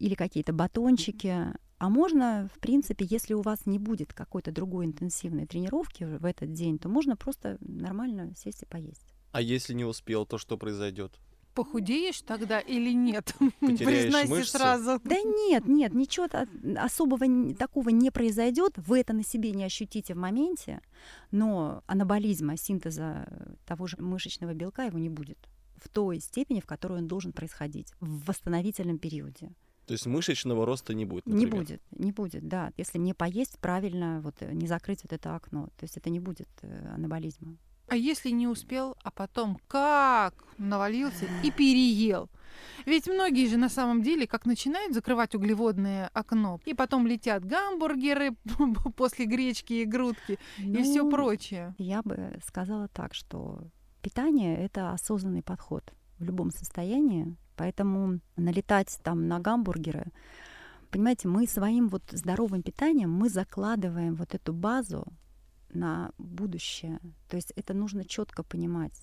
или 0.00 0.14
какие-то 0.14 0.52
батончики. 0.52 1.32
А 1.78 1.88
можно, 1.88 2.50
в 2.52 2.58
принципе, 2.58 3.06
если 3.08 3.34
у 3.34 3.42
вас 3.42 3.66
не 3.66 3.78
будет 3.78 4.12
какой-то 4.12 4.50
другой 4.50 4.86
интенсивной 4.86 5.46
тренировки 5.46 6.02
в 6.02 6.24
этот 6.24 6.52
день, 6.52 6.78
то 6.80 6.88
можно 6.88 7.16
просто 7.16 7.56
нормально 7.60 8.34
сесть 8.36 8.62
и 8.62 8.66
поесть. 8.66 9.14
А 9.30 9.40
если 9.40 9.74
не 9.74 9.84
успел, 9.84 10.26
то 10.26 10.36
что 10.36 10.58
произойдет? 10.58 11.12
Похудеешь 11.54 12.20
тогда 12.22 12.60
или 12.60 12.92
нет? 12.92 13.34
Потеряешь 13.60 14.28
мышцы? 14.28 14.58
сразу. 14.58 15.00
Да 15.04 15.16
нет, 15.22 15.66
нет, 15.66 15.94
ничего 15.94 16.26
особого 16.76 17.54
такого 17.54 17.90
не 17.90 18.10
произойдет. 18.10 18.74
Вы 18.76 19.00
это 19.00 19.12
на 19.12 19.24
себе 19.24 19.52
не 19.52 19.64
ощутите 19.64 20.14
в 20.14 20.16
моменте, 20.16 20.80
но 21.30 21.82
анаболизма, 21.86 22.56
синтеза 22.56 23.26
того 23.66 23.86
же 23.86 23.96
мышечного 23.98 24.54
белка 24.54 24.84
его 24.84 24.98
не 24.98 25.08
будет 25.08 25.38
в 25.76 25.88
той 25.88 26.20
степени, 26.20 26.60
в 26.60 26.66
которой 26.66 26.98
он 26.98 27.08
должен 27.08 27.32
происходить 27.32 27.92
в 28.00 28.26
восстановительном 28.26 28.98
периоде. 28.98 29.52
То 29.86 29.92
есть 29.92 30.06
мышечного 30.06 30.64
роста 30.64 30.94
не 30.94 31.04
будет, 31.04 31.26
например. 31.26 31.52
Не 31.52 31.58
будет, 31.58 31.82
не 31.90 32.12
будет, 32.12 32.48
да. 32.48 32.72
Если 32.78 32.98
не 32.98 33.12
поесть 33.12 33.58
правильно, 33.58 34.20
вот 34.22 34.36
э, 34.40 34.52
не 34.52 34.66
закрыть 34.66 35.02
вот 35.02 35.12
это 35.12 35.36
окно, 35.36 35.66
то 35.76 35.84
есть 35.84 35.98
это 35.98 36.08
не 36.08 36.20
будет 36.20 36.48
э, 36.62 36.94
анаболизма. 36.94 37.58
А 37.88 37.96
если 37.96 38.30
не 38.30 38.48
успел, 38.48 38.96
а 39.02 39.10
потом 39.10 39.60
как 39.68 40.34
навалился 40.58 41.26
и 41.42 41.50
переел? 41.50 42.30
Ведь 42.86 43.08
многие 43.08 43.48
же 43.48 43.56
на 43.56 43.68
самом 43.68 44.02
деле 44.02 44.26
как 44.26 44.46
начинают 44.46 44.94
закрывать 44.94 45.34
углеводное 45.34 46.10
окно, 46.12 46.60
и 46.64 46.74
потом 46.74 47.06
летят 47.06 47.44
гамбургеры 47.44 48.32
после 48.96 49.26
гречки 49.26 49.74
и 49.74 49.84
грудки 49.84 50.38
ну, 50.58 50.80
и 50.80 50.82
все 50.82 51.08
прочее. 51.08 51.74
Я 51.78 52.02
бы 52.02 52.38
сказала 52.46 52.88
так, 52.88 53.14
что 53.14 53.60
питание 54.02 54.56
это 54.58 54.92
осознанный 54.92 55.42
подход 55.42 55.92
в 56.18 56.24
любом 56.24 56.50
состоянии. 56.50 57.36
Поэтому 57.56 58.20
налетать 58.36 58.98
там 59.02 59.28
на 59.28 59.38
гамбургеры, 59.38 60.06
понимаете, 60.90 61.28
мы 61.28 61.46
своим 61.46 61.88
вот 61.88 62.02
здоровым 62.10 62.62
питанием 62.62 63.12
мы 63.12 63.28
закладываем 63.28 64.14
вот 64.14 64.34
эту 64.34 64.52
базу 64.52 65.06
на 65.74 66.12
будущее. 66.18 67.00
То 67.28 67.36
есть 67.36 67.52
это 67.56 67.74
нужно 67.74 68.04
четко 68.04 68.42
понимать. 68.42 69.00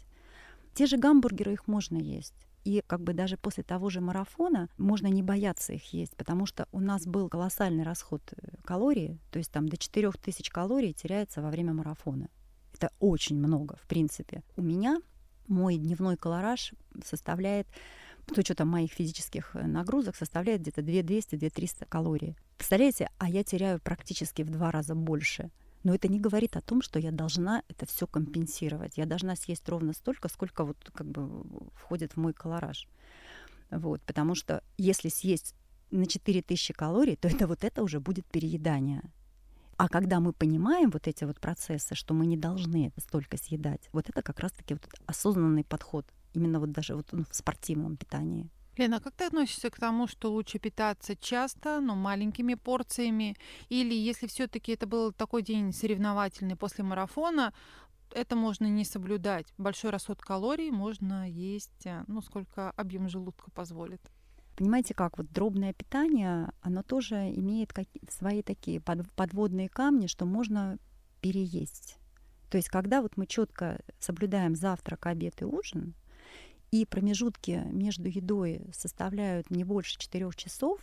Те 0.74 0.86
же 0.86 0.98
гамбургеры 0.98 1.54
их 1.54 1.68
можно 1.68 1.98
есть. 1.98 2.34
И 2.64 2.84
как 2.86 3.02
бы 3.02 3.14
даже 3.14 3.38
после 3.38 3.64
того 3.64 3.90
же 3.90 4.02
марафона 4.02 4.70
можно 4.78 5.08
не 5.08 5.24
бояться 5.24 5.74
их 5.74 5.94
есть, 5.94 6.16
потому 6.16 6.46
что 6.46 6.68
у 6.72 6.80
нас 6.80 7.08
был 7.08 7.28
колоссальный 7.28 7.84
расход 7.84 8.22
э, 8.32 8.58
калорий, 8.64 9.20
то 9.32 9.40
есть 9.40 9.52
там 9.52 9.68
до 9.68 9.78
4000 9.78 10.52
калорий 10.52 10.94
теряется 10.94 11.42
во 11.42 11.50
время 11.50 11.74
марафона. 11.74 12.30
Это 12.76 12.92
очень 13.00 13.38
много, 13.38 13.78
в 13.82 13.88
принципе. 13.88 14.44
У 14.58 14.62
меня 14.62 15.02
мой 15.48 15.78
дневной 15.78 16.18
колораж 16.18 16.74
составляет 17.04 17.68
с 18.34 18.38
учетом 18.38 18.68
моих 18.68 18.92
физических 18.92 19.56
э, 19.56 19.66
нагрузок, 19.66 20.16
составляет 20.16 20.62
где-то 20.62 20.82
2200-2300 20.82 21.88
калорий. 21.90 22.36
Представляете, 22.58 23.10
а 23.18 23.28
я 23.28 23.44
теряю 23.44 23.80
практически 23.80 24.44
в 24.44 24.50
два 24.52 24.72
раза 24.72 24.94
больше. 24.94 25.50
Но 25.84 25.96
это 25.96 26.08
не 26.08 26.20
говорит 26.20 26.56
о 26.56 26.62
том, 26.62 26.82
что 26.82 27.00
я 27.00 27.12
должна 27.12 27.64
это 27.68 27.86
все 27.86 28.06
компенсировать. 28.06 28.98
Я 28.98 29.06
должна 29.06 29.36
съесть 29.36 29.68
ровно 29.68 29.94
столько, 29.94 30.30
сколько 30.30 30.64
вот 30.64 30.78
как 30.94 31.08
бы 31.08 31.44
входит 31.76 32.14
в 32.14 32.18
мой 32.18 32.34
колораж. 32.34 32.88
Вот, 33.72 34.02
потому 34.02 34.36
что 34.36 34.64
если 34.78 35.10
съесть 35.10 35.56
на 35.90 36.06
4000 36.06 36.74
калорий, 36.74 37.16
то 37.16 37.28
это 37.28 37.48
вот 37.48 37.64
это 37.64 37.84
уже 37.84 38.00
будет 38.00 38.26
переедание. 38.26 39.02
А 39.78 39.88
когда 39.88 40.20
мы 40.20 40.34
понимаем 40.34 40.92
вот 40.92 41.08
эти 41.08 41.24
вот 41.24 41.40
процессы, 41.40 41.96
что 41.96 42.14
мы 42.14 42.28
не 42.28 42.38
должны 42.38 42.92
столько 42.98 43.38
съедать, 43.38 43.90
вот 43.92 44.10
это 44.10 44.22
как 44.22 44.40
раз-таки 44.40 44.76
вот 44.76 44.88
осознанный 45.08 45.64
подход, 45.64 46.06
именно 46.34 46.60
вот 46.60 46.72
даже 46.72 46.96
вот 46.96 47.12
в 47.12 47.26
спортивном 47.32 47.98
питании. 47.98 48.50
Лена, 48.78 48.98
а 48.98 49.00
как 49.00 49.14
ты 49.16 49.26
относишься 49.26 49.70
к 49.70 49.80
тому, 49.80 50.08
что 50.08 50.32
лучше 50.32 50.58
питаться 50.58 51.16
часто, 51.16 51.82
но 51.82 51.96
маленькими 51.96 52.54
порциями? 52.54 53.36
Или 53.70 53.94
если 53.94 54.28
все-таки 54.28 54.72
это 54.72 54.88
был 54.88 55.12
такой 55.12 55.42
день 55.42 55.74
соревновательный 55.74 56.56
после 56.56 56.84
марафона, 56.84 57.54
это 58.14 58.36
можно 58.36 58.66
не 58.66 58.86
соблюдать. 58.86 59.54
Большой 59.58 59.92
расход 59.92 60.22
калорий 60.22 60.72
можно 60.72 61.30
есть, 61.30 61.86
э, 61.86 62.04
ну, 62.08 62.22
сколько 62.22 62.72
объем 62.72 63.10
желудка 63.10 63.52
позволит. 63.52 64.02
Понимаете, 64.56 64.94
как 64.94 65.18
вот 65.18 65.32
дробное 65.32 65.74
питание, 65.74 66.52
оно 66.62 66.84
тоже 66.84 67.16
имеет 67.16 67.72
свои 68.10 68.42
такие 68.44 68.82
подводные 68.82 69.70
камни, 69.70 70.08
что 70.08 70.26
можно 70.26 70.78
переесть. 71.22 71.98
То 72.50 72.58
есть, 72.58 72.70
когда 72.70 73.02
вот 73.02 73.16
мы 73.16 73.28
четко 73.28 73.80
соблюдаем 74.00 74.56
завтрак, 74.56 75.06
обед 75.08 75.42
и 75.42 75.46
ужин, 75.46 75.96
и 76.72 76.86
промежутки 76.86 77.64
между 77.72 78.08
едой 78.08 78.62
составляют 78.74 79.52
не 79.52 79.64
больше 79.64 79.98
4 80.00 80.30
часов, 80.36 80.80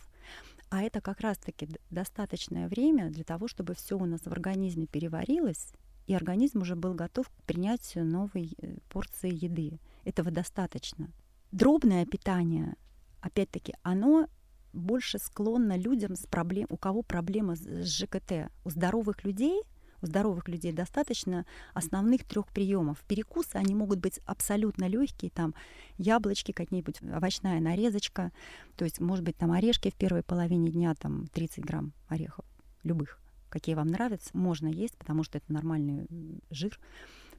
а 0.69 0.83
это 0.83 1.01
как 1.01 1.21
раз-таки 1.21 1.67
достаточное 1.89 2.67
время 2.67 3.09
для 3.09 3.23
того, 3.23 3.47
чтобы 3.47 3.73
все 3.73 3.97
у 3.97 4.05
нас 4.05 4.21
в 4.21 4.31
организме 4.31 4.85
переварилось, 4.85 5.73
и 6.05 6.13
организм 6.13 6.61
уже 6.61 6.75
был 6.75 6.93
готов 6.93 7.27
к 7.29 7.43
принятию 7.43 8.05
новой 8.05 8.53
э, 8.57 8.77
порции 8.89 9.31
еды. 9.31 9.79
Этого 10.05 10.31
достаточно. 10.31 11.11
Дробное 11.51 12.05
питание 12.05 12.75
опять-таки, 13.21 13.73
оно 13.83 14.27
больше 14.73 15.17
склонно 15.17 15.77
людям, 15.77 16.15
с 16.15 16.25
проблем, 16.25 16.67
у 16.69 16.77
кого 16.77 17.01
проблема 17.01 17.55
с 17.55 17.85
ЖКТ. 17.85 18.51
У 18.63 18.69
здоровых 18.69 19.23
людей 19.23 19.63
у 20.01 20.05
здоровых 20.05 20.47
людей 20.47 20.71
достаточно 20.71 21.45
основных 21.73 22.23
трех 22.23 22.47
приемов. 22.47 23.03
Перекусы, 23.07 23.55
они 23.55 23.75
могут 23.75 23.99
быть 23.99 24.19
абсолютно 24.25 24.87
легкие, 24.87 25.31
там 25.31 25.53
яблочки, 25.97 26.51
какие-нибудь 26.51 27.01
овощная 27.01 27.59
нарезочка, 27.59 28.31
то 28.75 28.85
есть, 28.85 28.99
может 28.99 29.23
быть, 29.23 29.37
там 29.37 29.51
орешки 29.51 29.89
в 29.89 29.95
первой 29.95 30.23
половине 30.23 30.69
дня, 30.69 30.95
там 30.95 31.27
30 31.27 31.63
грамм 31.63 31.93
орехов, 32.07 32.45
любых, 32.83 33.19
какие 33.49 33.75
вам 33.75 33.87
нравятся, 33.87 34.29
можно 34.33 34.67
есть, 34.67 34.97
потому 34.97 35.23
что 35.23 35.37
это 35.37 35.51
нормальный 35.51 36.07
жир, 36.49 36.79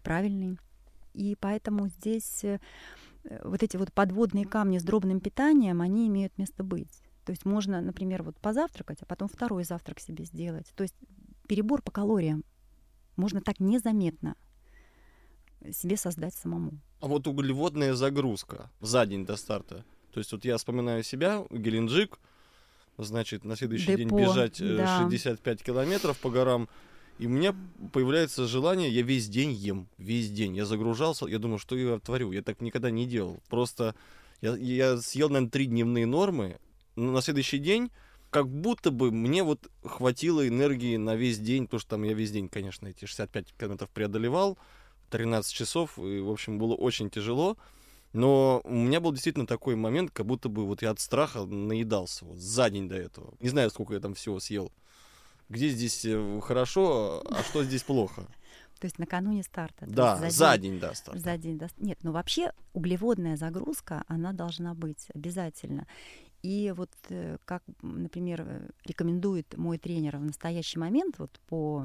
правильный. 0.02 0.58
И 1.12 1.36
поэтому 1.40 1.88
здесь 1.88 2.44
э, 2.44 2.60
вот 3.42 3.62
эти 3.62 3.76
вот 3.76 3.92
подводные 3.92 4.46
камни 4.46 4.78
с 4.78 4.84
дробным 4.84 5.20
питанием, 5.20 5.80
они 5.80 6.06
имеют 6.06 6.38
место 6.38 6.62
быть. 6.62 7.02
То 7.24 7.32
есть 7.32 7.44
можно, 7.44 7.80
например, 7.80 8.22
вот 8.22 8.36
позавтракать, 8.38 9.02
а 9.02 9.06
потом 9.06 9.28
второй 9.28 9.64
завтрак 9.64 10.00
себе 10.00 10.24
сделать. 10.24 10.72
То 10.74 10.82
есть 10.82 10.94
перебор 11.46 11.82
по 11.82 11.90
калориям 11.90 12.44
можно 13.20 13.40
так 13.40 13.60
незаметно 13.60 14.34
себе 15.72 15.96
создать 15.96 16.34
самому. 16.34 16.72
А 17.00 17.06
вот 17.06 17.26
углеводная 17.26 17.94
загрузка 17.94 18.70
за 18.80 19.06
день 19.06 19.26
до 19.26 19.36
старта. 19.36 19.84
То 20.12 20.18
есть 20.18 20.32
вот 20.32 20.44
я 20.44 20.56
вспоминаю 20.56 21.02
себя, 21.02 21.44
Геленджик, 21.50 22.18
значит, 22.98 23.44
на 23.44 23.56
следующий 23.56 23.96
Депо, 23.96 23.98
день 23.98 24.08
бежать 24.08 24.60
э, 24.60 24.76
да. 24.76 24.98
65 25.08 25.62
километров 25.62 26.18
по 26.18 26.30
горам. 26.30 26.68
И 27.18 27.26
у 27.26 27.30
меня 27.30 27.54
появляется 27.92 28.46
желание, 28.46 28.88
я 28.90 29.02
весь 29.02 29.28
день 29.28 29.52
ем, 29.52 29.88
весь 29.98 30.30
день. 30.30 30.56
Я 30.56 30.64
загружался, 30.64 31.26
я 31.26 31.38
думаю, 31.38 31.58
что 31.58 31.76
я 31.76 31.98
творю. 31.98 32.32
Я 32.32 32.42
так 32.42 32.60
никогда 32.62 32.90
не 32.90 33.06
делал. 33.06 33.40
Просто 33.50 33.94
я, 34.40 34.56
я 34.56 34.96
съел, 34.96 35.28
наверное, 35.28 35.50
три 35.50 35.66
дневные 35.66 36.06
нормы, 36.06 36.58
но 36.96 37.12
на 37.12 37.20
следующий 37.20 37.58
день 37.58 37.90
как 38.30 38.48
будто 38.48 38.90
бы 38.90 39.10
мне 39.10 39.42
вот 39.42 39.70
хватило 39.84 40.46
энергии 40.46 40.96
на 40.96 41.16
весь 41.16 41.38
день, 41.38 41.64
потому 41.64 41.80
что 41.80 41.90
там 41.90 42.04
я 42.04 42.14
весь 42.14 42.30
день, 42.30 42.48
конечно, 42.48 42.86
эти 42.86 43.04
65 43.04 43.54
километров 43.58 43.90
преодолевал, 43.90 44.56
13 45.10 45.52
часов, 45.52 45.98
и, 45.98 46.20
в 46.20 46.30
общем, 46.30 46.58
было 46.58 46.74
очень 46.74 47.10
тяжело. 47.10 47.56
Но 48.12 48.60
у 48.64 48.74
меня 48.74 49.00
был 49.00 49.12
действительно 49.12 49.46
такой 49.46 49.76
момент, 49.76 50.10
как 50.10 50.26
будто 50.26 50.48
бы 50.48 50.66
вот 50.66 50.82
я 50.82 50.90
от 50.90 51.00
страха 51.00 51.44
наедался 51.44 52.24
вот 52.24 52.38
за 52.38 52.68
день 52.70 52.88
до 52.88 52.96
этого. 52.96 53.34
Не 53.40 53.48
знаю, 53.48 53.70
сколько 53.70 53.94
я 53.94 54.00
там 54.00 54.14
всего 54.14 54.40
съел. 54.40 54.72
Где 55.48 55.68
здесь 55.68 56.04
э, 56.04 56.40
хорошо, 56.42 57.22
а 57.28 57.42
что 57.42 57.62
здесь 57.64 57.82
плохо? 57.82 58.26
То 58.80 58.86
есть 58.86 58.98
накануне 58.98 59.42
старта. 59.42 59.84
Да, 59.86 60.16
за, 60.16 60.30
за 60.30 60.58
день, 60.58 60.72
день 60.72 60.80
до 60.80 60.94
старта. 60.94 61.20
За 61.20 61.36
день 61.36 61.58
до 61.58 61.68
Нет, 61.78 61.98
ну 62.02 62.12
вообще 62.12 62.52
углеводная 62.72 63.36
загрузка, 63.36 64.04
она 64.08 64.32
должна 64.32 64.74
быть 64.74 65.08
обязательно. 65.14 65.86
И 66.42 66.72
вот 66.74 66.90
э, 67.10 67.36
как, 67.44 67.62
например, 67.82 68.44
э, 68.46 68.70
рекомендует 68.84 69.56
мой 69.58 69.76
тренер 69.78 70.16
в 70.16 70.24
настоящий 70.24 70.78
момент, 70.78 71.18
вот 71.18 71.38
по, 71.48 71.84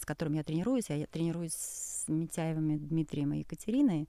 с 0.00 0.04
которым 0.04 0.34
я 0.34 0.44
тренируюсь, 0.44 0.90
я 0.90 1.06
тренируюсь 1.06 1.54
с 1.54 2.04
Митяевыми 2.06 2.76
Дмитрием 2.76 3.32
и 3.32 3.40
Екатериной, 3.40 4.08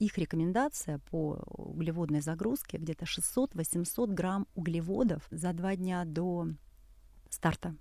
их 0.00 0.18
рекомендация 0.18 0.98
по 1.10 1.38
углеводной 1.46 2.22
загрузке 2.22 2.78
где-то 2.78 3.04
600-800 3.04 4.12
грамм 4.12 4.46
углеводов 4.54 5.28
за 5.30 5.52
два 5.52 5.76
дня 5.76 6.04
до 6.04 6.48
старта. 7.28 7.76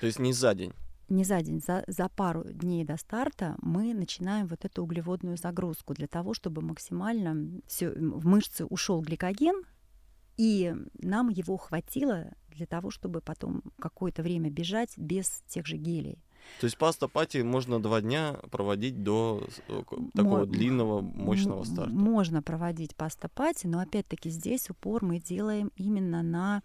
То 0.00 0.06
есть 0.06 0.18
не 0.18 0.32
за 0.32 0.54
день? 0.54 0.72
Не 1.08 1.24
за 1.24 1.42
день, 1.42 1.60
за, 1.60 1.82
за 1.88 2.08
пару 2.08 2.44
дней 2.44 2.84
до 2.84 2.96
старта 2.96 3.56
мы 3.60 3.92
начинаем 3.94 4.46
вот 4.46 4.64
эту 4.64 4.84
углеводную 4.84 5.36
загрузку 5.36 5.92
для 5.92 6.06
того, 6.06 6.34
чтобы 6.34 6.62
максимально 6.62 7.60
все, 7.66 7.90
в 7.90 8.24
мышцы 8.24 8.64
ушел 8.64 9.02
гликоген, 9.02 9.64
и 10.40 10.74
нам 11.02 11.28
его 11.28 11.58
хватило 11.58 12.32
для 12.48 12.64
того, 12.64 12.90
чтобы 12.90 13.20
потом 13.20 13.62
какое-то 13.78 14.22
время 14.22 14.48
бежать 14.48 14.96
без 14.96 15.42
тех 15.48 15.66
же 15.66 15.76
гелей. 15.76 16.18
То 16.60 16.64
есть 16.64 16.78
паста 16.78 17.08
пати 17.08 17.42
можно 17.42 17.78
два 17.78 18.00
дня 18.00 18.38
проводить 18.50 19.02
до 19.02 19.46
э, 19.68 19.82
такого 20.14 20.38
Мо- 20.38 20.46
длинного, 20.46 21.02
мощного 21.02 21.64
старта? 21.64 21.92
Можно 21.92 22.42
проводить 22.42 22.96
паста 22.96 23.28
пати, 23.28 23.66
но 23.66 23.80
опять-таки 23.80 24.30
здесь 24.30 24.70
упор 24.70 25.04
мы 25.04 25.20
делаем 25.20 25.72
именно 25.76 26.22
на 26.22 26.62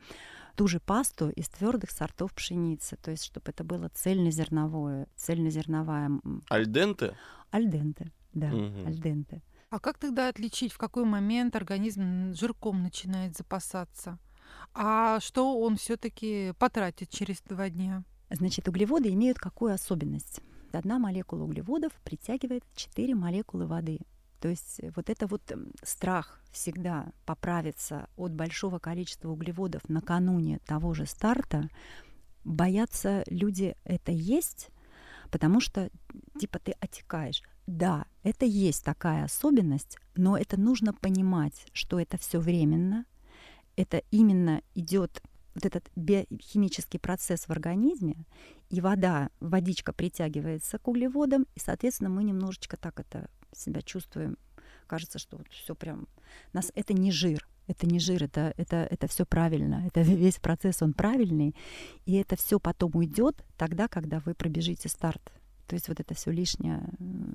ту 0.56 0.70
же 0.70 0.80
пасту 0.80 1.30
из 1.32 1.50
твердых 1.50 1.92
сортов 1.92 2.34
пшеницы, 2.34 2.96
то 2.96 3.12
есть 3.12 3.26
чтобы 3.26 3.52
это 3.52 3.66
было 3.66 3.90
цельнозерновое, 3.90 5.08
цельнозерновая. 5.18 6.12
Альденте? 6.48 7.18
Альденте, 7.52 8.10
да, 8.34 8.48
угу. 8.48 8.88
альденте. 8.88 9.42
А 9.76 9.80
как 9.80 9.98
тогда 9.98 10.30
отличить, 10.30 10.72
в 10.72 10.78
какой 10.78 11.04
момент 11.04 11.54
организм 11.58 12.34
жирком 12.34 12.82
начинает 12.82 13.36
запасаться? 13.36 14.18
А 14.74 15.20
что 15.20 15.60
он 15.60 15.76
все-таки 15.76 16.54
потратит 16.58 17.10
через 17.10 17.42
два 17.42 17.70
дня? 17.70 18.06
Значит, 18.30 18.70
углеводы 18.70 19.10
имеют 19.10 19.38
какую 19.38 19.74
особенность? 19.74 20.40
Одна 20.72 20.98
молекула 20.98 21.44
углеводов 21.44 21.92
притягивает 22.06 22.64
4 22.74 23.16
молекулы 23.16 23.68
воды. 23.68 24.00
То 24.40 24.48
есть 24.48 24.80
э, 24.80 24.94
вот 24.96 25.10
это 25.10 25.28
вот 25.28 25.42
страх 25.84 26.40
всегда 26.54 27.12
поправиться 27.26 28.08
от 28.16 28.32
большого 28.32 28.80
количества 28.80 29.28
углеводов 29.28 29.82
накануне 29.90 30.60
того 30.60 30.94
же 30.94 31.06
старта, 31.06 31.68
боятся 32.46 33.26
люди 33.28 33.76
это 33.84 34.14
есть, 34.14 34.70
потому 35.32 35.60
что 35.60 35.90
типа 36.40 36.60
ты 36.60 36.76
отекаешь. 36.80 37.42
Да, 37.68 38.06
это 38.24 38.46
есть 38.46 38.84
такая 38.84 39.24
особенность, 39.24 39.98
но 40.16 40.38
это 40.38 40.60
нужно 40.60 40.94
понимать, 40.94 41.66
что 41.74 42.00
это 42.00 42.18
все 42.18 42.40
временно. 42.40 43.06
Это 43.76 44.04
именно 44.12 44.62
идет 44.76 45.22
вот 45.56 45.66
этот 45.66 45.90
биохимический 45.96 47.00
процесс 47.00 47.48
в 47.48 47.52
организме, 47.52 48.26
и 48.70 48.82
вода, 48.82 49.30
водичка 49.40 49.94
притягивается 49.94 50.78
к 50.78 50.88
углеводам, 50.88 51.48
и, 51.56 51.60
соответственно, 51.60 52.10
мы 52.10 52.24
немножечко 52.24 52.78
так 52.78 53.00
это 53.00 53.30
себя 53.54 53.82
чувствуем. 53.82 54.38
Кажется, 54.88 55.18
что 55.18 55.38
вот 55.38 55.48
все 55.50 55.74
прям... 55.74 56.08
Нас 56.54 56.72
это 56.76 56.94
не 56.94 57.12
жир, 57.12 57.48
это 57.68 57.88
не 57.88 58.00
жир, 58.00 58.24
это, 58.24 58.54
это, 58.58 58.88
это 58.90 59.08
все 59.08 59.26
правильно, 59.26 59.84
это 59.88 60.02
весь 60.02 60.38
процесс, 60.38 60.82
он 60.82 60.94
правильный, 60.94 61.56
и 62.06 62.16
это 62.16 62.36
все 62.36 62.60
потом 62.60 62.92
уйдет 62.94 63.44
тогда, 63.58 63.88
когда 63.88 64.20
вы 64.20 64.36
пробежите 64.36 64.90
старт. 64.90 65.32
То 65.68 65.76
есть 65.76 65.88
вот 65.88 66.00
это 66.00 66.14
все 66.14 66.32
лишнее 66.32 66.82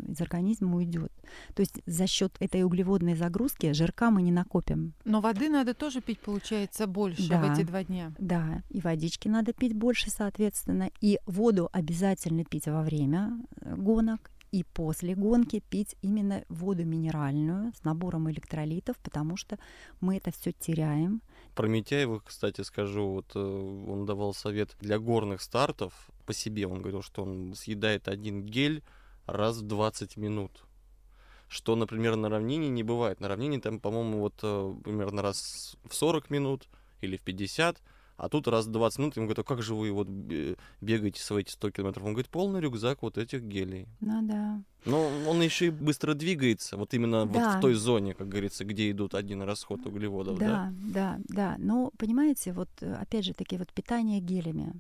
из 0.08 0.20
организма 0.20 0.76
уйдет. 0.76 1.12
То 1.54 1.60
есть 1.60 1.80
за 1.86 2.06
счет 2.06 2.36
этой 2.40 2.62
углеводной 2.62 3.14
загрузки 3.14 3.72
жирка 3.72 4.10
мы 4.10 4.22
не 4.22 4.32
накопим. 4.32 4.94
Но 5.04 5.20
воды 5.20 5.48
надо 5.48 5.74
тоже 5.74 6.00
пить, 6.00 6.20
получается, 6.20 6.86
больше 6.86 7.28
да, 7.28 7.40
в 7.40 7.52
эти 7.52 7.64
два 7.64 7.84
дня. 7.84 8.12
Да, 8.18 8.62
и 8.70 8.80
водички 8.80 9.28
надо 9.28 9.52
пить 9.52 9.74
больше, 9.74 10.10
соответственно. 10.10 10.90
И 11.00 11.18
воду 11.26 11.68
обязательно 11.72 12.44
пить 12.44 12.66
во 12.66 12.82
время 12.82 13.38
э, 13.60 13.74
гонок, 13.76 14.30
и 14.52 14.64
после 14.64 15.14
гонки 15.14 15.62
пить 15.70 15.94
именно 16.02 16.44
воду 16.48 16.84
минеральную 16.84 17.72
с 17.74 17.84
набором 17.84 18.30
электролитов, 18.30 18.96
потому 18.98 19.36
что 19.36 19.58
мы 20.00 20.16
это 20.16 20.32
все 20.32 20.52
теряем. 20.52 21.22
Про 21.61 21.68
Митяева, 21.68 22.23
кстати, 22.25 22.62
скажу, 22.62 23.07
вот 23.07 23.33
э, 23.35 23.38
он 23.38 24.07
давал 24.07 24.33
совет 24.33 24.75
для 24.81 24.99
горных 24.99 25.42
стартов 25.42 25.92
по 26.25 26.33
себе. 26.33 26.66
Он 26.66 26.81
говорил, 26.81 27.03
что 27.03 27.23
он 27.23 27.55
съедает 27.55 28.09
один 28.09 28.46
гель 28.46 28.83
раз 29.27 29.59
в 29.59 29.66
20 29.66 30.16
минут. 30.16 30.64
Что, 31.51 31.77
например, 31.77 32.16
на 32.16 32.31
равнине 32.31 32.70
не 32.70 32.83
бывает. 32.83 33.20
На 33.20 33.29
равнине 33.29 33.61
там, 33.61 33.79
по-моему, 33.79 34.20
вот 34.20 34.37
э, 34.42 34.75
примерно 34.85 35.20
раз 35.20 35.77
в 35.85 35.94
40 35.94 36.31
минут 36.31 36.66
или 37.03 37.18
в 37.18 37.20
50 37.20 37.77
а 38.20 38.28
тут 38.28 38.48
раз 38.48 38.66
в 38.66 38.70
20 38.70 38.98
минут 38.98 39.16
ему 39.16 39.26
говорят, 39.26 39.38
а 39.38 39.48
как 39.48 39.62
же 39.62 39.74
вы 39.74 39.90
вот 39.92 40.06
бегаете 40.06 41.22
свои 41.22 41.40
эти 41.40 41.52
100 41.52 41.70
километров? 41.70 42.04
Он 42.04 42.12
говорит, 42.12 42.30
полный 42.30 42.61
рюкзак 42.61 43.00
вот 43.00 43.16
этих 43.16 43.42
гелей. 43.42 43.88
Ну 44.00 44.20
да. 44.22 44.62
Но 44.85 45.09
он 45.26 45.40
еще 45.40 45.66
и 45.66 45.70
быстро 45.70 46.12
двигается, 46.12 46.76
вот 46.76 46.92
именно 46.92 47.24
да. 47.24 47.33
вот 47.33 47.59
в 47.59 47.61
той 47.61 47.74
зоне, 47.74 48.12
как 48.12 48.28
говорится, 48.28 48.66
где 48.66 48.90
идут 48.90 49.14
один 49.14 49.40
расход 49.40 49.87
углеводов, 49.87 50.38
да? 50.38 50.46
Да, 50.46 50.72
да, 50.92 51.18
да. 51.28 51.54
Но, 51.59 51.92
понимаете, 51.96 52.52
вот 52.52 52.68
опять 52.83 53.24
же 53.24 53.33
таки 53.33 53.56
вот 53.56 53.72
питание 53.72 54.20
гелями 54.20 54.74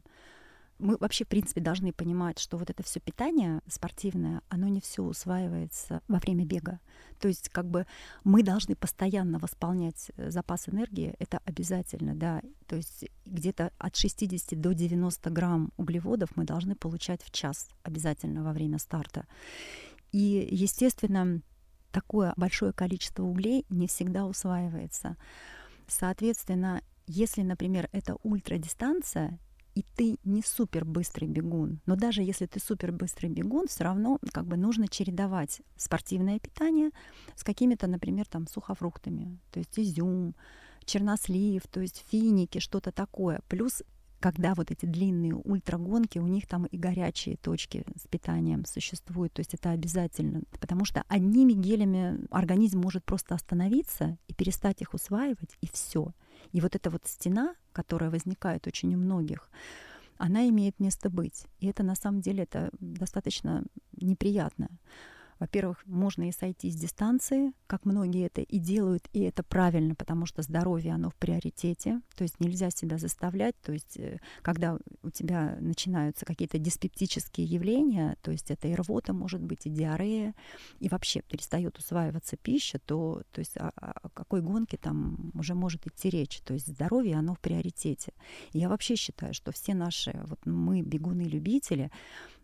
мы 0.80 0.96
вообще, 0.98 1.24
в 1.24 1.28
принципе, 1.28 1.60
должны 1.60 1.92
понимать, 1.92 2.38
что 2.38 2.56
вот 2.56 2.70
это 2.70 2.82
все 2.82 3.00
питание 3.00 3.60
спортивное, 3.68 4.42
оно 4.48 4.68
не 4.68 4.80
все 4.80 5.02
усваивается 5.02 6.00
во 6.08 6.18
время 6.18 6.44
бега. 6.44 6.80
То 7.20 7.28
есть, 7.28 7.48
как 7.50 7.66
бы 7.66 7.86
мы 8.24 8.42
должны 8.42 8.74
постоянно 8.74 9.38
восполнять 9.38 10.10
э, 10.16 10.30
запас 10.30 10.68
энергии, 10.68 11.14
это 11.18 11.40
обязательно, 11.44 12.14
да. 12.14 12.40
То 12.66 12.76
есть 12.76 13.04
где-то 13.26 13.72
от 13.78 13.96
60 13.96 14.60
до 14.60 14.74
90 14.74 15.30
грамм 15.30 15.72
углеводов 15.76 16.30
мы 16.36 16.44
должны 16.44 16.74
получать 16.74 17.22
в 17.22 17.30
час 17.30 17.68
обязательно 17.82 18.42
во 18.42 18.52
время 18.52 18.78
старта. 18.78 19.26
И, 20.12 20.48
естественно, 20.50 21.42
такое 21.92 22.32
большое 22.36 22.72
количество 22.72 23.22
углей 23.22 23.66
не 23.68 23.86
всегда 23.86 24.26
усваивается. 24.26 25.16
Соответственно, 25.86 26.82
если, 27.06 27.42
например, 27.42 27.88
это 27.92 28.16
ультрадистанция, 28.22 29.38
и 29.74 29.84
ты 29.96 30.18
не 30.24 30.42
супер 30.42 30.84
быстрый 30.84 31.26
бегун. 31.26 31.80
Но 31.86 31.96
даже 31.96 32.22
если 32.22 32.46
ты 32.46 32.60
супер 32.60 32.92
быстрый 32.92 33.28
бегун, 33.28 33.66
все 33.68 33.84
равно 33.84 34.18
как 34.32 34.46
бы 34.46 34.56
нужно 34.56 34.88
чередовать 34.88 35.60
спортивное 35.76 36.38
питание 36.38 36.90
с 37.36 37.44
какими-то, 37.44 37.86
например, 37.86 38.26
там 38.26 38.46
сухофруктами, 38.46 39.38
то 39.50 39.58
есть 39.58 39.78
изюм, 39.78 40.34
чернослив, 40.84 41.62
то 41.68 41.80
есть 41.80 42.04
финики, 42.10 42.58
что-то 42.58 42.92
такое. 42.92 43.40
Плюс 43.48 43.82
когда 44.20 44.54
вот 44.54 44.70
эти 44.70 44.84
длинные 44.84 45.34
ультрагонки, 45.34 46.18
у 46.18 46.26
них 46.26 46.46
там 46.46 46.66
и 46.66 46.76
горячие 46.76 47.36
точки 47.38 47.84
с 47.96 48.06
питанием 48.06 48.66
существуют, 48.66 49.32
то 49.32 49.40
есть 49.40 49.54
это 49.54 49.70
обязательно, 49.70 50.42
потому 50.60 50.84
что 50.84 51.02
одними 51.08 51.54
гелями 51.54 52.20
организм 52.30 52.80
может 52.80 53.02
просто 53.02 53.34
остановиться 53.34 54.18
и 54.28 54.34
перестать 54.34 54.82
их 54.82 54.92
усваивать, 54.92 55.56
и 55.62 55.68
все. 55.72 56.12
И 56.52 56.60
вот 56.60 56.76
эта 56.76 56.90
вот 56.90 57.06
стена, 57.06 57.54
которая 57.72 58.10
возникает 58.10 58.66
очень 58.66 58.94
у 58.94 58.98
многих, 58.98 59.50
она 60.18 60.48
имеет 60.48 60.78
место 60.80 61.08
быть. 61.08 61.46
И 61.60 61.66
это 61.66 61.82
на 61.82 61.94
самом 61.94 62.20
деле 62.20 62.42
это 62.42 62.70
достаточно 62.80 63.64
неприятно. 64.00 64.68
Во-первых, 65.40 65.82
можно 65.86 66.28
и 66.28 66.32
сойти 66.32 66.70
с 66.70 66.76
дистанции, 66.76 67.52
как 67.66 67.86
многие 67.86 68.26
это 68.26 68.42
и 68.42 68.58
делают, 68.58 69.08
и 69.14 69.22
это 69.22 69.42
правильно, 69.42 69.94
потому 69.94 70.26
что 70.26 70.42
здоровье, 70.42 70.92
оно 70.92 71.08
в 71.08 71.16
приоритете. 71.16 72.02
То 72.14 72.24
есть 72.24 72.38
нельзя 72.40 72.70
себя 72.70 72.98
заставлять. 72.98 73.58
То 73.62 73.72
есть 73.72 73.96
э, 73.96 74.20
когда 74.42 74.76
у 75.02 75.08
тебя 75.08 75.56
начинаются 75.60 76.26
какие-то 76.26 76.58
диспептические 76.58 77.46
явления, 77.46 78.16
то 78.20 78.30
есть 78.30 78.50
это 78.50 78.68
и 78.68 78.74
рвота 78.74 79.14
может 79.14 79.40
быть, 79.40 79.64
и 79.64 79.70
диарея, 79.70 80.34
и 80.78 80.90
вообще 80.90 81.22
перестает 81.22 81.78
усваиваться 81.78 82.36
пища, 82.36 82.78
то, 82.78 83.22
то 83.32 83.38
есть 83.38 83.56
о, 83.56 83.70
о 83.76 84.10
какой 84.10 84.42
гонке 84.42 84.76
там 84.76 85.32
уже 85.34 85.54
может 85.54 85.86
идти 85.86 86.10
речь. 86.10 86.42
То 86.42 86.52
есть 86.52 86.66
здоровье, 86.66 87.16
оно 87.16 87.34
в 87.34 87.40
приоритете. 87.40 88.12
И 88.52 88.58
я 88.58 88.68
вообще 88.68 88.94
считаю, 88.94 89.32
что 89.32 89.52
все 89.52 89.72
наши, 89.72 90.20
вот 90.26 90.44
мы, 90.44 90.82
бегуны-любители, 90.82 91.90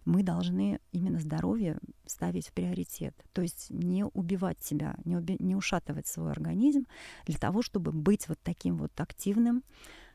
мы 0.06 0.22
должны 0.22 0.80
именно 0.92 1.18
здоровье 1.18 1.78
ставить 2.06 2.48
в 2.48 2.52
приоритет. 2.52 3.14
То 3.32 3.42
есть 3.42 3.70
не 3.70 4.04
убивать 4.04 4.62
себя, 4.62 4.96
не, 5.04 5.16
уби- 5.16 5.36
не 5.42 5.54
ушатывать 5.54 6.06
свой 6.06 6.30
организм 6.30 6.86
для 7.26 7.38
того, 7.38 7.60
чтобы 7.60 7.92
быть 7.92 8.28
вот 8.28 8.38
таким 8.42 8.78
вот 8.78 8.98
активным 9.00 9.62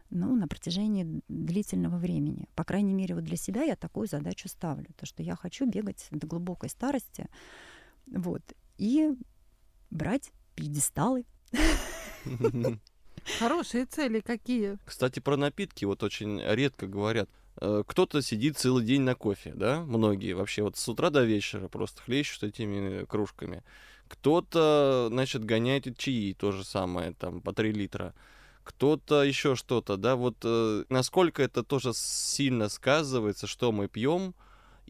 ну, 0.10 0.36
на 0.36 0.48
протяжении 0.48 1.22
длительного 1.28 1.98
времени. 1.98 2.48
По 2.56 2.64
крайней 2.64 2.94
мере, 2.94 3.16
вот 3.16 3.26
для 3.26 3.38
себя 3.38 3.64
я 3.64 3.76
такую 3.76 4.08
задачу 4.08 4.48
ставлю. 4.48 4.88
То, 4.98 5.06
что 5.06 5.24
я 5.24 5.36
хочу 5.36 5.70
бегать 5.70 6.08
до 6.10 6.26
глубокой 6.26 6.70
старости. 6.70 7.28
Вот. 8.08 8.42
И 8.78 9.12
брать 9.90 10.32
пьедесталы. 10.56 11.26
Хорошие 13.40 13.86
цели 13.86 14.20
какие. 14.22 14.78
Кстати, 14.86 15.20
про 15.20 15.38
напитки 15.38 15.86
вот 15.86 16.02
очень 16.02 16.42
редко 16.42 16.88
говорят. 16.88 17.30
Э, 17.60 17.84
кто-то 17.86 18.22
сидит 18.22 18.58
целый 18.58 18.86
день 18.86 19.02
на 19.02 19.16
кофе, 19.16 19.54
да, 19.56 19.82
многие 19.82 20.34
вообще 20.34 20.64
вот 20.64 20.78
с 20.78 20.88
утра 20.88 21.10
до 21.10 21.24
вечера 21.24 21.68
просто 21.68 22.02
хлещут 22.02 22.44
этими 22.44 23.06
кружками. 23.06 23.64
Кто-то, 24.08 25.08
значит, 25.10 25.46
гоняет 25.46 25.98
чаи, 25.98 26.34
то 26.34 26.52
же 26.52 26.64
самое, 26.64 27.14
там, 27.14 27.42
по 27.42 27.54
3 27.54 27.72
литра. 27.72 28.14
Кто-то 28.64 29.24
еще 29.24 29.56
что-то, 29.56 29.98
да, 29.98 30.16
вот 30.16 30.38
э, 30.44 30.84
насколько 30.90 31.42
это 31.42 31.64
тоже 31.64 31.92
сильно 31.94 32.70
сказывается, 32.70 33.48
что 33.48 33.72
мы 33.72 33.88
пьем, 33.88 34.36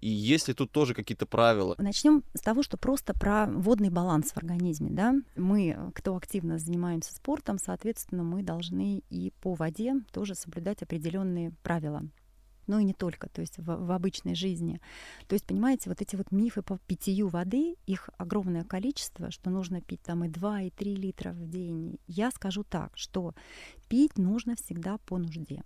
и 0.01 0.09
есть 0.09 0.47
ли 0.47 0.53
тут 0.53 0.71
тоже 0.71 0.93
какие-то 0.95 1.25
правила? 1.27 1.75
Начнем 1.77 2.23
с 2.33 2.41
того, 2.41 2.63
что 2.63 2.77
просто 2.77 3.13
про 3.13 3.45
водный 3.45 3.89
баланс 3.89 4.31
в 4.31 4.37
организме. 4.37 4.89
Да? 4.89 5.13
Мы, 5.35 5.77
кто 5.93 6.15
активно 6.15 6.57
занимаемся 6.57 7.13
спортом, 7.13 7.59
соответственно, 7.59 8.23
мы 8.23 8.41
должны 8.41 9.03
и 9.11 9.31
по 9.41 9.53
воде 9.53 9.93
тоже 10.11 10.33
соблюдать 10.33 10.81
определенные 10.81 11.51
правила 11.61 12.03
ну 12.67 12.79
и 12.79 12.83
не 12.83 12.93
только, 12.93 13.29
то 13.29 13.41
есть 13.41 13.57
в, 13.57 13.63
в 13.63 13.91
обычной 13.91 14.35
жизни. 14.35 14.79
То 15.27 15.33
есть, 15.33 15.45
понимаете, 15.45 15.89
вот 15.89 16.01
эти 16.01 16.15
вот 16.15 16.31
мифы 16.31 16.61
по 16.61 16.77
питью 16.79 17.27
воды, 17.27 17.75
их 17.85 18.09
огромное 18.17 18.63
количество, 18.63 19.31
что 19.31 19.49
нужно 19.49 19.81
пить 19.81 20.01
там 20.01 20.23
и 20.23 20.29
2, 20.29 20.61
и 20.61 20.69
3 20.69 20.95
литра 20.95 21.31
в 21.31 21.49
день. 21.49 21.99
Я 22.07 22.31
скажу 22.31 22.63
так, 22.63 22.91
что 22.95 23.33
пить 23.89 24.17
нужно 24.17 24.55
всегда 24.55 24.97
по 24.99 25.17
нужде. 25.17 25.63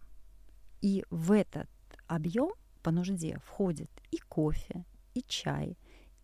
И 0.81 1.03
в 1.09 1.31
этот 1.31 1.69
объем 2.07 2.51
по 2.83 2.91
нужде 2.91 3.39
входит 3.43 3.89
и 4.11 4.17
кофе, 4.17 4.85
и 5.13 5.23
чай, 5.27 5.77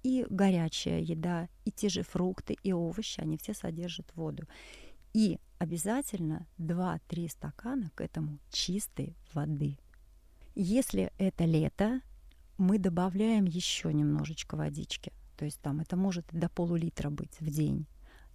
и 0.03 0.25
горячая 0.29 0.99
еда, 0.99 1.47
и 1.65 1.71
те 1.71 1.89
же 1.89 2.03
фрукты, 2.03 2.55
и 2.63 2.73
овощи, 2.73 3.19
они 3.19 3.37
все 3.37 3.53
содержат 3.53 4.15
воду. 4.15 4.47
И 5.13 5.39
обязательно 5.59 6.47
2-3 6.57 7.29
стакана 7.29 7.91
к 7.95 8.01
этому 8.01 8.39
чистой 8.51 9.15
воды. 9.33 9.77
Если 10.55 11.11
это 11.17 11.45
лето, 11.45 12.01
мы 12.57 12.77
добавляем 12.77 13.45
еще 13.45 13.93
немножечко 13.93 14.55
водички. 14.55 15.11
То 15.37 15.45
есть 15.45 15.59
там 15.61 15.79
это 15.79 15.95
может 15.95 16.25
до 16.31 16.49
полулитра 16.49 17.09
быть 17.09 17.39
в 17.39 17.49
день. 17.49 17.87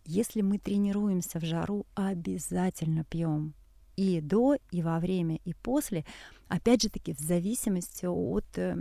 Если 0.05 0.41
мы 0.41 0.59
тренируемся 0.59 1.39
в 1.39 1.45
жару, 1.45 1.87
обязательно 1.95 3.05
пьем 3.05 3.55
и 3.97 4.21
до, 4.21 4.57
и 4.71 4.83
во 4.83 5.01
время, 5.01 5.41
и 5.45 5.55
после, 5.55 6.05
опять 6.49 6.83
же 6.83 6.91
таки 6.91 7.15
в 7.15 7.19
зависимости 7.19 8.07
от 8.07 8.47
э, 8.57 8.77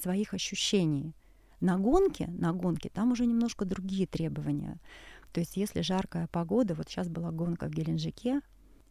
своих 0.00 0.34
ощущений. 0.34 1.14
На 1.60 1.78
гонке, 1.78 2.26
на 2.28 2.52
гонке 2.52 2.90
там 2.90 3.12
уже 3.12 3.24
немножко 3.26 3.64
другие 3.64 4.06
требования. 4.06 4.78
То 5.32 5.40
есть 5.40 5.56
если 5.56 5.80
жаркая 5.80 6.26
погода, 6.26 6.74
вот 6.74 6.88
сейчас 6.88 7.08
была 7.08 7.30
гонка 7.30 7.68
в 7.68 7.70
Геленджике, 7.70 8.40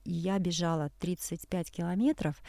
и 0.05 0.13
я 0.13 0.39
бежала 0.39 0.91
35 0.99 1.71
километров, 1.71 2.41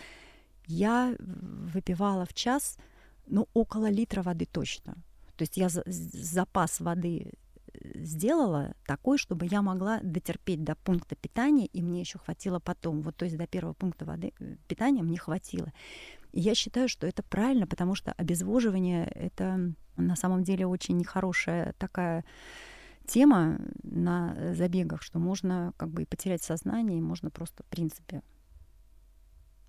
я 0.66 1.16
выпивала 1.18 2.26
в 2.26 2.34
час, 2.34 2.78
ну, 3.26 3.48
около 3.54 3.90
литра 3.90 4.22
воды 4.22 4.46
точно. 4.46 4.94
То 5.36 5.42
есть 5.42 5.56
я 5.56 5.68
запас 5.68 6.80
воды 6.80 7.32
э, 7.72 8.02
сделала 8.02 8.74
такой, 8.86 9.18
чтобы 9.18 9.46
я 9.46 9.62
могла 9.62 10.00
дотерпеть 10.00 10.64
до 10.64 10.74
пункта 10.76 11.14
питания, 11.14 11.66
и 11.66 11.82
мне 11.82 12.00
еще 12.00 12.18
хватило 12.18 12.58
потом. 12.58 13.02
Вот, 13.02 13.16
то 13.16 13.24
есть 13.24 13.36
до 13.36 13.46
первого 13.46 13.74
пункта 13.74 14.04
воды, 14.04 14.32
э, 14.38 14.56
питания 14.66 15.02
мне 15.02 15.18
хватило. 15.18 15.72
И 16.32 16.40
я 16.40 16.54
считаю, 16.54 16.88
что 16.88 17.06
это 17.06 17.22
правильно, 17.22 17.66
потому 17.66 17.94
что 17.94 18.12
обезвоживание— 18.12 19.06
это 19.14 19.72
на 19.96 20.16
самом 20.16 20.42
деле 20.42 20.66
очень 20.66 20.96
нехорошая 20.96 21.74
такая 21.78 22.24
тема 23.06 23.58
на 23.82 24.54
забегах, 24.54 25.02
что 25.02 25.18
можно 25.18 25.72
как 25.76 25.90
бы 25.90 26.02
и 26.02 26.06
потерять 26.06 26.42
сознание, 26.42 26.98
и 26.98 27.02
можно 27.02 27.30
просто, 27.30 27.62
в 27.62 27.66
принципе, 27.66 28.22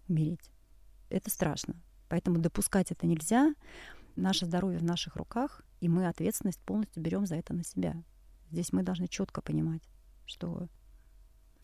умереть 0.08 0.50
это 1.10 1.30
страшно. 1.30 1.76
Поэтому 2.10 2.39
допускать 2.39 2.91
это 2.91 3.06
нельзя. 3.06 3.54
Наше 4.15 4.46
здоровье 4.46 4.80
в 4.80 4.84
наших 4.84 5.15
руках, 5.15 5.62
и 5.80 5.89
мы 5.89 6.08
ответственность 6.08 6.60
полностью 6.62 7.04
берем 7.04 7.26
за 7.26 7.36
это 7.36 7.54
на 7.54 7.63
себя. 7.63 7.96
Здесь 8.50 8.74
мы 8.74 8.84
должны 8.84 9.08
четко 9.08 9.41
понимать, 9.41 9.84
что 10.26 10.67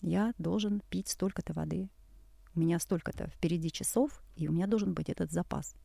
я 0.01 0.34
должен 0.38 0.82
пить 0.89 1.08
столько-то 1.08 1.53
воды, 1.53 1.89
у 2.56 2.60
меня 2.60 2.77
столько-то 2.77 3.27
впереди 3.27 3.71
часов, 3.71 4.21
и 4.36 4.47
у 4.47 4.51
меня 4.51 4.67
должен 4.67 4.93
быть 4.93 5.10
этот 5.10 5.32
запас. 5.32 5.75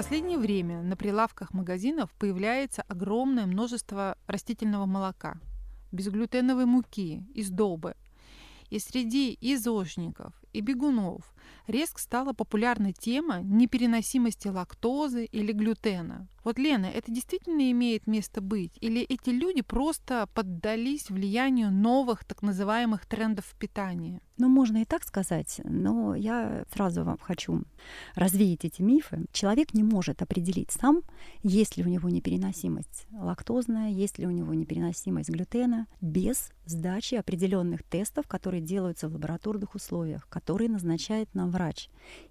Последнее 0.00 0.38
время 0.38 0.80
на 0.80 0.96
прилавках 0.96 1.52
магазинов 1.52 2.10
появляется 2.18 2.80
огромное 2.88 3.44
множество 3.44 4.16
растительного 4.26 4.86
молока, 4.86 5.38
безглютеновой 5.92 6.64
муки, 6.64 7.22
из 7.34 7.50
добы. 7.50 7.94
И 8.70 8.78
среди 8.78 9.36
изожников 9.42 10.32
и 10.52 10.60
бегунов 10.60 11.34
резко 11.66 12.00
стала 12.00 12.32
популярна 12.32 12.92
тема 12.92 13.40
непереносимости 13.40 14.48
лактозы 14.48 15.24
или 15.24 15.52
глютена. 15.52 16.28
Вот, 16.42 16.58
Лена, 16.58 16.86
это 16.86 17.12
действительно 17.12 17.70
имеет 17.70 18.06
место 18.06 18.40
быть? 18.40 18.72
Или 18.80 19.02
эти 19.02 19.30
люди 19.30 19.60
просто 19.62 20.26
поддались 20.34 21.10
влиянию 21.10 21.70
новых 21.70 22.24
так 22.24 22.42
называемых 22.42 23.06
трендов 23.06 23.54
питания? 23.58 24.22
Ну, 24.38 24.48
можно 24.48 24.78
и 24.78 24.86
так 24.86 25.04
сказать, 25.04 25.60
но 25.64 26.14
я 26.14 26.64
сразу 26.72 27.04
вам 27.04 27.18
хочу 27.18 27.64
развеять 28.14 28.64
эти 28.64 28.80
мифы. 28.80 29.26
Человек 29.32 29.74
не 29.74 29.82
может 29.82 30.22
определить 30.22 30.70
сам, 30.70 31.02
есть 31.42 31.76
ли 31.76 31.84
у 31.84 31.88
него 31.88 32.08
непереносимость 32.08 33.06
лактозная, 33.12 33.90
есть 33.90 34.18
ли 34.18 34.26
у 34.26 34.30
него 34.30 34.54
непереносимость 34.54 35.28
глютена, 35.28 35.86
без 36.00 36.52
сдачи 36.64 37.16
определенных 37.16 37.82
тестов, 37.82 38.26
которые 38.26 38.62
делаются 38.62 39.10
в 39.10 39.12
лабораторных 39.12 39.74
условиях, 39.74 40.26
которые 40.40 40.70
назначает 40.70 41.34
нам 41.34 41.50
врач. 41.50 41.88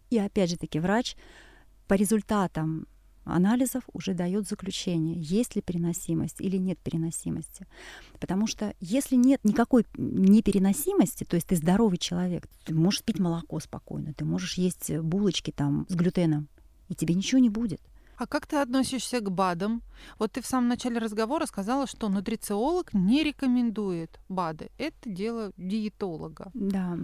И 0.09 0.17
опять 0.17 0.49
же 0.49 0.57
таки 0.57 0.79
врач 0.79 1.15
по 1.87 1.93
результатам 1.93 2.87
анализов 3.23 3.83
уже 3.93 4.13
дает 4.13 4.47
заключение, 4.47 5.15
есть 5.15 5.55
ли 5.55 5.61
переносимость 5.61 6.41
или 6.41 6.57
нет 6.57 6.79
переносимости. 6.79 7.67
Потому 8.19 8.47
что 8.47 8.73
если 8.79 9.15
нет 9.15 9.41
никакой 9.43 9.85
непереносимости, 9.95 11.23
то 11.23 11.35
есть 11.35 11.47
ты 11.47 11.55
здоровый 11.55 11.99
человек, 11.99 12.47
ты 12.65 12.73
можешь 12.73 13.03
пить 13.03 13.19
молоко 13.19 13.59
спокойно, 13.59 14.13
ты 14.13 14.25
можешь 14.25 14.55
есть 14.55 14.91
булочки 14.97 15.51
там 15.51 15.85
с 15.89 15.93
глютеном, 15.95 16.47
и 16.87 16.95
тебе 16.95 17.13
ничего 17.13 17.39
не 17.39 17.49
будет. 17.49 17.81
А 18.17 18.27
как 18.27 18.47
ты 18.47 18.57
относишься 18.57 19.21
к 19.21 19.31
БАДам? 19.31 19.81
Вот 20.17 20.33
ты 20.33 20.41
в 20.41 20.45
самом 20.45 20.67
начале 20.67 20.97
разговора 20.97 21.45
сказала, 21.45 21.87
что 21.87 22.09
нутрициолог 22.09 22.93
не 22.93 23.23
рекомендует 23.23 24.19
БАДы. 24.27 24.71
Это 24.77 25.09
дело 25.09 25.53
диетолога. 25.55 26.51
Да. 26.53 26.97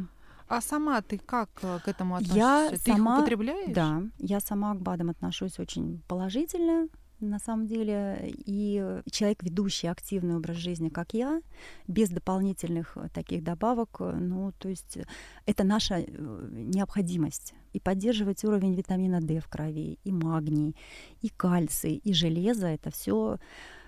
А 0.47 0.61
сама 0.61 1.01
ты 1.01 1.17
как 1.17 1.49
э, 1.61 1.79
к 1.83 1.87
этому 1.87 2.15
относишься? 2.15 2.37
Я 2.37 2.69
ты 2.71 2.77
сама, 2.77 3.15
их 3.15 3.21
употребляешь? 3.21 3.73
Да, 3.73 4.03
я 4.19 4.39
сама 4.39 4.73
к 4.75 4.81
БАДам 4.81 5.09
отношусь 5.09 5.59
очень 5.59 6.01
положительно, 6.07 6.87
на 7.19 7.39
самом 7.39 7.67
деле. 7.67 8.33
И 8.45 9.01
человек, 9.09 9.43
ведущий 9.43 9.87
активный 9.87 10.35
образ 10.35 10.57
жизни, 10.57 10.89
как 10.89 11.13
я, 11.13 11.41
без 11.87 12.09
дополнительных 12.09 12.95
э, 12.95 13.09
таких 13.13 13.43
добавок, 13.43 13.97
э, 13.99 14.11
ну, 14.11 14.51
то 14.59 14.69
есть 14.69 14.99
это 15.45 15.63
наша 15.63 16.01
необходимость. 16.01 17.53
И 17.73 17.79
поддерживать 17.79 18.43
уровень 18.45 18.75
витамина 18.75 19.21
D 19.21 19.39
в 19.39 19.47
крови, 19.47 19.99
и 20.03 20.11
магний, 20.11 20.75
и 21.21 21.29
кальций, 21.29 21.95
и 22.03 22.13
железо, 22.13 22.67
это 22.67 22.91
все 22.91 23.37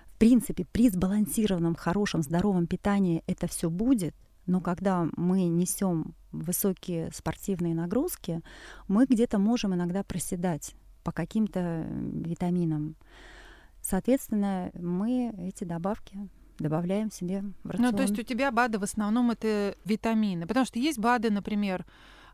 в 0.06 0.18
принципе, 0.18 0.66
при 0.72 0.90
сбалансированном, 0.90 1.76
хорошем, 1.76 2.22
здоровом 2.22 2.66
питании 2.66 3.22
это 3.28 3.46
все 3.46 3.70
будет, 3.70 4.16
но 4.48 4.60
когда 4.60 5.06
мы 5.16 5.44
несем 5.44 6.14
высокие 6.32 7.10
спортивные 7.12 7.74
нагрузки, 7.74 8.42
мы 8.88 9.06
где-то 9.06 9.38
можем 9.38 9.74
иногда 9.74 10.02
проседать 10.02 10.74
по 11.04 11.12
каким-то 11.12 11.86
витаминам. 11.88 12.96
Соответственно, 13.82 14.70
мы 14.74 15.34
эти 15.38 15.64
добавки 15.64 16.28
добавляем 16.58 17.10
себе 17.10 17.44
в 17.62 17.70
рацион. 17.70 17.90
Ну, 17.90 17.96
то 17.96 18.02
есть 18.02 18.18
у 18.18 18.22
тебя 18.22 18.50
БАДы 18.50 18.78
в 18.78 18.82
основном 18.82 19.30
это 19.30 19.76
витамины, 19.84 20.46
потому 20.46 20.66
что 20.66 20.78
есть 20.78 20.98
БАДы, 20.98 21.30
например, 21.30 21.86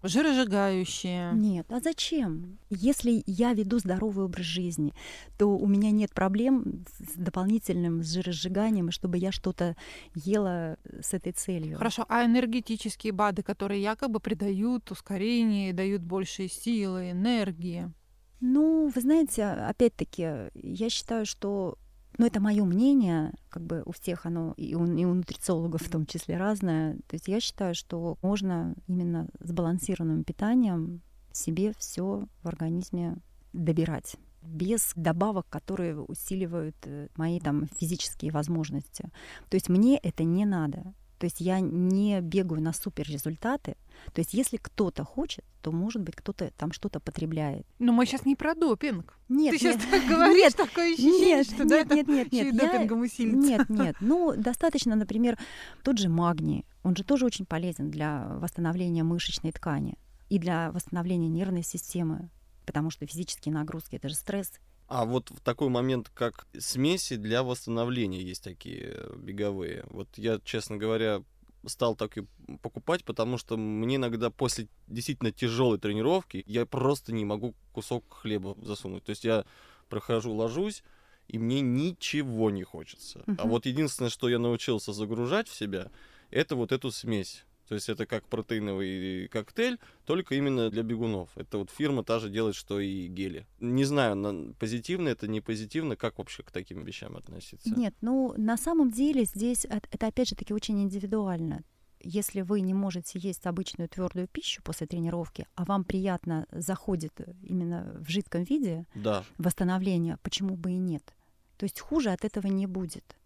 жиросжигающие. 0.05 1.33
Нет, 1.33 1.67
а 1.71 1.81
зачем? 1.81 2.59
Если 2.71 3.23
я 3.27 3.53
веду 3.53 3.79
здоровый 3.79 4.27
образ 4.27 4.45
жизни, 4.47 4.95
то 5.39 5.47
у 5.47 5.67
меня 5.67 5.91
нет 5.91 6.13
проблем 6.13 6.85
с 6.99 7.17
дополнительным 7.17 8.03
с 8.03 8.13
жиросжиганием, 8.13 8.91
чтобы 8.91 9.19
я 9.19 9.33
что-то 9.33 9.77
ела 10.15 10.77
с 11.01 11.15
этой 11.15 11.33
целью. 11.33 11.79
Хорошо, 11.79 12.05
а 12.09 12.25
энергетические 12.25 13.13
БАДы, 13.13 13.43
которые 13.43 13.83
якобы 13.83 14.21
придают 14.21 14.91
ускорение, 14.91 15.73
дают 15.73 16.03
больше 16.03 16.49
силы, 16.49 17.11
энергии? 17.11 17.93
Ну, 18.41 18.93
вы 18.95 19.01
знаете, 19.01 19.45
опять-таки, 19.45 20.51
я 20.55 20.91
считаю, 20.91 21.25
что 21.25 21.79
Но 22.19 22.27
это 22.27 22.41
мое 22.41 22.65
мнение, 22.65 23.33
как 23.49 23.65
бы 23.65 23.83
у 23.85 23.93
всех 23.93 24.27
оно, 24.27 24.55
и 24.57 24.75
у, 24.75 24.87
и 24.87 25.05
у 25.05 25.15
нутрициологов 25.15 25.83
в 25.83 25.91
том 25.91 26.07
числе 26.07 26.37
разное. 26.37 26.95
То 27.09 27.15
есть 27.15 27.29
я 27.29 27.41
считаю, 27.41 27.75
что 27.75 28.19
можно 28.23 28.75
именно 28.87 29.29
с 29.41 29.53
балансированным 29.53 30.25
питанием 30.25 31.03
себе 31.33 31.75
все 31.79 32.27
в 32.43 32.49
организме 32.49 33.17
добирать 33.53 34.17
без 34.45 34.93
добавок, 34.95 35.49
которые 35.49 36.01
усиливают 36.01 36.77
э, 36.85 37.09
мои 37.17 37.41
там 37.41 37.67
физические 37.79 38.31
возможности. 38.31 39.11
То 39.49 39.55
есть 39.55 39.69
мне 39.69 39.97
это 39.97 40.23
не 40.25 40.45
надо. 40.45 40.95
То 41.25 41.27
есть 41.27 41.41
я 41.41 41.59
не 41.61 42.21
бегаю 42.21 42.61
на 42.61 42.75
супер 42.75 43.09
результаты. 43.09 43.77
То 44.13 44.21
есть 44.21 44.35
если 44.35 44.59
кто-то 44.59 45.05
хочет, 45.05 45.43
то, 45.63 45.73
может 45.73 46.03
быть, 46.03 46.15
кто-то 46.17 46.51
там 46.59 46.71
что-то 46.71 47.01
потребляет. 47.01 47.67
Но 47.79 47.95
мы 47.95 48.05
сейчас 48.05 48.27
не 48.27 48.37
про 48.37 48.55
допинг. 48.55 49.17
Нет, 49.31 49.53
Ты 49.53 49.59
сейчас 49.59 49.77
нет, 49.77 49.91
так 49.91 50.07
говоришь, 50.07 50.37
нет, 50.37 50.55
такое 50.55 50.93
ощущение, 50.93 51.37
нет, 51.37 51.47
что 51.47 51.65
нет, 51.65 51.89
да, 51.89 51.95
нет, 51.95 52.03
это 52.03 52.13
нет, 52.13 52.33
нет, 52.33 52.53
нет, 52.53 52.55
я- 52.63 52.73
допингом 52.73 53.01
усилится. 53.01 53.39
Нет, 53.39 53.69
нет. 53.71 53.97
Ну, 54.01 54.35
достаточно, 54.37 54.97
например, 54.97 55.39
тот 55.83 55.97
же 55.97 56.11
магний. 56.11 56.67
Он 56.83 56.95
же 56.95 57.05
тоже 57.05 57.25
очень 57.25 57.47
полезен 57.47 57.91
для 57.91 58.29
восстановления 58.39 59.03
мышечной 59.03 59.53
ткани 59.53 59.97
и 60.29 60.39
для 60.39 60.73
восстановления 60.73 61.29
нервной 61.29 61.63
системы, 61.63 62.29
потому 62.67 62.91
что 62.91 63.07
физические 63.07 63.55
нагрузки— 63.55 63.97
это 63.97 64.11
же 64.11 64.15
стресс. 64.15 64.53
А 64.87 65.05
вот 65.05 65.31
в 65.31 65.41
такой 65.41 65.69
момент, 65.69 66.11
как 66.15 66.47
смеси 66.59 67.17
для 67.17 67.43
восстановления 67.43 68.23
есть 68.23 68.45
такие 68.45 68.93
э, 68.95 69.17
беговые. 69.17 69.85
Вот 69.91 70.09
я, 70.17 70.39
честно 70.45 70.77
говоря, 70.77 71.23
стал 71.67 71.97
так 71.97 72.19
и 72.19 72.27
покупать, 72.61 73.05
потому 73.05 73.39
что 73.39 73.57
мне 73.57 73.97
иногда 73.97 74.31
после 74.31 74.69
действительно 74.87 75.33
тяжелой 75.33 75.79
тренировки 75.79 76.45
я 76.47 76.67
просто 76.67 77.13
не 77.13 77.25
могу 77.25 77.55
кусок 77.73 78.05
хлеба 78.11 78.57
засунуть. 78.63 79.05
То 79.05 79.11
есть 79.11 79.25
я 79.25 79.47
прохожу, 79.89 80.33
ложусь, 80.33 80.83
и 81.29 81.39
мне 81.39 81.61
ничего 81.61 82.51
не 82.51 82.63
хочется. 82.63 83.25
А 83.27 83.31
Мгм. 83.31 83.49
вот 83.49 83.67
единственное, 83.67 84.11
что 84.11 84.29
я 84.29 84.39
научился 84.39 84.93
загружать 84.93 85.49
в 85.49 85.55
себя, 85.55 85.91
это 86.31 86.57
вот 86.57 86.73
эту 86.73 86.91
смесь. 86.91 87.45
То 87.69 87.75
есть 87.75 87.89
это 87.89 88.05
как 88.07 88.27
протеиновый 88.29 89.29
коктейль, 89.29 89.79
только 90.05 90.35
именно 90.35 90.71
для 90.71 90.83
бегунов. 90.83 91.31
Это 91.37 91.59
вот 91.59 91.71
фирма 91.71 92.05
та 92.05 92.19
же 92.19 92.29
делает, 92.29 92.55
что 92.55 92.79
и 92.81 93.07
гели. 93.09 93.47
Не 93.61 93.85
знаю, 93.85 94.17
на- 94.17 94.53
позитивно 94.55 95.09
это, 95.09 95.27
не 95.29 95.41
позитивно, 95.41 95.97
как 95.97 96.19
вообще 96.19 96.43
к 96.43 96.51
таким 96.51 96.85
вещам 96.85 97.17
относиться? 97.17 97.71
Нет, 97.71 97.95
ну, 98.03 98.35
на 98.37 98.57
самом 98.57 98.91
деле 98.91 99.25
здесь 99.25 99.65
эт- 99.65 99.89
это, 99.91 100.07
опять 100.09 100.29
же 100.29 100.35
таки, 100.37 100.53
очень 100.53 100.83
индивидуально. 100.83 101.63
Если 102.07 102.43
вы 102.43 102.61
не 102.61 102.75
можете 102.75 103.19
есть 103.19 103.47
обычную 103.47 103.89
твердую 103.89 104.29
пищу 104.29 104.61
после 104.63 104.87
тренировки, 104.87 105.47
а 105.55 105.65
вам 105.65 105.85
приятно 105.85 106.47
заходит 106.53 107.19
именно 107.43 107.97
в 107.99 108.11
жидком 108.11 108.45
виде 108.45 108.85
Да. 108.95 109.25
восстановление, 109.39 110.19
почему 110.23 110.55
бы 110.57 110.73
и 110.73 110.77
нет? 110.77 111.15
То 111.57 111.65
есть 111.65 111.81
хуже 111.81 112.11
от 112.11 112.25
этого 112.27 112.47
не 112.49 112.67
будет. 112.67 113.17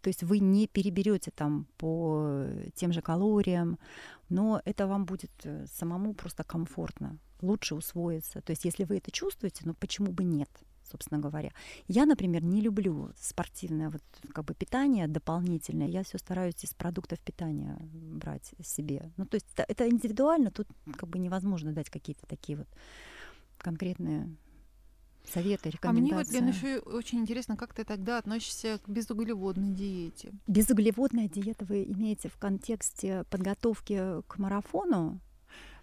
То 0.00 0.08
есть 0.08 0.22
вы 0.22 0.38
не 0.38 0.66
переберете 0.66 1.30
там 1.30 1.66
по 1.76 2.46
тем 2.74 2.92
же 2.92 3.02
калориям, 3.02 3.78
но 4.28 4.60
это 4.64 4.86
вам 4.86 5.04
будет 5.04 5.32
э, 5.44 5.66
самому 5.66 6.14
просто 6.14 6.44
комфортно, 6.44 7.18
лучше 7.40 7.74
усвоится. 7.74 8.40
То 8.40 8.52
есть 8.52 8.64
если 8.64 8.84
вы 8.84 8.98
это 8.98 9.10
чувствуете, 9.10 9.62
ну 9.64 9.74
почему 9.74 10.12
бы 10.12 10.24
нет, 10.24 10.50
собственно 10.90 11.20
говоря. 11.20 11.50
Я, 11.86 12.06
например, 12.06 12.42
не 12.44 12.60
люблю 12.60 13.10
спортивное 13.16 13.90
вот 13.90 14.02
как 14.32 14.44
бы 14.44 14.54
питание 14.54 15.08
дополнительное. 15.08 15.88
Я 15.88 16.02
все 16.02 16.18
стараюсь 16.18 16.62
из 16.64 16.74
продуктов 16.74 17.20
питания 17.20 17.76
брать 17.80 18.54
себе. 18.62 19.10
Ну 19.16 19.26
то 19.26 19.36
есть 19.36 19.46
это 19.56 19.88
индивидуально, 19.88 20.50
тут 20.50 20.68
как 20.96 21.08
бы 21.08 21.18
невозможно 21.18 21.72
дать 21.72 21.90
какие-то 21.90 22.26
такие 22.26 22.58
вот 22.58 22.68
конкретные 23.58 24.36
советы, 25.28 25.70
А 25.82 25.92
мне 25.92 26.02
рекомендации. 26.02 26.32
вот, 26.32 26.40
Лен, 26.40 26.48
еще 26.48 26.78
очень 26.78 27.20
интересно, 27.20 27.56
как 27.56 27.74
ты 27.74 27.84
тогда 27.84 28.18
относишься 28.18 28.78
к 28.84 28.88
безуглеводной 28.88 29.70
диете? 29.70 30.32
Безуглеводная 30.46 31.28
диета 31.28 31.64
вы 31.64 31.84
имеете 31.84 32.28
в 32.28 32.36
контексте 32.36 33.24
подготовки 33.30 34.22
к 34.26 34.38
марафону? 34.38 35.20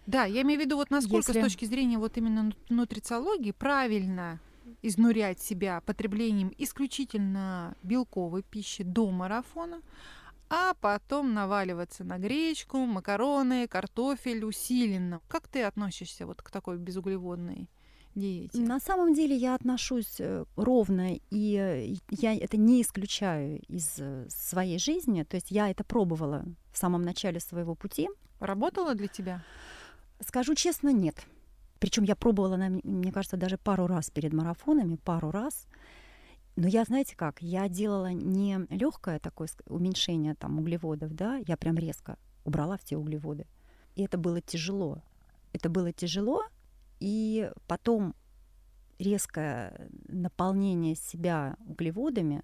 Да, 0.06 0.24
я 0.24 0.42
имею 0.42 0.60
в 0.60 0.64
виду, 0.64 0.76
вот 0.76 0.90
насколько 0.90 1.32
Если- 1.32 1.40
с 1.40 1.44
точки 1.44 1.64
зрения 1.64 1.98
вот 1.98 2.16
именно 2.16 2.44
нут- 2.44 2.70
нутрициологии 2.70 3.50
правильно 3.52 4.38
изнурять 4.82 5.40
себя 5.40 5.80
потреблением 5.80 6.52
исключительно 6.58 7.74
белковой 7.82 8.42
пищи 8.42 8.84
до 8.84 9.10
марафона, 9.10 9.80
а 10.48 10.74
потом 10.80 11.34
наваливаться 11.34 12.04
на 12.04 12.18
гречку, 12.18 12.78
макароны, 12.78 13.66
картофель 13.66 14.44
усиленно. 14.44 15.20
Как 15.28 15.48
ты 15.48 15.64
относишься 15.64 16.24
вот 16.26 16.40
к 16.42 16.50
такой 16.50 16.78
безуглеводной 16.78 17.68
диете? 18.16 18.58
На 18.58 18.80
самом 18.80 19.14
деле 19.14 19.36
я 19.36 19.54
отношусь 19.54 20.16
э, 20.18 20.44
ровно, 20.56 21.16
и 21.30 21.56
э, 21.56 21.94
я 22.10 22.34
это 22.34 22.56
не 22.56 22.82
исключаю 22.82 23.60
из 23.68 23.96
э, 23.98 24.26
своей 24.28 24.78
жизни. 24.78 25.22
То 25.22 25.36
есть 25.36 25.50
я 25.50 25.70
это 25.70 25.84
пробовала 25.84 26.44
в 26.72 26.78
самом 26.78 27.02
начале 27.02 27.40
своего 27.40 27.74
пути. 27.74 28.08
Работала 28.40 28.94
для 28.94 29.08
тебя? 29.08 29.44
Скажу 30.20 30.54
честно, 30.54 30.92
нет. 30.92 31.26
Причем 31.78 32.04
я 32.04 32.16
пробовала, 32.16 32.56
мне 32.56 33.12
кажется, 33.12 33.36
даже 33.36 33.58
пару 33.58 33.86
раз 33.86 34.10
перед 34.10 34.32
марафонами, 34.32 34.96
пару 34.96 35.30
раз. 35.30 35.66
Но 36.56 36.66
я, 36.66 36.84
знаете 36.84 37.14
как, 37.16 37.42
я 37.42 37.68
делала 37.68 38.12
не 38.12 38.66
легкое 38.70 39.18
такое 39.18 39.48
уменьшение 39.66 40.34
там 40.34 40.58
углеводов, 40.58 41.14
да, 41.14 41.38
я 41.46 41.56
прям 41.58 41.76
резко 41.76 42.16
убрала 42.44 42.78
все 42.78 42.96
углеводы. 42.96 43.46
И 43.94 44.02
это 44.02 44.16
было 44.16 44.40
тяжело. 44.40 45.02
Это 45.52 45.68
было 45.68 45.92
тяжело, 45.92 46.44
и 47.00 47.50
потом 47.66 48.14
резкое 48.98 49.90
наполнение 50.08 50.94
себя 50.94 51.56
углеводами 51.66 52.42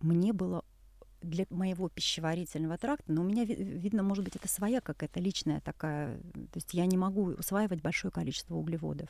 мне 0.00 0.32
было 0.32 0.64
для 1.22 1.46
моего 1.50 1.88
пищеварительного 1.88 2.78
тракта, 2.78 3.10
но 3.10 3.22
у 3.22 3.24
меня, 3.24 3.44
ви- 3.44 3.54
видно, 3.54 4.02
может 4.02 4.24
быть, 4.24 4.36
это 4.36 4.48
своя 4.48 4.80
какая-то 4.80 5.18
личная 5.18 5.60
такая, 5.60 6.18
то 6.18 6.56
есть 6.56 6.74
я 6.74 6.86
не 6.86 6.96
могу 6.96 7.30
усваивать 7.32 7.80
большое 7.80 8.12
количество 8.12 8.54
углеводов. 8.54 9.08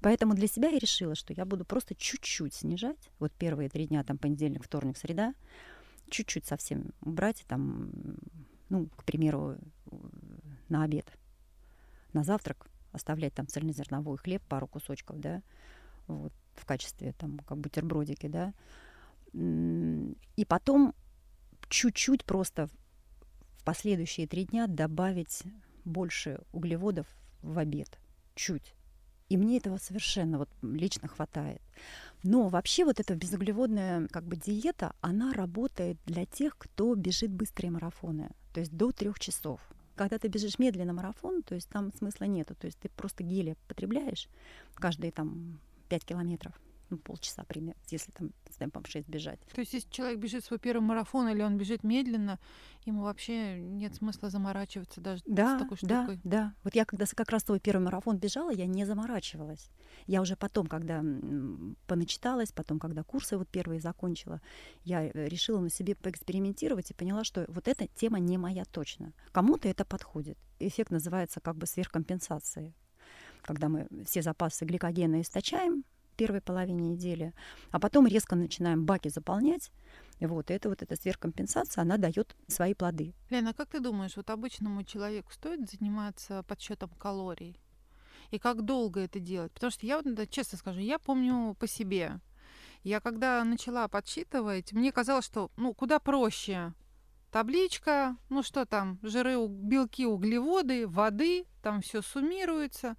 Поэтому 0.00 0.34
для 0.34 0.46
себя 0.48 0.68
я 0.70 0.78
решила, 0.78 1.14
что 1.14 1.32
я 1.34 1.44
буду 1.44 1.64
просто 1.64 1.94
чуть-чуть 1.94 2.54
снижать, 2.54 3.10
вот 3.18 3.32
первые 3.32 3.68
три 3.68 3.86
дня, 3.86 4.02
там 4.04 4.16
понедельник, 4.16 4.64
вторник, 4.64 4.96
среда, 4.96 5.34
чуть-чуть 6.08 6.46
совсем 6.46 6.92
убрать, 7.02 7.44
там, 7.46 7.90
ну, 8.68 8.86
к 8.96 9.04
примеру, 9.04 9.56
на 10.68 10.84
обед, 10.84 11.06
на 12.12 12.24
завтрак 12.24 12.67
оставлять 12.98 13.34
там 13.34 13.48
цельнозерновой 13.48 14.18
хлеб, 14.18 14.42
пару 14.48 14.66
кусочков, 14.66 15.18
да, 15.18 15.42
вот, 16.06 16.32
в 16.54 16.66
качестве 16.66 17.12
там 17.12 17.38
как 17.38 17.58
бутербродики, 17.58 18.28
да, 18.28 18.52
и 19.32 20.44
потом 20.46 20.94
чуть-чуть 21.68 22.24
просто 22.24 22.68
в 23.58 23.64
последующие 23.64 24.26
три 24.26 24.44
дня 24.44 24.66
добавить 24.66 25.42
больше 25.84 26.40
углеводов 26.52 27.06
в 27.42 27.58
обед. 27.58 27.98
Чуть. 28.34 28.74
И 29.28 29.36
мне 29.36 29.58
этого 29.58 29.76
совершенно 29.76 30.38
вот 30.38 30.48
лично 30.62 31.08
хватает. 31.08 31.60
Но 32.22 32.48
вообще 32.48 32.84
вот 32.84 32.98
эта 32.98 33.14
безуглеводная 33.14 34.08
как 34.08 34.24
бы 34.24 34.36
диета, 34.36 34.94
она 35.00 35.34
работает 35.34 35.98
для 36.06 36.24
тех, 36.24 36.56
кто 36.56 36.94
бежит 36.94 37.30
быстрые 37.30 37.70
марафоны, 37.70 38.30
то 38.54 38.60
есть 38.60 38.72
до 38.72 38.90
трех 38.90 39.18
часов. 39.18 39.60
Когда 39.98 40.16
ты 40.16 40.28
бежишь 40.28 40.60
медленно 40.60 40.92
марафон, 40.92 41.42
то 41.42 41.56
есть 41.56 41.68
там 41.68 41.92
смысла 41.92 42.26
нету, 42.26 42.54
то 42.54 42.66
есть 42.66 42.78
ты 42.78 42.88
просто 42.88 43.24
гели 43.24 43.56
потребляешь 43.66 44.28
каждые 44.76 45.10
там 45.10 45.58
5 45.88 46.04
километров, 46.04 46.52
ну, 46.90 46.98
полчаса 46.98 47.44
примерно, 47.44 47.80
если 47.90 48.10
там 48.12 48.30
с 48.50 48.56
темпом 48.56 48.84
6 48.84 49.08
бежать. 49.08 49.40
То 49.54 49.60
есть, 49.60 49.72
если 49.74 49.88
человек 49.90 50.18
бежит 50.18 50.44
свой 50.44 50.58
первый 50.58 50.82
марафон 50.82 51.28
или 51.28 51.42
он 51.42 51.56
бежит 51.58 51.84
медленно, 51.84 52.38
ему 52.84 53.02
вообще 53.02 53.58
нет 53.60 53.94
смысла 53.94 54.30
заморачиваться 54.30 55.00
даже 55.00 55.22
Да, 55.26 55.56
с 55.58 55.62
такой 55.62 55.78
да, 55.82 56.04
штукой. 56.04 56.20
да. 56.24 56.54
Вот 56.64 56.74
я 56.74 56.84
когда 56.84 57.04
как 57.06 57.30
раз 57.30 57.44
свой 57.44 57.60
первый 57.60 57.82
марафон 57.84 58.16
бежала, 58.16 58.50
я 58.50 58.66
не 58.66 58.84
заморачивалась. 58.84 59.70
Я 60.06 60.22
уже 60.22 60.36
потом, 60.36 60.66
когда 60.66 61.02
поначиталась, 61.86 62.52
потом, 62.52 62.78
когда 62.78 63.02
курсы 63.02 63.36
вот 63.36 63.48
первые 63.48 63.80
закончила, 63.80 64.40
я 64.84 65.04
э, 65.06 65.28
решила 65.28 65.60
на 65.60 65.70
себе 65.70 65.94
поэкспериментировать 65.94 66.90
и 66.90 66.94
поняла, 66.94 67.24
что 67.24 67.44
вот 67.48 67.68
эта 67.68 67.86
тема 67.88 68.18
не 68.18 68.38
моя 68.38 68.64
точно. 68.64 69.12
Кому-то 69.32 69.68
это 69.68 69.84
подходит. 69.84 70.38
Эффект 70.58 70.90
называется 70.90 71.40
как 71.40 71.56
бы 71.56 71.66
сверхкомпенсации. 71.66 72.74
Когда 73.42 73.68
мы 73.68 73.88
все 74.04 74.22
запасы 74.22 74.64
гликогена 74.64 75.20
источаем 75.20 75.84
первой 76.18 76.40
половине 76.40 76.90
недели, 76.90 77.32
а 77.70 77.78
потом 77.78 78.06
резко 78.06 78.36
начинаем 78.36 78.84
баки 78.84 79.08
заполнять, 79.08 79.70
вот, 80.20 80.50
это 80.50 80.68
вот 80.68 80.82
эта 80.82 80.96
сверхкомпенсация, 80.96 81.82
она 81.82 81.96
дает 81.96 82.36
свои 82.48 82.74
плоды. 82.74 83.14
Лена, 83.30 83.54
как 83.54 83.68
ты 83.68 83.80
думаешь, 83.80 84.16
вот 84.16 84.28
обычному 84.30 84.82
человеку 84.82 85.32
стоит 85.32 85.70
заниматься 85.70 86.42
подсчетом 86.42 86.90
калорий? 86.98 87.56
И 88.32 88.38
как 88.38 88.62
долго 88.62 89.00
это 89.00 89.20
делать? 89.20 89.52
Потому 89.52 89.70
что 89.70 89.86
я, 89.86 90.00
вот, 90.02 90.30
честно 90.30 90.58
скажу, 90.58 90.80
я 90.80 90.98
помню 90.98 91.54
по 91.54 91.68
себе. 91.68 92.20
Я 92.82 93.00
когда 93.00 93.42
начала 93.44 93.88
подсчитывать, 93.88 94.72
мне 94.72 94.92
казалось, 94.92 95.24
что 95.24 95.50
ну 95.56 95.72
куда 95.72 95.98
проще. 95.98 96.74
Табличка, 97.30 98.16
ну 98.28 98.42
что 98.42 98.64
там, 98.64 98.98
жиры, 99.02 99.36
белки, 99.46 100.06
углеводы, 100.06 100.86
воды, 100.86 101.46
там 101.62 101.80
все 101.80 102.02
суммируется. 102.02 102.96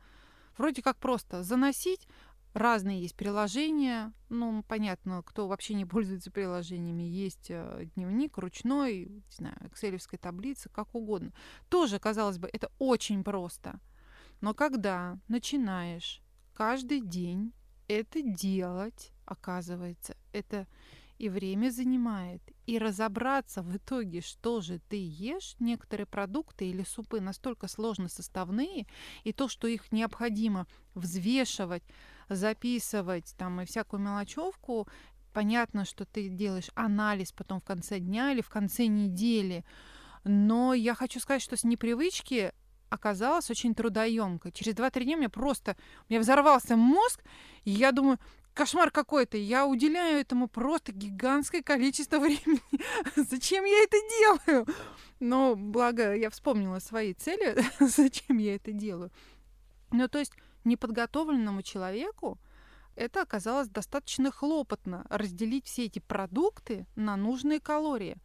Вроде 0.57 0.81
как 0.81 0.97
просто 0.97 1.43
заносить. 1.43 2.07
Разные 2.53 3.01
есть 3.01 3.15
приложения. 3.15 4.11
Ну, 4.29 4.63
понятно, 4.67 5.21
кто 5.23 5.47
вообще 5.47 5.73
не 5.75 5.85
пользуется 5.85 6.31
приложениями. 6.31 7.03
Есть 7.03 7.47
э, 7.49 7.87
дневник 7.95 8.37
ручной, 8.37 9.05
не 9.05 9.31
знаю, 9.31 9.57
экселевская 9.63 10.19
таблица, 10.19 10.69
как 10.69 10.95
угодно. 10.95 11.31
Тоже, 11.69 11.99
казалось 11.99 12.37
бы, 12.37 12.49
это 12.51 12.71
очень 12.79 13.23
просто. 13.23 13.79
Но 14.41 14.53
когда 14.53 15.19
начинаешь 15.27 16.21
каждый 16.53 17.01
день 17.01 17.53
это 17.87 18.21
делать, 18.21 19.11
оказывается, 19.25 20.15
это 20.31 20.67
и 21.17 21.27
время 21.27 21.69
занимает, 21.69 22.41
и 22.65 22.79
разобраться 22.79 23.61
в 23.61 23.75
итоге, 23.75 24.21
что 24.21 24.61
же 24.61 24.79
ты 24.87 24.95
ешь, 24.95 25.55
некоторые 25.59 26.07
продукты 26.07 26.69
или 26.69 26.83
супы 26.83 27.19
настолько 27.19 27.67
сложно 27.67 28.07
составные, 28.07 28.87
и 29.25 29.33
то, 29.33 29.49
что 29.49 29.67
их 29.67 29.91
необходимо 29.91 30.65
взвешивать, 30.95 31.83
записывать 32.29 33.35
там 33.37 33.61
и 33.61 33.65
всякую 33.65 34.01
мелочевку, 34.01 34.87
понятно, 35.33 35.85
что 35.85 36.05
ты 36.05 36.29
делаешь 36.29 36.69
анализ 36.75 37.31
потом 37.31 37.59
в 37.59 37.63
конце 37.63 37.99
дня 37.99 38.31
или 38.31 38.41
в 38.41 38.49
конце 38.49 38.85
недели, 38.85 39.65
но 40.23 40.73
я 40.73 40.95
хочу 40.95 41.19
сказать, 41.19 41.41
что 41.41 41.55
с 41.55 41.63
непривычки 41.63 42.53
оказалось 42.89 43.49
очень 43.49 43.75
трудоемко. 43.75 44.51
Через 44.51 44.73
2-3 44.75 45.03
дня 45.03 45.15
меня 45.15 45.29
просто 45.29 45.77
у 46.07 46.13
меня 46.13 46.19
взорвался 46.19 46.75
мозг, 46.75 47.23
и 47.63 47.71
я 47.71 47.91
думаю, 47.91 48.19
кошмар 48.53 48.91
какой-то. 48.91 49.37
Я 49.37 49.65
уделяю 49.65 50.19
этому 50.19 50.47
просто 50.47 50.91
гигантское 50.91 51.61
количество 51.61 52.19
времени. 52.19 52.61
Зачем 53.15 53.63
я 53.63 53.83
это 53.83 53.97
делаю? 54.19 54.67
Но 55.19 55.55
благо 55.55 56.15
я 56.15 56.29
вспомнила 56.29 56.79
свои 56.79 57.13
цели, 57.13 57.63
зачем 57.79 58.37
я 58.37 58.55
это 58.55 58.71
делаю. 58.71 59.11
Ну, 59.91 60.07
то 60.07 60.19
есть 60.19 60.33
неподготовленному 60.69 61.61
человеку 61.61 62.39
это 62.95 63.21
оказалось 63.21 63.69
достаточно 63.69 64.31
хлопотно 64.31 65.05
разделить 65.09 65.65
все 65.65 65.85
эти 65.85 65.99
продукты 65.99 66.85
на 66.95 67.15
нужные 67.15 67.59
калории. 67.59 68.17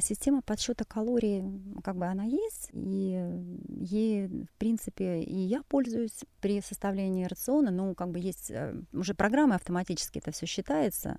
Система 0.00 0.42
подсчета 0.42 0.84
калорий, 0.84 1.44
как 1.84 1.96
бы 1.96 2.06
она 2.06 2.24
есть, 2.24 2.68
и 2.72 3.30
ей, 3.68 4.26
в 4.26 4.58
принципе, 4.58 5.22
и 5.22 5.38
я 5.38 5.62
пользуюсь 5.62 6.24
при 6.40 6.60
составлении 6.60 7.26
рациона, 7.26 7.70
ну, 7.70 7.94
как 7.94 8.10
бы 8.10 8.18
есть 8.18 8.50
э, 8.50 8.74
уже 8.92 9.14
программы 9.14 9.54
автоматически 9.54 10.18
это 10.18 10.32
все 10.32 10.46
считается, 10.46 11.18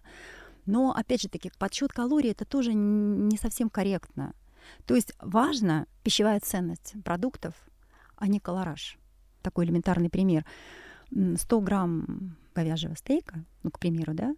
но, 0.66 0.92
опять 0.92 1.22
же 1.22 1.30
таки, 1.30 1.52
подсчет 1.58 1.94
калорий 1.94 2.32
это 2.32 2.44
тоже 2.44 2.74
не 2.74 3.38
совсем 3.38 3.70
корректно. 3.70 4.34
То 4.86 4.96
есть 4.96 5.14
важна 5.20 5.88
пищевая 6.04 6.42
ценность 6.42 6.96
продуктов, 7.06 7.54
а 8.18 8.28
не 8.28 8.42
колораж. 8.42 8.98
Такой 9.46 9.66
элементарный 9.66 10.10
пример. 10.10 10.44
100 11.12 11.62
грамм 11.62 12.36
говяжьего 12.56 12.96
стейка, 12.96 13.46
ну, 13.62 13.70
к 13.70 13.80
примеру, 13.80 14.14
да, 14.14 14.36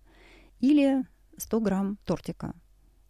или 0.59 1.05
100 1.37 1.59
грамм 1.61 1.97
тортика– 2.05 2.53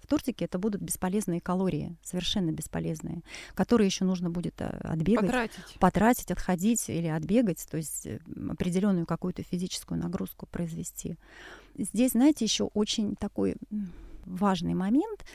в 0.08 0.10
тортике 0.10 0.46
это 0.46 0.58
будут 0.58 0.82
бесполезные 0.82 1.42
калории, 1.42 1.98
совершенно 2.02 2.52
бесполезные, 2.52 3.24
которые 3.56 3.88
еще 3.88 4.06
нужно 4.06 4.30
будет 4.30 4.62
э, 4.62 4.66
отбегать, 4.66 5.26
потратить, 5.26 5.80
потратить 5.82 6.32
отходить 6.32 6.90
или 6.90 7.08
отбегать, 7.08 7.68
то 7.70 7.76
есть 7.76 8.08
э, 8.08 8.22
определенную 8.50 9.06
какую-то 9.06 9.44
физическую 9.44 10.00
нагрузку 10.00 10.46
произвести. 10.46 11.18
Здесь, 11.78 12.12
знаете, 12.14 12.46
еще 12.46 12.70
очень 12.74 13.18
такой 13.18 13.58
важный 14.24 14.76
момент. 14.76 15.26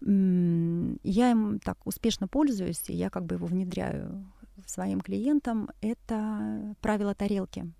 Я 0.00 1.30
им 1.30 1.60
так 1.60 1.78
успешно 1.86 2.26
пользуюсь, 2.26 2.82
и 2.88 2.94
я 2.94 3.10
как 3.10 3.26
бы 3.26 3.36
его 3.36 3.46
внедряю 3.46 4.26
своим 4.66 5.00
клиентам. 5.00 5.70
Это 5.80 6.74
правило 6.80 7.14
тарелки. 7.14 7.72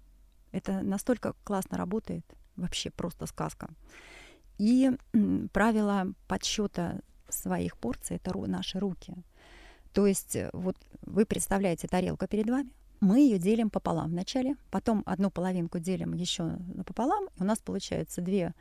Это 0.53 0.83
настолько 0.83 1.35
классно 1.45 1.79
работает, 1.79 2.25
вообще 2.57 2.91
просто 2.91 3.27
сказка. 3.27 3.71
И 4.59 4.91
правило 5.53 6.13
подсчета 6.29 7.01
своих 7.29 7.77
порций 7.77 8.17
это 8.17 8.37
наши 8.47 8.79
руки. 8.79 9.15
То 9.93 10.07
есть 10.07 10.37
э, 10.37 10.51
вот 10.53 10.77
вы 11.03 11.25
представляете 11.25 11.89
тарелку 11.89 12.27
перед 12.27 12.49
вами, 12.49 12.71
мы 13.01 13.21
ее 13.21 13.39
делим 13.39 13.71
пополам 13.71 14.11
вначале, 14.11 14.57
потом 14.71 15.03
одну 15.07 15.31
половинку 15.31 15.79
делим 15.79 16.13
еще 16.13 16.59
пополам, 16.87 17.29
и 17.39 17.43
у 17.43 17.45
нас 17.45 17.59
получается 17.59 18.21
две 18.21 18.55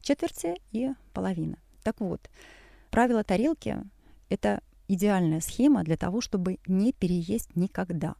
четверти 0.00 0.54
и 0.70 0.90
половина. 1.12 1.58
Так 1.82 2.00
вот, 2.00 2.30
правило 2.90 3.24
тарелки— 3.24 3.78
это 4.28 4.62
идеальная 4.92 5.40
схема 5.40 5.84
для 5.84 5.96
того, 5.96 6.20
чтобы 6.20 6.58
не 6.66 6.92
переесть 6.92 7.56
никогда. 7.56 8.14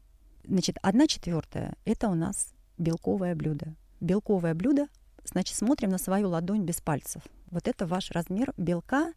Значит, 0.45 0.77
одна 0.83 1.07
четвертая— 1.07 1.75
это 1.85 2.09
у 2.09 2.15
нас 2.15 2.53
белковое 2.79 3.35
блюдо. 3.35 3.75
Белковое 4.01 4.55
блюдо 4.55 4.89
Значит, 5.25 5.57
смотрим 5.57 5.91
на 5.91 5.99
свою 5.99 6.29
ладонь 6.29 6.65
без 6.65 6.81
пальцев. 6.81 7.23
Вот 7.51 7.69
это 7.69 7.87
ваш 7.87 8.11
размер 8.11 8.53
белка, 8.57 9.13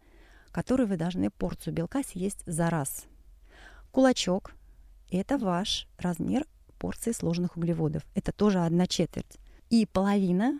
который 0.51 0.85
вы 0.85 0.97
должны 0.97 1.29
порцию 1.29 1.73
белка 1.73 2.03
съесть 2.03 2.43
за 2.45 2.69
раз. 2.69 3.05
Кулачок– 3.91 4.53
это 5.11 5.37
ваш 5.37 5.87
размер 5.97 6.45
порции 6.77 7.11
сложных 7.11 7.57
углеводов. 7.57 8.03
Это 8.13 8.31
тоже 8.31 8.59
одна 8.59 8.87
четверть. 8.87 9.39
И 9.69 9.85
половина 9.85 10.59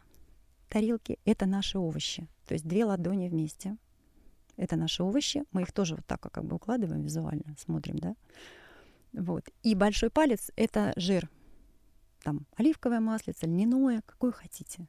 тарелки– 0.69 1.19
это 1.25 1.45
наши 1.45 1.77
овощи. 1.77 2.27
То 2.47 2.53
есть 2.53 2.65
две 2.65 2.85
ладони 2.85 3.27
вместе. 3.27 3.77
Это 4.57 4.75
наши 4.75 5.03
овощи. 5.03 5.43
Мы 5.51 5.63
их 5.63 5.71
тоже 5.71 5.95
вот 5.95 6.05
так 6.05 6.21
как 6.21 6.45
бы 6.45 6.55
укладываем 6.55 7.01
визуально, 7.01 7.55
смотрим, 7.57 7.97
да? 7.97 8.15
Вот. 9.13 9.43
И 9.63 9.75
большой 9.75 10.09
палец– 10.09 10.51
это 10.55 10.93
жир. 10.95 11.29
Там 12.23 12.45
оливковое 12.55 12.99
маслице, 12.99 13.45
льняное, 13.45 14.01
какое 14.05 14.31
хотите. 14.31 14.87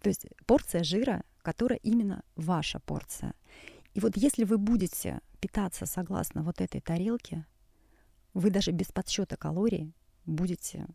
То 0.00 0.08
есть 0.08 0.26
порция 0.46 0.84
жира, 0.84 1.24
которая 1.42 1.78
именно 1.82 2.22
ваша 2.34 2.80
порция. 2.80 3.34
И 3.94 4.00
вот 4.00 4.16
если 4.16 4.44
вы 4.44 4.58
будете 4.58 5.20
питаться 5.40 5.86
согласно 5.86 6.42
вот 6.42 6.60
этой 6.60 6.80
тарелке, 6.80 7.46
вы 8.34 8.50
даже 8.50 8.70
без 8.70 8.86
подсчета 8.92 9.36
калорий 9.36 9.94
будете 10.26 10.86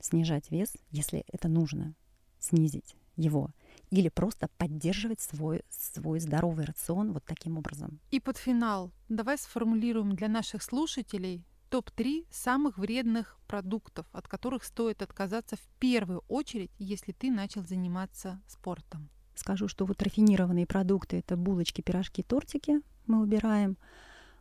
снижать 0.00 0.50
вес, 0.50 0.76
если 0.90 1.24
это 1.32 1.48
нужно, 1.48 1.94
снизить 2.38 2.94
его, 3.16 3.50
или 3.90 4.08
просто 4.08 4.48
поддерживать 4.58 5.20
свой, 5.20 5.62
свой 5.68 6.20
здоровый 6.20 6.64
рацион 6.64 7.12
вот 7.12 7.24
таким 7.24 7.58
образом. 7.58 8.00
И 8.10 8.20
под 8.20 8.36
финал 8.36 8.92
давай 9.08 9.38
сформулируем 9.38 10.14
для 10.14 10.28
наших 10.28 10.62
слушателей 10.62 11.44
топ-3 11.70 12.26
самых 12.30 12.78
вредных 12.78 13.38
продуктов, 13.46 14.06
от 14.12 14.28
которых 14.28 14.64
стоит 14.64 15.02
отказаться 15.02 15.56
в 15.56 15.66
первую 15.78 16.22
очередь, 16.28 16.70
если 16.78 17.12
ты 17.12 17.30
начал 17.30 17.62
заниматься 17.62 18.40
спортом. 18.46 19.08
Скажу, 19.34 19.68
что 19.68 19.84
вот 19.84 20.02
рафинированные 20.02 20.66
продукты 20.66 21.18
это 21.18 21.36
булочки, 21.36 21.82
пирожки, 21.82 22.22
тортики 22.22 22.80
мы 23.06 23.20
убираем. 23.20 23.76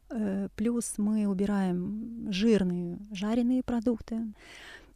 Э, 0.09 0.49
плюс 0.55 0.93
мы 0.97 1.27
убираем 1.27 2.31
жирные, 2.31 2.99
жареные 3.11 3.63
продукты. 3.63 4.21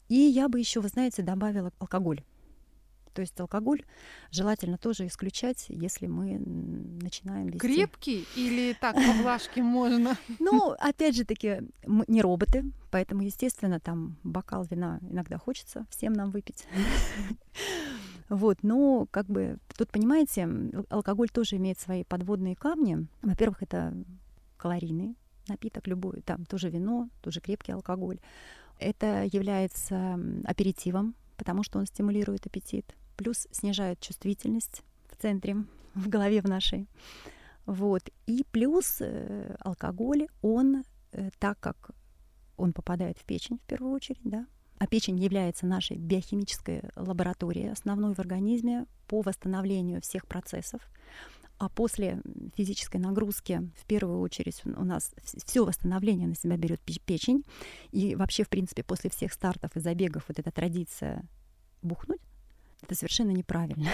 И 0.08 0.16
я 0.16 0.48
бы 0.48 0.60
еще, 0.60 0.80
вы 0.80 0.88
знаете, 0.88 1.22
добавила 1.22 1.72
алкоголь. 1.80 2.24
То 3.14 3.22
есть 3.22 3.40
алкоголь 3.40 3.84
желательно 4.32 4.78
тоже 4.78 5.08
исключать, 5.08 5.66
если 5.70 6.08
мы 6.08 6.40
начинаем 6.40 7.48
вести. 7.48 7.60
Крепкий 7.60 8.28
или 8.36 8.76
так 8.80 8.96
по 8.96 9.22
глажке 9.22 9.64
можно? 9.64 10.18
Ну, 10.40 10.72
опять 10.80 11.16
же 11.16 11.26
таки, 11.26 11.62
мы 11.86 12.06
не 12.08 12.22
роботы, 12.22 12.64
поэтому, 12.92 13.22
естественно, 13.22 13.80
там 13.80 14.18
бокал 14.24 14.64
вина 14.64 15.00
иногда 15.02 15.38
хочется 15.38 15.86
всем 15.90 16.14
нам 16.14 16.32
выпить. 16.32 16.66
Вот, 18.30 18.60
но 18.62 19.08
как 19.10 19.26
бы 19.26 19.58
тут, 19.76 19.90
понимаете, 19.90 20.48
алкоголь 20.90 21.30
тоже 21.30 21.56
имеет 21.56 21.80
свои 21.80 22.04
подводные 22.04 22.56
камни. 22.56 23.08
Во-первых, 23.24 23.64
это 23.64 23.92
калорийный 24.56 25.16
напиток 25.48 25.88
любой, 25.88 26.22
там 26.22 26.46
тоже 26.46 26.70
вино, 26.70 27.10
тоже 27.22 27.42
крепкий 27.42 27.72
алкоголь. 27.72 28.20
Это 28.78 29.24
является 29.32 30.20
аперитивом, 30.46 31.16
потому 31.38 31.64
что 31.64 31.80
он 31.80 31.86
стимулирует 31.86 32.46
аппетит 32.46 32.96
плюс 33.20 33.48
снижает 33.52 34.00
чувствительность 34.00 34.82
в 35.12 35.22
центре, 35.22 35.58
в 35.94 36.08
голове 36.08 36.42
в 36.42 36.46
нашей. 36.46 36.88
Вот. 37.66 38.10
И 38.26 38.46
плюс 38.50 38.98
э, 39.02 39.56
алкоголь, 39.60 40.28
он, 40.42 40.86
э, 41.12 41.30
так 41.38 41.60
как 41.60 41.92
он 42.56 42.72
попадает 42.72 43.18
в 43.18 43.26
печень 43.26 43.58
в 43.58 43.68
первую 43.68 43.94
очередь, 43.94 44.22
да, 44.24 44.48
а 44.78 44.88
печень 44.88 45.20
является 45.20 45.66
нашей 45.66 45.98
биохимической 45.98 46.84
лабораторией, 46.96 47.74
основной 47.74 48.16
в 48.16 48.20
организме 48.20 48.86
по 49.08 49.22
восстановлению 49.22 50.02
всех 50.02 50.26
процессов. 50.26 50.82
А 51.58 51.68
после 51.68 52.22
физической 52.56 52.98
нагрузки, 52.98 53.70
в 53.76 53.86
первую 53.86 54.22
очередь, 54.22 54.62
у 54.64 54.86
нас 54.86 55.14
все 55.46 55.66
восстановление 55.66 56.30
на 56.30 56.36
себя 56.36 56.56
берет 56.56 56.80
печень. 56.80 57.44
И 57.92 58.16
вообще, 58.16 58.46
в 58.46 58.50
принципе, 58.50 58.82
после 58.82 59.10
всех 59.10 59.34
стартов 59.34 59.76
и 59.76 59.82
забегов 59.82 60.24
вот 60.30 60.40
эта 60.40 60.52
традиция 60.52 61.28
бухнуть, 61.82 62.22
это 62.82 62.96
совершенно 62.96 63.32
неправильно. 63.32 63.90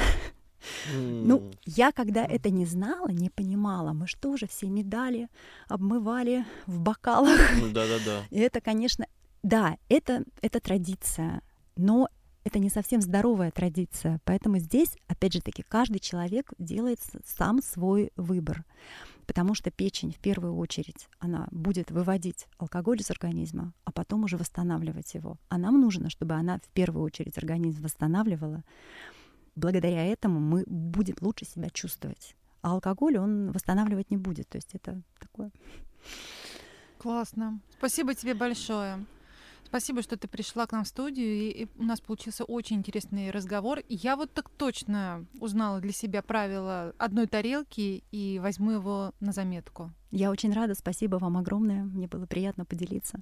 Ну, 0.93 1.51
я 1.65 1.91
когда 1.91 2.25
это 2.25 2.49
не 2.49 2.65
знала, 2.65 3.09
не 3.09 3.29
понимала, 3.29 3.93
мы 3.93 4.07
что 4.07 4.36
же 4.36 4.47
все 4.47 4.67
медали 4.67 5.27
обмывали 5.67 6.45
в 6.65 6.79
бокалах. 6.79 7.39
Ну 7.59 7.69
да, 7.71 7.86
да, 7.88 7.97
да. 8.03 8.23
И 8.31 8.39
это, 8.39 8.61
конечно, 8.61 9.05
да, 9.43 9.77
это, 9.89 10.23
это 10.41 10.59
традиция, 10.59 11.41
но 11.75 12.09
это 12.43 12.59
не 12.59 12.69
совсем 12.69 13.01
здоровая 13.01 13.51
традиция. 13.51 14.19
Поэтому 14.23 14.59
здесь, 14.59 14.97
опять 15.07 15.33
же 15.33 15.41
таки, 15.41 15.63
каждый 15.67 15.99
человек 15.99 16.53
делает 16.57 16.99
сам 17.25 17.61
свой 17.61 18.11
выбор. 18.15 18.63
Потому 19.26 19.55
что 19.55 19.71
печень 19.71 20.11
в 20.11 20.19
первую 20.19 20.55
очередь, 20.55 21.07
она 21.19 21.47
будет 21.51 21.91
выводить 21.91 22.47
алкоголь 22.57 23.01
из 23.01 23.09
организма, 23.09 23.73
а 23.84 23.91
потом 23.91 24.23
уже 24.23 24.38
восстанавливать 24.38 25.13
его. 25.13 25.38
А 25.49 25.57
нам 25.57 25.82
нужно, 25.82 26.09
чтобы 26.09 26.36
она 26.36 26.59
в 26.59 26.69
первую 26.73 27.03
очередь 27.03 27.38
организм 27.38 27.84
восстанавливала. 27.84 28.63
Благодаря 29.55 30.05
этому 30.05 30.39
мы 30.39 30.63
будем 30.67 31.15
лучше 31.21 31.45
себя 31.45 31.69
чувствовать. 31.69 32.36
А 32.61 32.71
алкоголь 32.71 33.17
он 33.17 33.51
восстанавливать 33.51 34.11
не 34.11 34.17
будет. 34.17 34.49
То 34.49 34.57
есть 34.57 34.73
это 34.73 35.01
такое... 35.19 35.51
Классно. 36.97 37.59
Спасибо 37.78 38.15
тебе 38.15 38.34
большое. 38.34 39.05
Спасибо, 39.76 40.01
что 40.01 40.15
ты 40.15 40.30
пришла 40.30 40.65
к 40.67 40.71
нам 40.71 40.86
в 40.86 40.88
студию, 40.88 41.28
и 41.28 41.67
у 41.78 41.84
нас 41.84 41.99
получился 41.99 42.45
очень 42.45 42.78
интересный 42.78 43.30
разговор. 43.30 43.82
Я 43.89 44.15
вот 44.15 44.32
так 44.32 44.49
точно 44.49 45.26
узнала 45.41 45.82
для 45.82 45.91
себя 45.91 46.21
правила 46.21 46.95
одной 46.97 47.28
тарелки 47.28 48.05
и 48.09 48.39
возьму 48.41 48.71
его 48.71 49.11
на 49.19 49.34
заметку. 49.34 49.91
Я 50.11 50.32
очень 50.32 50.53
рада, 50.53 50.76
спасибо 50.76 51.17
вам 51.17 51.36
огромное. 51.36 51.84
Мне 51.84 52.07
было 52.07 52.26
приятно 52.26 52.63
поделиться 52.63 53.19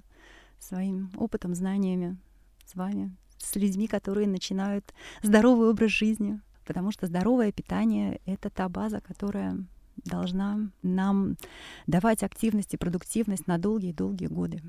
своим 0.60 1.10
опытом, 1.16 1.56
знаниями 1.56 2.18
с 2.66 2.76
вами, 2.76 3.16
с 3.38 3.56
людьми, 3.56 3.88
которые 3.88 4.28
начинают 4.28 4.94
здоровый 5.24 5.70
образ 5.70 5.90
жизни. 5.90 6.40
Потому 6.64 6.92
что 6.92 7.08
здоровое 7.08 7.50
питание— 7.50 8.20
это 8.26 8.48
та 8.48 8.68
база, 8.68 9.00
которая 9.00 9.58
должна 10.04 10.70
нам 10.82 11.36
давать 11.88 12.22
активность 12.22 12.74
и 12.74 12.76
продуктивность 12.76 13.48
на 13.48 13.58
долгие-долгие 13.58 14.28
годы. 14.28 14.62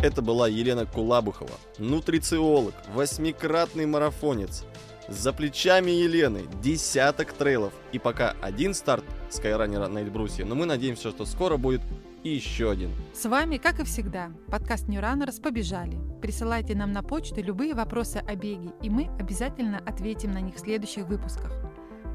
Это 0.00 0.22
была 0.22 0.46
Елена 0.46 0.86
Кулабухова, 0.86 1.50
нутрициолог, 1.78 2.74
восьмикратный 2.94 3.84
марафонец. 3.84 4.64
За 5.08 5.32
плечами 5.32 5.90
Елены 5.90 6.42
десяток 6.62 7.32
трейлов 7.32 7.72
и 7.90 7.98
пока 7.98 8.36
один 8.40 8.74
старт 8.74 9.04
скайранера 9.28 9.88
на 9.88 9.98
Эльбрусе, 9.98 10.44
но 10.44 10.54
мы 10.54 10.66
надеемся, 10.66 11.10
что 11.10 11.24
скоро 11.24 11.56
будет 11.56 11.80
еще 12.22 12.70
один. 12.70 12.92
С 13.12 13.24
вами, 13.28 13.56
как 13.56 13.80
и 13.80 13.84
всегда, 13.84 14.30
подкаст 14.46 14.86
New 14.86 15.00
Runners 15.00 15.42
«Побежали». 15.42 15.98
Присылайте 16.22 16.76
нам 16.76 16.92
на 16.92 17.02
почту 17.02 17.42
любые 17.42 17.74
вопросы 17.74 18.18
о 18.18 18.36
беге, 18.36 18.70
и 18.80 18.90
мы 18.90 19.10
обязательно 19.18 19.82
ответим 19.84 20.30
на 20.30 20.40
них 20.40 20.54
в 20.54 20.60
следующих 20.60 21.08
выпусках. 21.08 21.52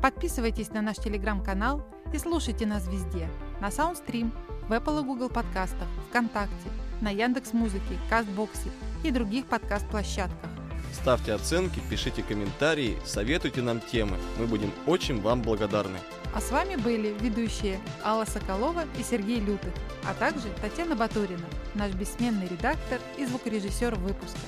Подписывайтесь 0.01 0.69
на 0.69 0.81
наш 0.81 0.97
телеграм-канал 0.97 1.85
и 2.13 2.17
слушайте 2.17 2.65
нас 2.65 2.87
везде. 2.87 3.27
На 3.59 3.67
Soundstream, 3.67 4.31
в 4.69 4.71
Apple 4.71 5.01
и 5.01 5.05
Google 5.05 5.27
подкастах, 5.27 5.87
ВКонтакте– 6.09 6.69
на 7.03 7.09
Яндекс 7.09 7.53
Музыке, 7.53 7.99
Кастбоксе 8.09 8.69
и 9.03 9.11
других 9.11 9.45
подкаст-площадках. 9.45 10.49
Ставьте 10.93 11.33
оценки, 11.33 11.81
пишите 11.89 12.23
комментарии, 12.23 12.97
советуйте 13.05 13.61
нам 13.61 13.81
темы. 13.81 14.17
Мы 14.39 14.47
будем 14.47 14.71
очень 14.85 15.21
вам 15.21 15.41
благодарны. 15.41 15.97
А 16.33 16.39
с 16.39 16.49
вами 16.49 16.75
были 16.77 17.13
ведущие 17.19 17.79
Алла 18.03 18.25
Соколова 18.25 18.85
и 18.97 19.03
Сергей 19.03 19.39
Лютых, 19.39 19.73
а 20.05 20.13
также 20.13 20.47
Татьяна 20.61 20.95
Батурина, 20.95 21.45
наш 21.75 21.91
бессменный 21.91 22.47
редактор 22.47 22.99
и 23.17 23.25
звукорежиссер 23.25 23.95
выпуска. 23.95 24.39